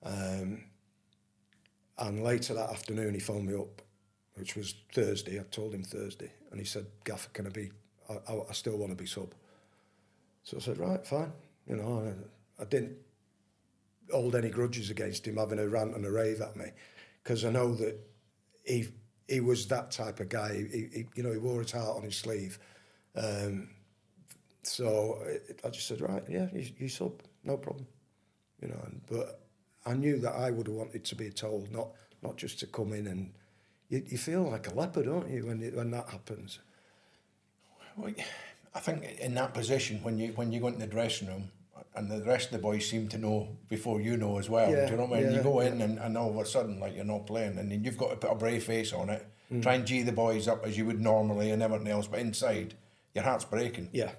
[0.03, 0.63] Um,
[1.97, 3.81] and later that afternoon, he phoned me up,
[4.35, 5.39] which was Thursday.
[5.39, 7.71] I told him Thursday, and he said, "Gaffer, can I be
[8.09, 9.33] I, I, I still want to be sub.
[10.43, 11.31] So I said, right, fine.
[11.67, 12.13] You know,
[12.59, 12.97] I, I didn't
[14.11, 16.65] hold any grudges against him having a rant and a rave at me
[17.23, 17.97] because I know that
[18.65, 18.87] he
[19.27, 20.53] he was that type of guy.
[20.53, 22.59] He, he you know he wore his heart on his sleeve.
[23.15, 23.69] Um,
[24.63, 25.21] so
[25.63, 27.85] I just said, right, yeah, you, you sub, no problem.
[28.61, 29.42] You know, and, but
[29.85, 31.89] I knew that I would have wanted to be told, not
[32.21, 33.33] not just to come in and
[33.89, 36.59] you, you feel like a leper, don't you, when when that happens.
[37.97, 38.13] Well,
[38.73, 41.51] I think in that position when you when you go into the dressing room
[41.95, 44.71] and the rest of the boys seem to know before you know as well.
[44.71, 45.31] Yeah, do you know what I mean?
[45.31, 45.85] yeah, you go in yeah.
[45.85, 48.15] and, and all of a sudden like you're not playing and then you've got to
[48.15, 49.61] put a brave face on it, Mm.
[49.61, 52.73] try and gee the boys up as you would normally and everything else, but inside
[53.13, 53.89] your heart's breaking.
[53.91, 54.11] Yeah.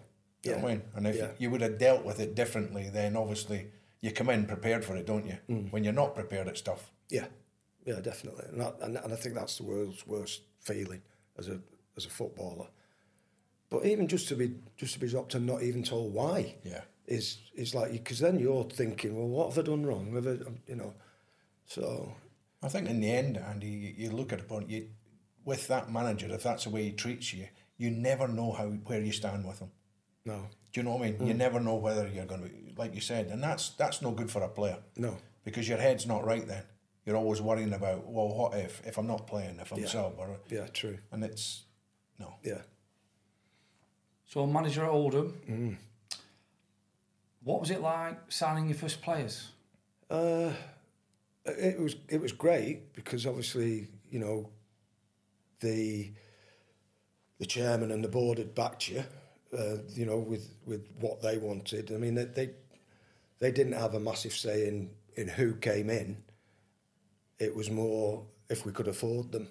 [0.42, 0.82] Do you know what I mean?
[0.94, 3.68] And if you would have dealt with it differently, then obviously
[4.04, 5.38] you come in prepared for it, don't you?
[5.48, 5.72] Mm.
[5.72, 6.92] When you're not prepared it's tough.
[7.10, 7.26] Yeah,
[7.86, 11.02] yeah, definitely, and, that, and and I think that's the world's worst feeling
[11.38, 11.58] as a
[11.96, 12.68] as a footballer.
[13.70, 16.82] But even just to be just to be dropped and not even told why, Yeah.
[17.06, 20.14] is is like because then you're thinking, well, what have I done wrong?
[20.14, 20.36] Have I,
[20.70, 20.92] you know,
[21.66, 21.84] so
[22.62, 24.88] I think in the end, Andy, you, you look at but you,
[25.44, 27.46] with that manager, if that's the way he treats you,
[27.78, 29.70] you never know how where you stand with him.
[30.26, 31.26] no, Do you know what I mean?
[31.26, 34.10] You never know whether you're going to, be like you said, and that's that's no
[34.10, 36.44] good for a player no, because your head's not right.
[36.46, 36.64] Then
[37.06, 39.86] you're always worrying about, well, what if if I'm not playing, if I'm Yeah.
[39.86, 41.62] sub, or yeah, true, and it's
[42.18, 42.34] no.
[42.42, 42.62] yeah.
[44.26, 45.32] So manager at Oldham.
[45.48, 45.76] Mm.
[47.44, 49.48] What was it like signing your first players?
[50.10, 50.52] Uh,
[51.46, 54.50] it was it was great because obviously you know
[55.60, 56.10] the
[57.38, 59.04] the chairman and the board had backed you,
[59.56, 61.92] uh, you know, with with what they wanted.
[61.92, 62.50] I mean, they they,
[63.38, 66.22] they didn't have a massive say in in who came in.
[67.38, 69.48] It was more if we could afford them,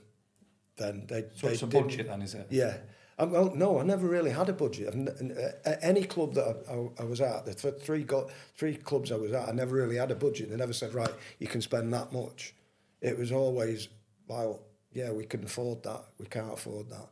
[0.78, 1.26] then they.
[1.36, 2.48] So they it's a budget then, is it?
[2.50, 2.78] Yeah.
[3.20, 4.88] Um, well, no, I never really had a budget.
[4.88, 7.76] I've n- n- uh, at any club that I, I, I was at, the th-
[7.80, 10.50] three go- three clubs I was at, I never really had a budget.
[10.50, 12.56] They never said, right, you can spend that much.
[13.02, 13.88] It was always,
[14.28, 14.62] well,
[14.94, 16.04] yeah, we can afford that.
[16.18, 17.08] We can't afford that.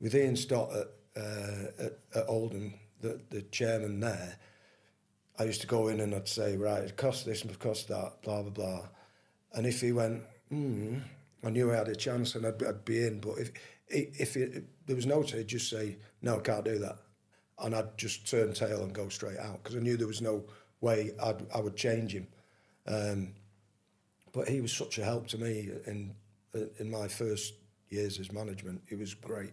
[0.00, 0.86] With Ian Stott at,
[1.16, 4.36] uh, at, at Oldham, the, the chairman there,
[5.38, 7.84] I used to go in and I'd say, right, it costs this, and it costs
[7.86, 8.88] that, blah, blah, blah.
[9.54, 10.98] And if he went, hmm,
[11.44, 13.20] I knew I had a chance and I'd, I'd be in.
[13.20, 13.52] But if
[13.88, 16.96] if, it, if there was no, he'd just say, no, I can't do that.
[17.58, 20.44] And I'd just turn tail and go straight out because I knew there was no
[20.80, 22.26] way I'd, I would change him.
[22.86, 23.34] Um,
[24.32, 26.14] but he was such a help to me in
[26.78, 27.54] in my first
[27.88, 28.82] years as management.
[28.88, 29.52] He was great.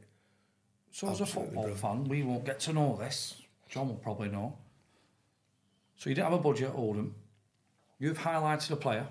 [0.92, 1.80] So as a football brilliant.
[1.80, 3.42] fan, we won't get to know this.
[3.70, 4.58] John will probably know.
[5.98, 7.14] So you didn't have a budget at Oldham.
[8.00, 9.08] You've highlighted a player.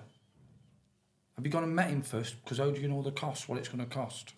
[1.37, 2.43] Have you gone and met him first?
[2.43, 4.33] Because how do you know the cost, what it's going to cost?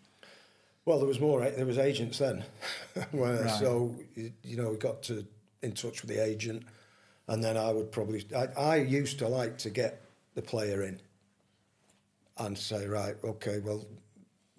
[0.85, 1.49] Well, there was more.
[1.49, 2.45] There was agents then,
[3.13, 3.49] Right.
[3.49, 5.27] so you you know we got to
[5.63, 6.65] in touch with the agent,
[7.29, 8.25] and then I would probably.
[8.37, 10.03] I, I used to like to get
[10.35, 11.01] the player in,
[12.39, 13.85] and say, right, okay, well,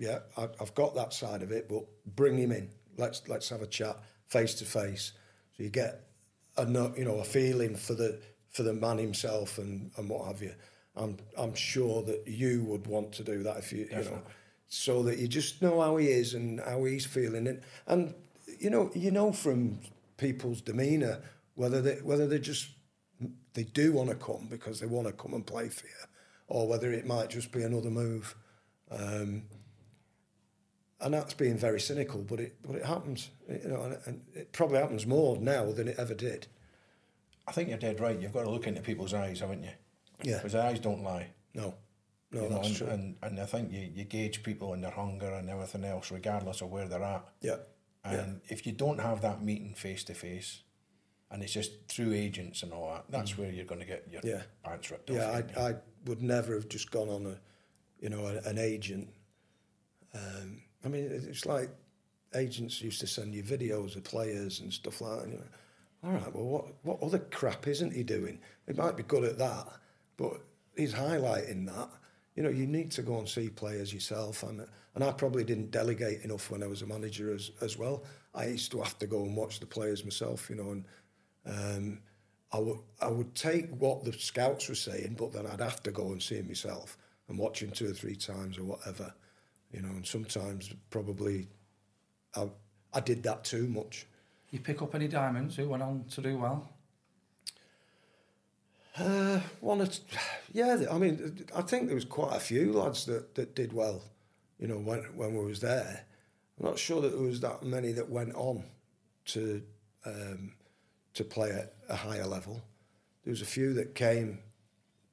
[0.02, 1.84] yeah, I, I've got that side of it, but
[2.16, 2.70] bring him in.
[2.98, 5.14] Let's let's have a chat face to face,
[5.56, 6.08] so you get
[6.58, 8.20] a you know a feeling for the
[8.50, 10.56] for the man himself and and what have you.
[10.96, 14.24] I'm I'm sure that you would want to do that if you you know
[14.74, 18.16] so that you just know how he is and how he's feeling and and
[18.60, 19.78] you know you know from
[20.18, 21.22] people's demeanour
[21.54, 22.70] whether they whether they just
[23.54, 26.08] they do want to come because they want to come and play for you
[26.48, 28.34] or whether it might just be another move
[28.90, 29.44] um,
[31.02, 34.52] and that's being very cynical but it but it happens you know and, and it
[34.52, 36.48] probably happens more now than it ever did
[37.48, 38.18] I think you're dead right.
[38.18, 39.72] You've got to look into people's eyes, haven't you?
[40.24, 40.38] Yeah.
[40.38, 41.32] Because eyes don't lie.
[41.56, 41.74] no
[42.32, 44.84] no you know, that's and, true and and I think you, you gauge people and
[44.84, 47.26] their hunger and everything else, regardless of where they're at.
[47.42, 47.58] yeah
[48.06, 50.62] And if you don't have that meeting face to face,
[51.32, 54.22] and it's just through agents and all that, that's where you're going to get your
[54.22, 54.30] Mm.
[54.30, 54.44] Yeah.
[54.64, 55.58] pants ripped Yeah, off.
[55.58, 55.76] I, I
[56.06, 57.40] would never have just gone on a,
[58.00, 59.10] you know, a, an agent.
[60.14, 61.70] Um, I mean, it's like
[62.36, 65.24] agents used to send you videos of players and stuff like that.
[65.24, 65.52] And you're like,
[66.04, 68.40] all right, well, what what other crap isn't he doing?
[68.68, 69.68] He might be good at that,
[70.18, 70.42] but
[70.76, 71.90] he's highlighting that.
[72.36, 75.72] You know, you need to go and see players yourself, and and I probably didn't
[75.72, 78.04] delegate enough when I was a manager as as well.
[78.34, 80.86] I used to have to go and watch the players myself, you know, and
[81.46, 82.00] um,
[82.52, 85.92] I would I would take what the scouts were saying, but then I'd have to
[85.92, 86.98] go and see him myself
[87.28, 89.14] and watch him two or three times or whatever,
[89.72, 89.90] you know.
[89.90, 91.48] And sometimes probably
[92.36, 92.50] I
[92.94, 94.06] I did that too much.
[94.52, 96.70] You pick up any diamonds who went on to do well?
[98.98, 100.02] Uh, one or t-
[100.54, 104.04] yeah, I mean, I think there was quite a few lads that, that did well,
[104.60, 106.06] you know, when when we was there.
[106.60, 108.64] I'm not sure that there was that many that went on
[109.28, 109.62] to
[110.06, 110.54] um,
[111.14, 112.62] to play at a higher level.
[113.24, 114.40] There was a few that came,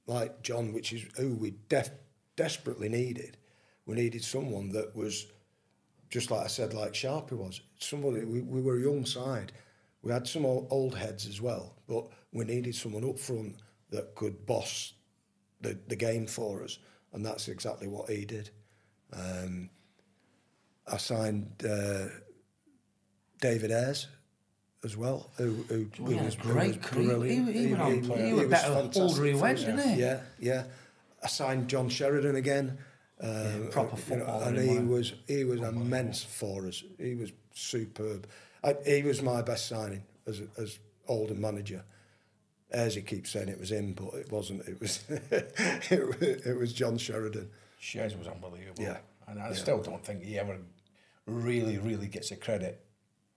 [0.06, 1.90] like John, which is who we def-
[2.36, 3.36] desperately needed.
[3.89, 5.27] We needed someone that was
[6.10, 7.62] just like I said, like Sharpie was.
[7.78, 9.51] Somebody we, we were a young side.
[10.02, 13.56] We had some old, old heads as well, but we needed someone up front
[13.90, 14.93] that could boss
[15.62, 16.78] the, the game for us,
[17.15, 18.51] and that's exactly what he did.
[19.12, 19.70] Um,
[20.86, 22.09] I signed uh,
[23.40, 24.06] David Eyres
[24.85, 27.48] as well, who, who, Oh, who was great who was brilliant.
[27.55, 30.01] He- he went on- he was was better older he went, didn't he?
[30.01, 30.65] Yeah, yeah.
[31.23, 32.78] I signed John Sheridan again.
[33.20, 35.12] Um, Yeah, proper you know, footballer and he he was.
[35.12, 36.84] was he was immense for us.
[36.98, 38.26] He was superb.
[38.62, 40.78] I, he was my best signing as as
[41.08, 41.84] Oldham manager.
[42.70, 44.68] As he keeps saying, it was him, but it wasn't.
[44.68, 47.48] It was it, was- it was John Sheridan.
[47.80, 48.82] Shez was unbelievable.
[48.82, 48.98] Yeah.
[49.26, 49.54] And I Yeah.
[49.54, 50.58] still don't think he ever
[51.26, 52.84] really, really gets the credit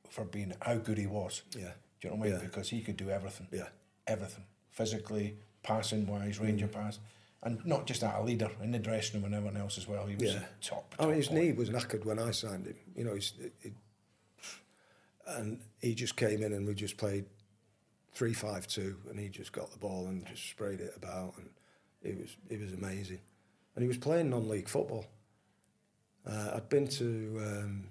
[0.10, 1.44] for being how good he was.
[1.56, 1.72] Yeah.
[2.02, 2.40] Do you know what I mean?
[2.40, 2.46] Yeah.
[2.48, 3.48] Because he could do everything.
[3.52, 3.70] Yeah.
[4.08, 4.44] Everything.
[4.72, 6.72] Physically, passing wise, ranger Mm.
[6.74, 7.00] pass.
[7.44, 10.06] And not just that, a leader in the dressing room and everyone else as well.
[10.06, 10.44] He was Yeah.
[10.62, 10.94] top.
[11.00, 11.36] I mean, his boy.
[11.36, 12.76] knee was knackered when I signed him.
[12.96, 13.72] You know, he's, he,
[15.28, 17.26] and he just came in and we just played
[18.14, 21.50] three five two, and he just got the ball and just sprayed it about, and
[22.04, 23.20] it was it was amazing.
[23.76, 25.06] And he was playing non-league football.
[26.28, 27.90] Uh, I'd been to um,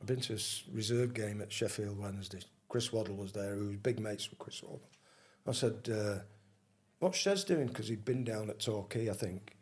[0.00, 0.38] I'd been to a
[0.74, 2.40] reserve game at Sheffield Wednesday.
[2.68, 4.82] Chris Waddle was there, who was big mates with Chris Waddle.
[5.46, 6.18] I said, uh,
[7.04, 9.56] "What's Shez doing?" Because he'd been down at Torquay, I think.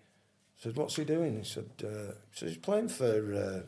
[0.59, 3.63] I said, "What's he doing?" He said, uh, he said "He's playing for uh,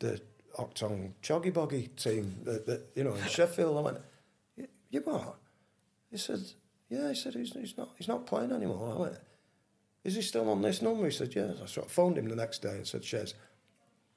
[0.00, 0.20] the
[0.58, 3.98] Octong Choggy Boggy team, that, you know, in Sheffield." I went,
[4.56, 5.38] "You- "You what?"
[6.10, 6.40] He said,
[6.90, 9.18] "Yeah." He said, "He's, he's not he's not playing anymore." I went,
[10.04, 12.60] "Is he still on this number?" He said, "Yeah." So I phoned him the next
[12.60, 13.32] day and said, "Shez,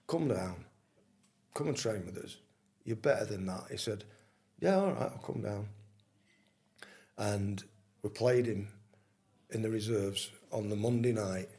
[0.06, 0.66] come down,
[1.54, 2.38] come and train with us.
[2.84, 4.04] You're better than that." He said,
[4.60, 5.70] "Yeah, all right, I'll come down."
[7.18, 7.64] And
[8.08, 8.70] we played him
[9.50, 11.50] in the reserves on the Monday night.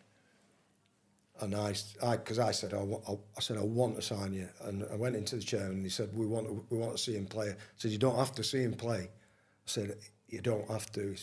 [1.41, 4.49] And I, I, because I said I, I, I said I want to sign you,
[4.65, 6.99] and I went into the chairman and he said we want to, we want to
[6.99, 7.51] see him play.
[7.51, 9.03] I said you don't have to see him play.
[9.03, 9.99] I said
[10.29, 11.15] you don't have to.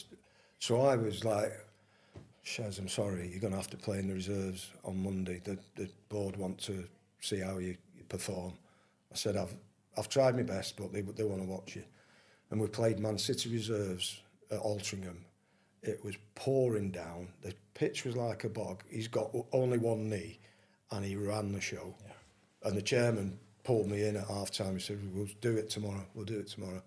[0.60, 1.52] So I was like,
[2.46, 5.42] Shaz, I'm sorry, you're going to have to play in the reserves on Monday.
[5.44, 6.86] The the board want to
[7.20, 8.54] see how you, you perform.
[9.12, 9.56] I said I've
[9.98, 11.84] I've tried my best, but they they want to watch you.
[12.52, 15.18] And we played Man City reserves at Altrincham.
[15.82, 17.30] It was pouring down.
[17.42, 18.84] The pitch was like a bog.
[18.90, 20.40] He's got only one knee,
[20.92, 21.96] and he ran the show.
[22.64, 24.74] And the chairman pulled me in at half time.
[24.74, 26.06] He said, "We'll do it tomorrow.
[26.14, 26.82] We'll do it tomorrow."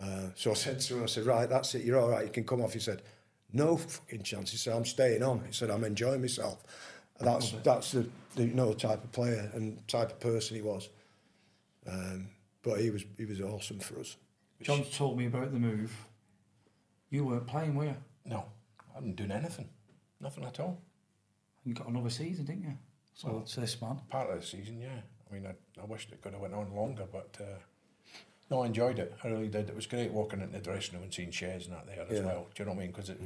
[0.00, 1.84] Uh, so I said to him, "I said, right, that's it.
[1.84, 2.26] You're all right.
[2.26, 3.02] You can come off." He said,
[3.52, 6.64] "No fucking chance." He said, "I'm staying on." He said, "I'm enjoying myself."
[7.18, 10.62] And that's that's the, the you know type of player and type of person he
[10.62, 10.88] was.
[11.86, 12.28] Um,
[12.62, 14.16] but he was he was awesome for us.
[14.60, 15.92] John told me about the move.
[17.10, 17.96] You weren't playing, were you?
[18.24, 18.44] No,
[18.80, 19.68] I wasn't doing anything.
[20.20, 20.80] Nothing at all.
[21.64, 22.78] You got another season, didn't you?
[23.14, 24.00] So Well, it's this man.
[24.08, 25.00] Part of the season, yeah.
[25.30, 27.58] I mean, I, I wished it could have went on longer, but uh,
[28.50, 29.14] no, I enjoyed it.
[29.24, 29.68] I really did.
[29.68, 32.10] It was great walking into the dressing room and seeing Shez and that there as
[32.10, 32.18] Yeah.
[32.20, 32.26] Mm.
[32.26, 32.46] well.
[32.54, 32.90] Do you know what I mean?
[32.92, 33.20] Because it,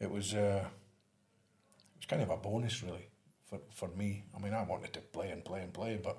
[0.00, 3.08] it was uh, it was kind of a bonus, really,
[3.48, 4.24] for, for me.
[4.36, 6.18] I mean, I wanted to play and play and play, but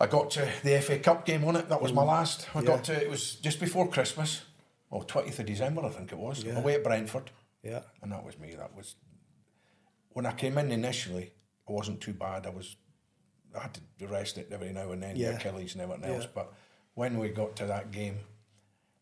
[0.00, 1.68] I got to the FA Cup game on it.
[1.68, 2.46] That was my last.
[2.54, 2.84] I got Mm.
[2.84, 3.02] To.
[3.02, 4.42] It was just before Christmas,
[4.90, 6.44] or twentieth of December, I think it was.
[6.44, 6.58] Yeah.
[6.58, 7.30] Away at Brentford.
[7.62, 7.82] Yeah.
[8.02, 8.54] And that was me.
[8.54, 8.94] That was
[10.10, 11.32] when I came in initially.
[11.68, 12.46] I wasn't too bad.
[12.46, 12.76] I was.
[13.56, 15.30] I had to rest it every now and then, Yeah.
[15.32, 16.26] the Achilles and everything else.
[16.26, 16.52] But
[16.94, 18.20] when we got to that game,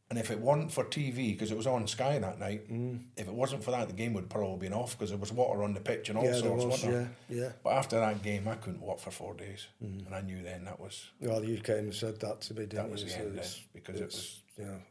[0.08, 3.06] and if it wasn't for TV, because it was on Sky that night, Mm.
[3.16, 5.62] if it wasn't for that, the game would probably been off because there was water
[5.64, 6.64] on the pitch and all Yeah, sorts.
[6.64, 7.52] was, yeah, yeah.
[7.64, 10.06] But after that game, I couldn't walk for four days, Mm.
[10.06, 12.86] and I knew then that was Well, you came and said that to me, That
[12.86, 12.92] you?
[12.92, 14.82] was the So end it's- because it it's, was- you know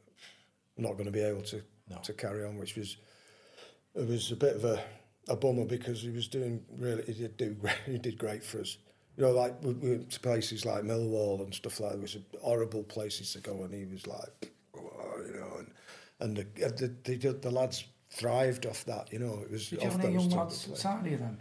[0.77, 1.97] not going to be able to No.
[2.03, 2.97] to carry on, which was
[3.95, 4.83] it was a bit of a,
[5.29, 7.55] a bummer because he was doing really he did do
[7.85, 8.77] he did great for us.
[9.17, 11.97] You know, like we, we went to places like Millwall and stuff like that.
[11.99, 14.49] It was horrible places to go, and he was like, you
[16.19, 19.11] and and the the, the, the, the lads thrived off that.
[19.11, 20.81] You know, it was Did you off have any young lads of players.
[20.81, 21.37] Saturday then?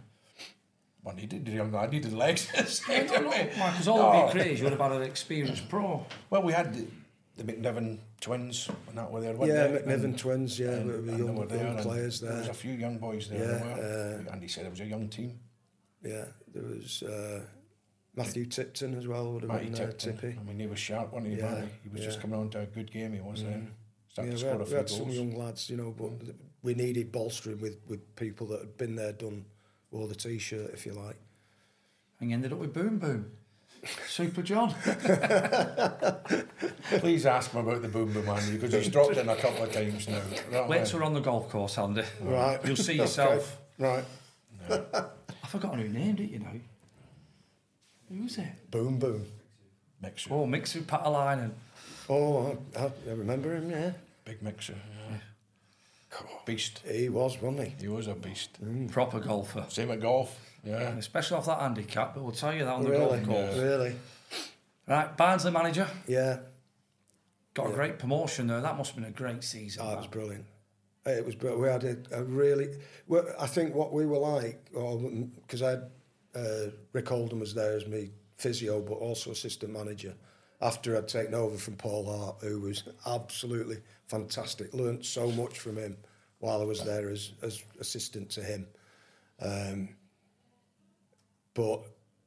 [1.07, 2.47] I needed young lad, I needed legs.
[2.55, 4.27] Because all No.
[4.27, 6.03] the big craze, you would have had an experienced pro.
[6.31, 6.87] Well, we had the,
[7.37, 9.35] the McNiven twins and that were there.
[9.45, 9.79] Yeah, they?
[9.79, 12.33] McNiven And- twins, yeah, and- we were and young- they were there, young players There
[12.35, 13.39] was a few young boys there.
[13.39, 13.75] Yeah, there
[14.25, 14.25] were.
[14.29, 15.39] uh, Andy said it was a young team.
[16.03, 17.41] Yeah, there was uh,
[18.15, 19.33] Matthew Tipton as well.
[19.33, 20.17] Would have Matty been there, Tipton.
[20.17, 20.39] Tippy.
[20.39, 21.39] I mean, he was sharp, wasn't he?
[21.39, 23.13] Yeah, He was just coming on to a good game.
[23.13, 23.61] He was there.
[24.15, 25.91] Started Yeah, to we score had, a we few had some young lads, you know,
[25.97, 29.43] but th- we needed bolstering with, with people that had been there, done,
[29.91, 31.17] wore the t-shirt, if you like.
[32.21, 33.29] And you ended up with Boom Boom.
[34.07, 34.73] Super John.
[37.01, 39.73] Please ask him about the boom boom Andy because he's dropped in a couple of
[39.73, 40.21] times now.
[40.49, 40.89] That Wait way.
[40.93, 42.03] we're on the golf course, Andy.
[42.21, 42.57] Right.
[42.65, 43.01] You'll see Okay.
[43.01, 43.57] yourself.
[43.77, 44.05] Right.
[44.69, 46.61] I've forgotten who named it, you know.
[48.09, 48.71] Who's it?
[48.71, 49.25] Boom, boom.
[50.01, 50.33] Mixer.
[50.33, 51.51] Oh, Mixu Paatelainen.
[52.09, 53.93] Oh, I, I, I remember him, yeah.
[54.25, 54.75] Big mixer.
[55.09, 55.17] Yeah.
[56.45, 56.81] Beast.
[56.89, 57.75] He was, wasn't he?
[57.81, 58.51] He was a beast.
[58.91, 59.65] Proper golfer.
[59.69, 60.39] Same at golf.
[60.63, 60.95] Yeah.
[60.97, 63.19] Especially off that handicap, but we'll tell you that on the Really?
[63.19, 63.57] golf course.
[63.57, 63.95] Really?
[64.87, 65.87] Right, Barnsley manager.
[66.07, 66.37] Yeah.
[67.53, 68.61] Got a great promotion there.
[68.61, 69.81] That must have been a great season.
[69.83, 69.97] Oh, it that.
[69.97, 70.45] was brilliant.
[71.05, 71.61] It was brilliant.
[71.61, 72.69] We had a, a really.
[73.07, 75.91] Well, I think what we were like, because I had
[76.35, 80.13] uh, Rick Oldham was there as me physio, but also assistant manager.
[80.61, 83.77] After I'd taken over from Paul Hart, who was absolutely
[84.07, 85.97] fantastic, learnt so much from him
[86.39, 88.67] while I was there as as assistant to him.
[89.41, 89.89] Um,
[91.53, 91.83] but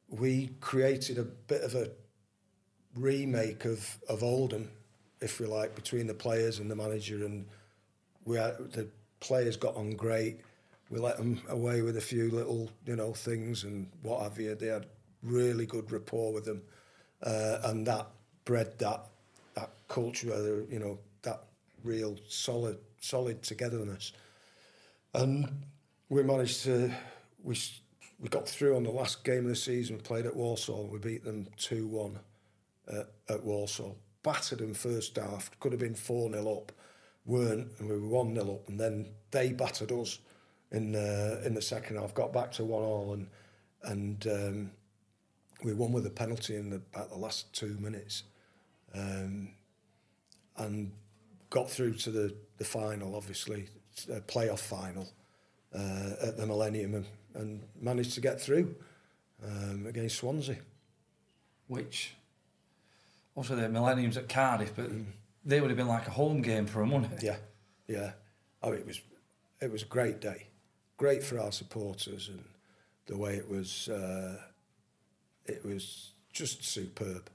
[0.08, 1.90] we created a bit of a
[2.94, 4.70] remake of, of Oldham,
[5.20, 7.24] if you like, between the players and the manager.
[7.24, 7.46] And
[8.24, 8.88] we had, the
[9.20, 10.40] players got on great.
[10.90, 14.54] We let them away with a few little, you know, things and what have you.
[14.54, 14.86] They had
[15.22, 16.62] really good rapport with them,
[17.22, 18.06] uh, and that
[18.48, 19.04] bred that
[19.54, 21.44] that culture, you know, that
[21.84, 24.12] real solid solid togetherness.
[25.12, 25.64] And
[26.08, 26.90] we managed to
[27.44, 27.56] we
[28.18, 29.96] we got through on the last game of the season.
[29.96, 30.88] We played at Walsall.
[30.90, 32.18] We beat them two one
[32.88, 33.98] at, at Walsall.
[34.22, 35.50] Battered them first half.
[35.60, 36.72] Could have been four 0 up.
[37.26, 38.68] Weren't, and we were one 0 up.
[38.68, 40.20] And then they battered us
[40.72, 42.14] in uh, in the second half.
[42.14, 43.28] Got back to one all, and
[43.82, 44.70] and um,
[45.62, 48.24] we won with a penalty in the, about the last two minutes,
[48.94, 49.50] um,
[50.56, 50.92] and
[51.50, 53.16] got through to the the final.
[53.16, 53.68] Obviously,
[54.12, 55.08] uh, playoff final
[55.74, 58.74] uh, at the Millennium, and, and managed to get through
[59.44, 60.58] um, against Swansea.
[61.66, 62.14] Which,
[63.34, 64.90] also the Millenniums at Cardiff, but
[65.44, 67.22] they would have been like a home game for them, wouldn't it?
[67.22, 67.36] Yeah,
[67.86, 68.12] yeah.
[68.62, 69.00] Oh, it was
[69.60, 70.46] it was a great day,
[70.96, 72.42] great for our supporters, and
[73.06, 74.36] the way it was, uh,
[75.46, 77.28] it was just superb,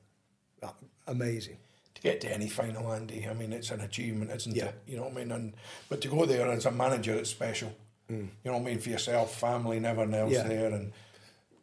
[1.07, 1.57] amazing.
[1.95, 4.65] To get to any final, Andy, I mean, it's an achievement, isn't Yeah.
[4.65, 4.75] it?
[4.87, 5.31] You know what I mean?
[5.31, 5.53] And
[5.89, 7.71] but to go there as a manager, it's special.
[8.09, 8.79] You know what I mean?
[8.79, 10.35] For yourself, family, and everyone else Mm.
[10.35, 10.47] Yeah.
[10.47, 10.91] there, and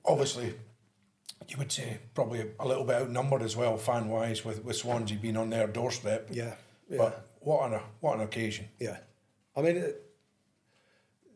[0.04, 0.54] obviously,
[1.48, 5.16] you would say probably a little bit outnumbered as well, fan wise, with with Swansea
[5.18, 6.28] being on their doorstep.
[6.32, 6.54] Yeah,
[6.88, 6.96] yeah.
[6.98, 8.68] But what an a what an occasion!
[8.80, 8.98] Yeah,
[9.56, 10.02] I mean, it,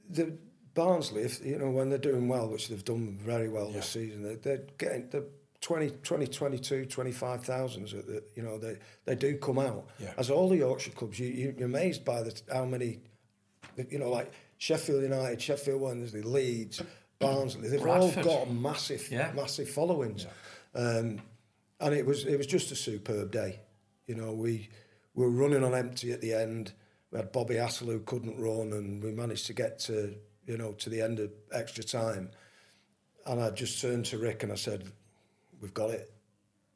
[0.09, 0.37] the
[0.75, 4.23] Barnsley, if you know when they're doing well, which they've done very well this season,
[4.23, 5.25] they're, they're getting the
[5.65, 7.93] 20, 20, 22, 25,000s.
[7.93, 8.77] that- that, You know, they
[9.07, 9.89] they do come out.
[9.99, 10.13] Yeah.
[10.19, 13.01] As all the Yorkshire clubs, you, you you're amazed by the how many,
[13.89, 16.83] you know, like Sheffield United, Sheffield Wednesday, Leeds,
[17.19, 17.69] Barnsley.
[17.69, 18.27] They've Bradford.
[18.27, 19.33] all got massive, Yeah.
[19.33, 20.27] massive followings.
[20.75, 21.23] Um,
[21.81, 23.61] and it was it was just a superb day.
[24.07, 24.69] You know, we,
[25.15, 26.75] we were running on empty at the end.
[27.11, 30.15] We had Bobby Hassell who couldn't run, and we managed to get to
[30.47, 32.33] you know to the end of extra time.
[33.25, 34.93] And I just turned to Rick and I said,
[35.65, 36.13] "We've got it,"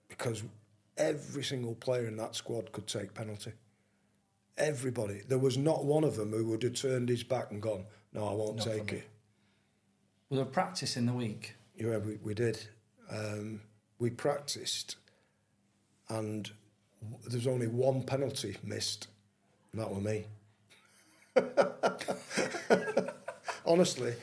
[0.08, 0.42] because
[0.96, 3.52] every single player in that squad could take penalty.
[4.56, 5.20] Everybody.
[5.28, 7.84] There was not one of them who would have turned his back and gone,
[8.14, 9.04] "No, I won't Not take me." it."
[10.30, 11.54] With a practice in the week.
[11.76, 12.66] Yeah, we, we did.
[13.10, 13.60] Um,
[13.98, 14.96] we practiced,
[16.08, 16.50] and
[17.26, 19.08] there's only one penalty missed,
[19.72, 20.24] and that was me.
[23.66, 24.14] Honestly,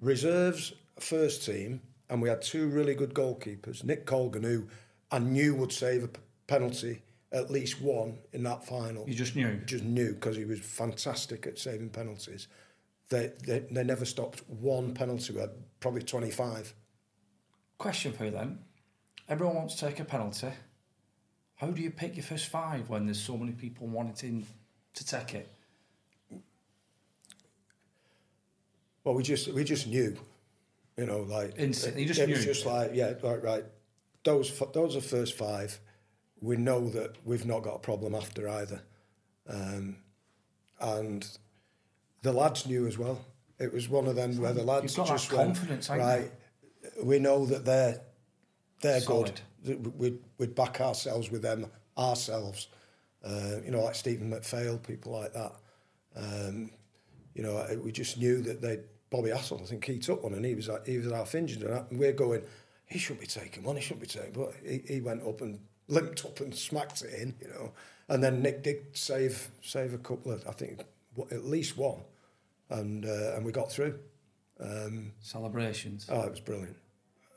[0.00, 3.84] reserves, first team, and we had two really good goalkeepers.
[3.84, 4.66] Nick Colgan, who
[5.10, 7.02] I knew would save a p- penalty,
[7.32, 9.08] at least one in that final.
[9.08, 9.60] You just knew.
[9.66, 12.48] Just knew because he was fantastic at saving penalties.
[13.10, 15.32] They, they they never stopped one penalty.
[15.32, 16.74] We had probably 25.
[17.78, 18.58] Question for you then.
[19.28, 20.48] Everyone wants to take a penalty.
[21.56, 24.46] How do you pick your first five when there's so many people wanting
[24.94, 25.48] to take it?
[29.04, 30.16] Well, we just we just knew,
[30.98, 33.64] you know, like Instantly, it, just it was just like yeah, right, right.
[34.24, 35.78] Those those are first five.
[36.40, 38.82] We know that we've not got a problem after either,
[39.48, 39.96] um,
[40.80, 41.26] and
[42.22, 43.24] the lads knew as well.
[43.60, 46.12] It was one of them where the lads just went, confidence, haven't you?
[46.12, 46.32] right.
[47.02, 48.00] We know that they're
[48.80, 49.40] they're Solid.
[49.64, 49.98] good.
[49.98, 51.66] We'd we'd back ourselves with them
[51.96, 52.68] ourselves.
[53.24, 55.52] Uh, you know, like Stephen McPhail, people like that.
[56.16, 56.70] Um,
[57.34, 60.44] you know, we just knew that they Bobby Hassell, I think he took one and
[60.44, 62.42] he was like, he was half injured and that- and we're going,
[62.86, 65.58] he shouldn't be taking one, he shouldn't be taking but he, he went up and
[65.88, 67.72] limped up and smacked it in, you know.
[68.08, 70.80] And then Nick did save save a couple of I think
[71.30, 72.00] at least one.
[72.70, 73.98] And uh, and we got through.
[74.60, 76.06] Um, Celebrations.
[76.10, 76.76] Oh, it was brilliant.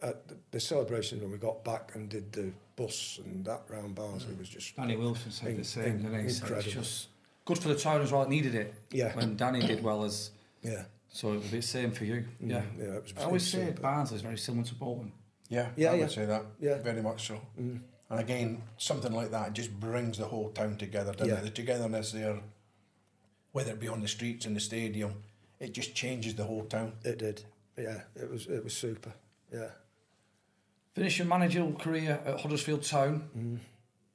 [0.02, 3.96] at the, the celebration when we got back and did the bus and that round
[3.96, 6.30] bars, it was just Danny Wilson said in- the same, in- didn't he?
[6.30, 6.66] So incredible.
[6.68, 7.08] It's just
[7.46, 8.24] good for the town as well.
[8.24, 8.74] It needed it.
[8.92, 9.14] Yeah.
[9.16, 10.32] When Danny did well as.
[10.64, 10.84] Yeah.
[11.12, 12.26] So it would be the same for you.
[12.40, 12.64] Yeah.
[12.78, 13.82] yeah, it was- I always say super.
[13.82, 15.12] Barnsley is very similar to Bolton.
[15.50, 16.02] Yeah, Yeah, I yeah.
[16.02, 16.46] would say that.
[16.60, 16.78] Yeah.
[16.82, 17.42] very much so.
[17.60, 17.82] Mm.
[18.10, 21.12] And again, something like that just brings the whole town together.
[21.12, 21.40] Doesn't Yeah.
[21.42, 21.44] it?
[21.44, 22.40] The togetherness there,
[23.52, 25.24] whether it be on the streets in the stadium,
[25.60, 26.94] it just changes the whole town.
[27.04, 27.44] It did.
[27.78, 29.14] Yeah, it was it was super.
[29.52, 29.72] Yeah.
[30.94, 33.30] Finish your managerial career at Huddersfield Town.
[33.38, 33.60] Mm.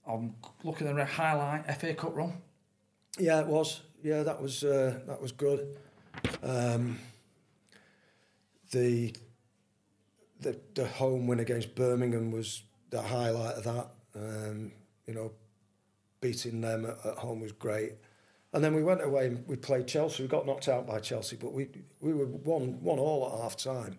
[0.06, 2.42] I'm looking at a highlight FA Cup run.
[3.18, 3.82] Yeah, it was.
[4.02, 5.78] Yeah, that was uh, that was good.
[6.42, 6.98] Um,
[8.70, 9.14] the
[10.40, 13.88] the the home win against Birmingham was the highlight of that.
[14.14, 14.72] Um,
[15.06, 15.32] you know,
[16.20, 17.92] beating them at, at home was great.
[18.52, 20.22] And then we went away and we played Chelsea.
[20.22, 21.68] We got knocked out by Chelsea, but we
[22.00, 23.98] we were one one all at half time,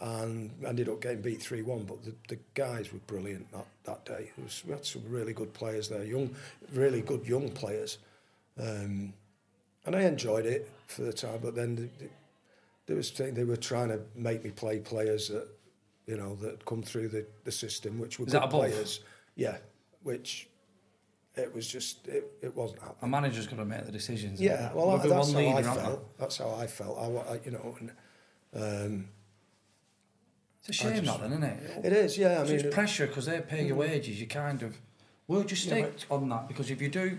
[0.00, 1.84] and ended up getting beat three one.
[1.84, 4.32] But the, the guys were brilliant that, that day.
[4.42, 6.34] Was, we had some really good players there, young,
[6.74, 7.98] really good young players,
[8.58, 9.14] um,
[9.86, 11.38] and I enjoyed it for the time.
[11.42, 12.10] But then the, the,
[12.86, 15.48] there was thing- they were trying to make me play players that
[16.06, 19.00] you know that come through the, the system, which were Is good that players.
[19.36, 19.58] Yeah,
[20.02, 20.48] which
[21.36, 22.98] it was just it, it wasn't happening.
[23.02, 24.40] A manager's got to make the decisions.
[24.40, 26.18] Yeah, well, be that's how I felt.
[26.18, 26.98] That's how I felt.
[26.98, 27.90] I, I you know, and,
[28.54, 29.08] um,
[30.60, 31.84] It's a shame, just- that, then, isn't it?
[31.86, 34.20] It is, yeah, I mean, it's pressure because they pay your wages.
[34.20, 34.76] You kind of,
[35.28, 37.18] well, just Yeah, stick on that because if you do,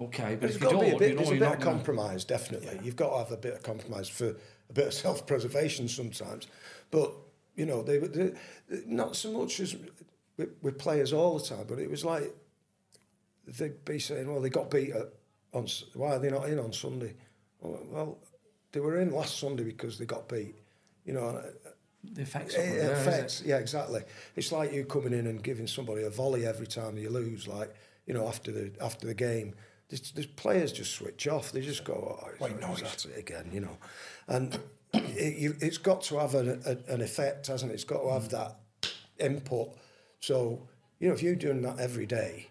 [0.00, 1.42] okay, but There's if you don't, to be a bit, you know there's a bit
[1.42, 2.80] of gonna- compromise, definitely.
[2.82, 4.28] You've got to have a bit of compromise for
[4.68, 6.46] a bit of self-preservation sometimes.
[6.90, 7.12] But
[7.56, 8.32] you know, they, they
[8.86, 9.76] not so much as
[10.36, 12.34] with, with players all the time, but it was like
[13.46, 15.12] they'd be saying, "Well, they got beat at,
[15.52, 17.14] on why are they not in on Sunday?"
[17.60, 18.18] Well,
[18.72, 20.54] they were in last Sunday because they got beat.
[21.04, 21.42] You know, uh,
[22.04, 23.48] The effects it, of it, it there, affects, it?
[23.48, 24.02] yeah, exactly.
[24.36, 27.46] It's like you coming in and giving somebody a volley every time you lose.
[27.48, 27.74] Like
[28.06, 29.54] you know, after the after the game,
[29.90, 31.52] there's players just switch off.
[31.52, 32.82] They just go, oh, White it's, noise.
[32.82, 33.76] that's it again, you know.
[34.28, 34.58] And
[34.94, 37.74] it, it's got to have an, a, an effect, hasn't it?
[37.74, 38.30] It's got to have mm.
[38.30, 38.56] that
[39.18, 39.76] input.
[40.20, 40.68] So
[41.00, 42.48] you know, if you're doing that every day,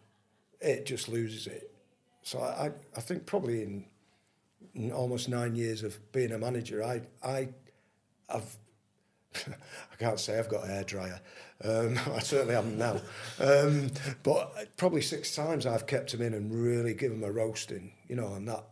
[0.59, 1.71] it just loses it.
[2.23, 3.85] So I, I, I think probably in,
[4.73, 7.49] in almost nine years of being a manager, I, I,
[8.27, 8.57] I've
[9.35, 11.19] I can't say I've got a hairdryer.
[11.63, 12.99] Um, I certainly haven't now.
[13.39, 13.91] Um,
[14.23, 18.15] but probably six times I've kept them in and really given them a roasting, you
[18.15, 18.63] know, and that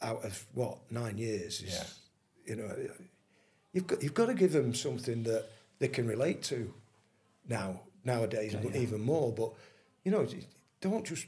[0.00, 2.54] out of what, nine years is, Yeah.
[2.54, 2.76] you know,
[3.72, 5.46] you've got, you've got to give them something that
[5.78, 6.72] they can relate to
[7.48, 9.32] now, nowadays, even more.
[9.32, 9.52] But,
[10.04, 10.26] you know,
[10.80, 11.26] don't just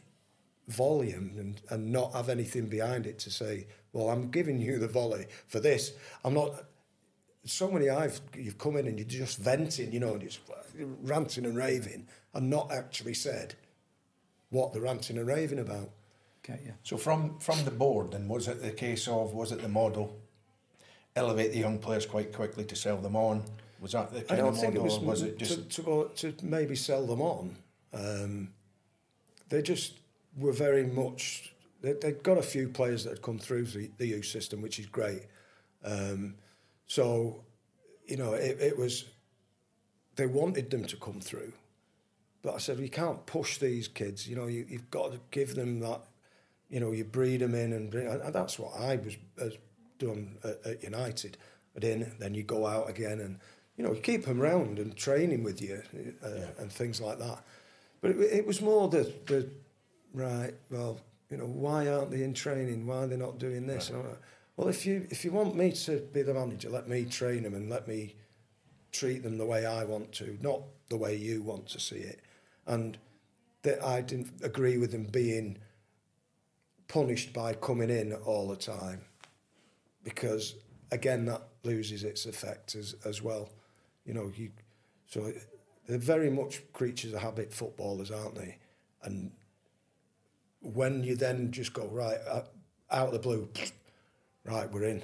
[0.69, 4.89] volume and, and not have anything behind it to say, well, I'm giving you the
[4.89, 5.93] volley for this.
[6.25, 6.65] I'm not.
[7.45, 10.41] So many I've you've come in and you're just venting, you know, and just
[11.03, 13.55] ranting and raving, and not actually said
[14.51, 15.91] what they're ranting and raving about.
[16.45, 16.73] Okay, yeah.
[16.83, 20.17] So from from the board, then was it the case of was it the model
[21.17, 23.45] elevate the young players quite quickly to sell them on?
[23.81, 25.71] Was that the I kind don't of think it model, was, or was it just
[25.71, 27.57] to, to, to maybe sell them on.
[27.93, 28.49] Um,
[29.49, 29.95] they just
[30.37, 31.53] were very much.
[31.83, 34.79] They, they'd got a few players that had come through the, the youth system, which
[34.79, 35.25] is great.
[35.85, 36.37] Um,
[36.87, 37.45] so,
[38.07, 39.07] you know, it, it was.
[40.17, 41.53] They wanted them to come through,
[42.43, 44.29] but I said we can't push these kids.
[44.29, 46.03] You know, you, you've got to give them that.
[46.69, 49.57] You know, you breed them in, and, bring, and that's what I was has
[49.99, 51.37] done at, at United.
[51.73, 53.39] But in, then you go out again, and
[53.77, 55.83] you know, you keep them round and training with you
[56.25, 57.45] uh, and things like that.
[58.01, 59.49] But it, it was more the the
[60.13, 60.55] right.
[60.71, 61.01] Well,
[61.31, 62.87] you know, why aren't they in training?
[62.87, 63.91] Why are they not doing this?
[63.91, 64.05] Like,
[64.57, 67.55] well, if you if you want me to be the manager, let me train them
[67.55, 68.15] and let me
[68.93, 72.21] treat them the way I want to, not the way you want to see it.
[72.67, 72.97] And
[73.63, 75.59] that I didn't agree with them being
[76.87, 79.01] punished by coming in all the time.
[80.05, 80.55] Because
[80.93, 83.51] again that loses its effect as as well.
[84.05, 84.51] You know you
[85.09, 85.33] so
[85.89, 88.59] they're very much creatures of habit footballers aren't they?
[89.03, 89.33] And
[90.61, 92.43] when you then just go right uh,
[92.91, 93.49] out of the blue
[94.45, 95.03] right we're in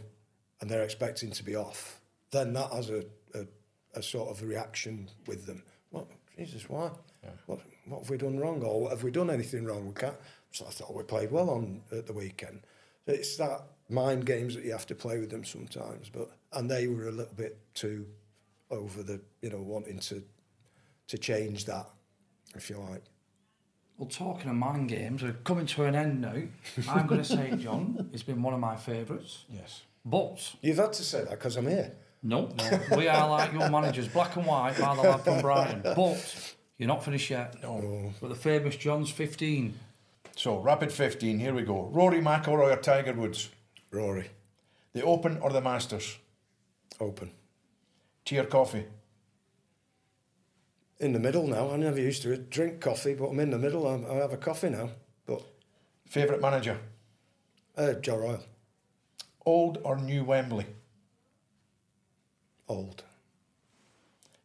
[0.60, 2.00] and they're expecting to be off
[2.30, 3.04] then that has a,
[3.34, 3.46] a,
[3.94, 5.62] a sort of reaction with them.
[5.90, 6.06] What
[6.36, 6.90] jesus why?
[7.46, 9.86] What, what have we done wrong or have we done anything wrong?
[9.86, 10.16] We can't
[10.52, 12.60] so I thought we played well on at the weekend.
[13.06, 16.70] So it's that mind games that you have to play with them sometimes but and
[16.70, 18.06] they were a little bit too
[18.70, 20.22] over the you know wanting to
[21.08, 21.88] to change that
[22.54, 23.02] if you like
[24.00, 26.32] Well, talking of mind games, we're coming to an end now.
[26.88, 29.44] I'm going to say, John, it's been one of my favourites.
[29.52, 29.82] yes?
[30.06, 32.80] But you've had to say that because I'm here No, no.
[32.96, 35.82] we are like your managers, black and white, by the lad from Brighton.
[35.82, 37.62] But you're not finished yet.
[37.62, 38.14] No.
[38.22, 39.74] But the famous John's 15.
[40.34, 41.90] So, rapid 15, here we go.
[41.92, 43.50] Rory McIlroy or Tiger Woods?
[43.90, 44.30] Rory.
[44.94, 46.16] The Open or the Masters?
[46.98, 47.32] Open.
[48.24, 48.86] Tea or coffee?
[51.00, 51.70] In the middle now.
[51.70, 53.86] I never used to drink coffee, but I'm in the middle.
[53.88, 54.90] I'm, I have a coffee now.
[55.26, 55.42] But
[56.06, 56.78] Favourite manager?
[57.76, 58.44] uh, Joe Royle.
[59.46, 60.66] Old or new Wembley?
[62.68, 63.02] Old.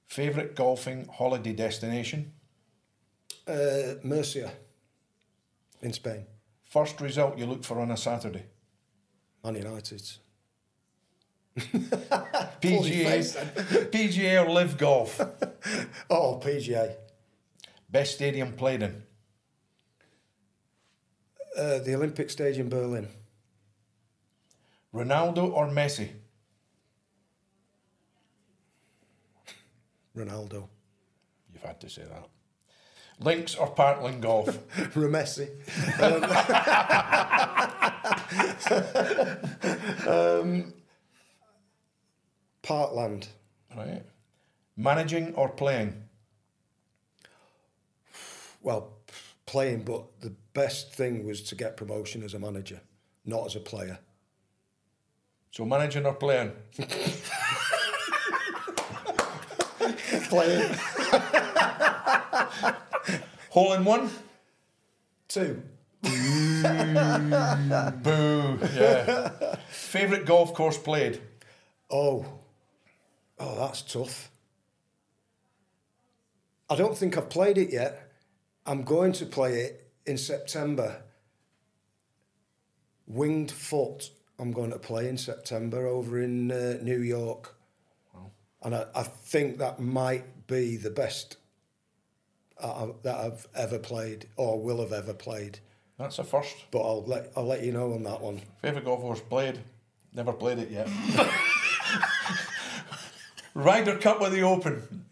[0.07, 2.32] Favourite golfing holiday destination?
[3.45, 4.52] Uh, Murcia.
[5.82, 6.26] In Spain.
[6.64, 8.45] First result you look for on a Saturday?
[9.44, 10.19] Man United's.
[11.57, 13.19] PGA,
[13.91, 15.22] PGA or Live Golf?
[16.10, 16.95] Oh, PGA.
[17.90, 19.02] Best stadium played in?
[21.57, 23.07] Uh, the Olympic stage in Berlin.
[24.94, 26.10] Ronaldo or Messi?
[30.15, 30.68] Ronaldo.
[31.52, 32.27] You've had to say that.
[33.19, 34.48] Links or Parkland Golf?
[34.94, 35.49] Ramessi.
[35.99, 36.23] Um,
[40.64, 40.73] um,
[42.65, 43.27] Parkland.
[43.77, 44.01] Right.
[44.75, 46.01] Managing or playing?
[48.61, 48.93] Well,
[49.45, 52.81] playing, but the best thing was to get promotion as a manager,
[53.23, 53.99] not as a player.
[55.51, 56.53] So managing or playing?
[60.29, 60.75] Playing.
[63.51, 64.09] Hole in one?
[65.27, 65.61] Two.
[66.01, 66.09] Boo.
[68.75, 69.55] Yeah.
[69.69, 71.21] Favourite golf course played?
[71.91, 72.25] Oh.
[73.39, 74.31] Oh, that's tough.
[76.69, 78.11] I don't think I've played it yet.
[78.65, 81.01] I'm going to play it in September.
[83.07, 84.09] Winged Foot,
[84.39, 87.55] I'm going to play in September over in uh, New York.
[88.63, 91.37] And I, I think that might be the best
[92.59, 95.59] uh, that I've ever played or will have ever played.
[95.99, 96.55] That's a first.
[96.71, 98.41] But I'll let I'll let you know on that one.
[98.61, 99.59] Favourite golf course played?
[100.13, 100.89] Never played it yet.
[103.56, 105.06] Ryder Cup or the Open?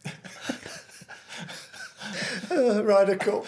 [2.52, 3.46] Uh, Ryder Cup.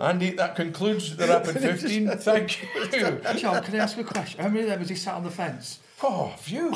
[0.00, 2.08] Andy, that concludes the Rapid 15.
[2.18, 2.68] Thank you.
[3.38, 4.40] John, can I ask a question?
[4.40, 5.80] How many of them has he sat on the fence?
[6.02, 6.74] Oh, phew.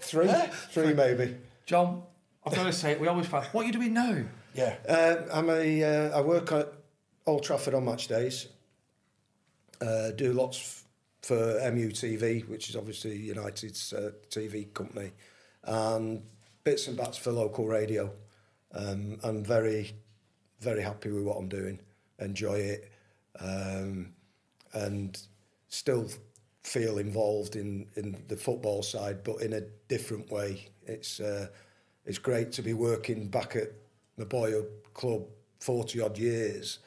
[0.00, 0.28] Three,
[0.70, 1.36] three maybe.
[1.66, 2.02] John,
[2.44, 4.16] I've got to say, we always find, what are you doing now?
[4.54, 4.76] Yeah.
[4.88, 5.84] Uh, I'm a.
[5.84, 6.72] Uh, I work at
[7.26, 8.48] Old Trafford on match days.
[9.80, 10.84] Uh, do lots f-
[11.22, 15.12] for MUTV, which is obviously United's uh, TV company,
[15.64, 16.22] and
[16.64, 18.10] bits and bats for local radio.
[18.72, 19.92] Um, I'm very,
[20.60, 21.80] very happy with what I'm doing.
[22.18, 22.92] Enjoy it,
[23.40, 24.12] um,
[24.72, 25.18] and
[25.68, 26.08] still
[26.62, 30.68] feel involved in, in the football side, but in a different way.
[30.86, 31.48] It's uh,
[32.04, 33.72] it's great to be working back at
[34.16, 35.24] the boyhood club,
[35.60, 36.78] forty odd years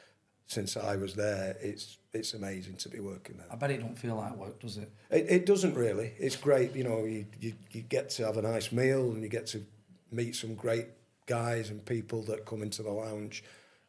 [0.46, 1.56] since I was there.
[1.60, 3.46] It's it's amazing to be working there.
[3.50, 4.90] I bet it don't feel like work, does it?
[5.10, 6.12] It, it doesn't really.
[6.18, 7.04] It's great, you know.
[7.04, 9.62] You, you you get to have a nice meal and you get to
[10.10, 10.86] meet some great
[11.26, 13.42] guys and people that come into the lounge,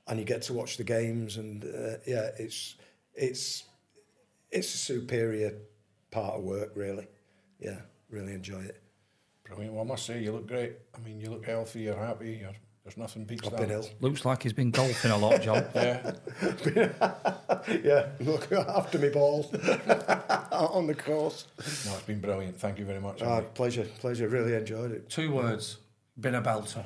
[0.07, 1.37] and you get to watch the games.
[1.37, 2.75] And uh, yeah, it's
[3.13, 3.63] it's
[4.51, 5.53] it's a superior
[6.11, 7.07] part of work, really.
[7.59, 8.81] Yeah, really enjoy it.
[9.43, 9.73] Brilliant.
[9.73, 10.73] Well, I must say, you look great.
[10.95, 12.55] I mean, you look healthy, you're happy, you're,
[12.85, 13.61] there's nothing beats I've that.
[13.61, 13.89] been ill.
[13.99, 15.65] Looks like he's been golfing a lot, John.
[15.75, 16.13] Yeah.
[17.83, 19.49] yeah, look after me ball
[20.51, 21.47] on the course.
[21.85, 22.59] No, it's been brilliant.
[22.59, 23.21] Thank you very much.
[23.23, 23.47] Ah, Andy.
[23.55, 24.27] pleasure, pleasure.
[24.27, 25.09] Really enjoyed it.
[25.09, 25.77] Two words,
[26.19, 26.85] been a belter.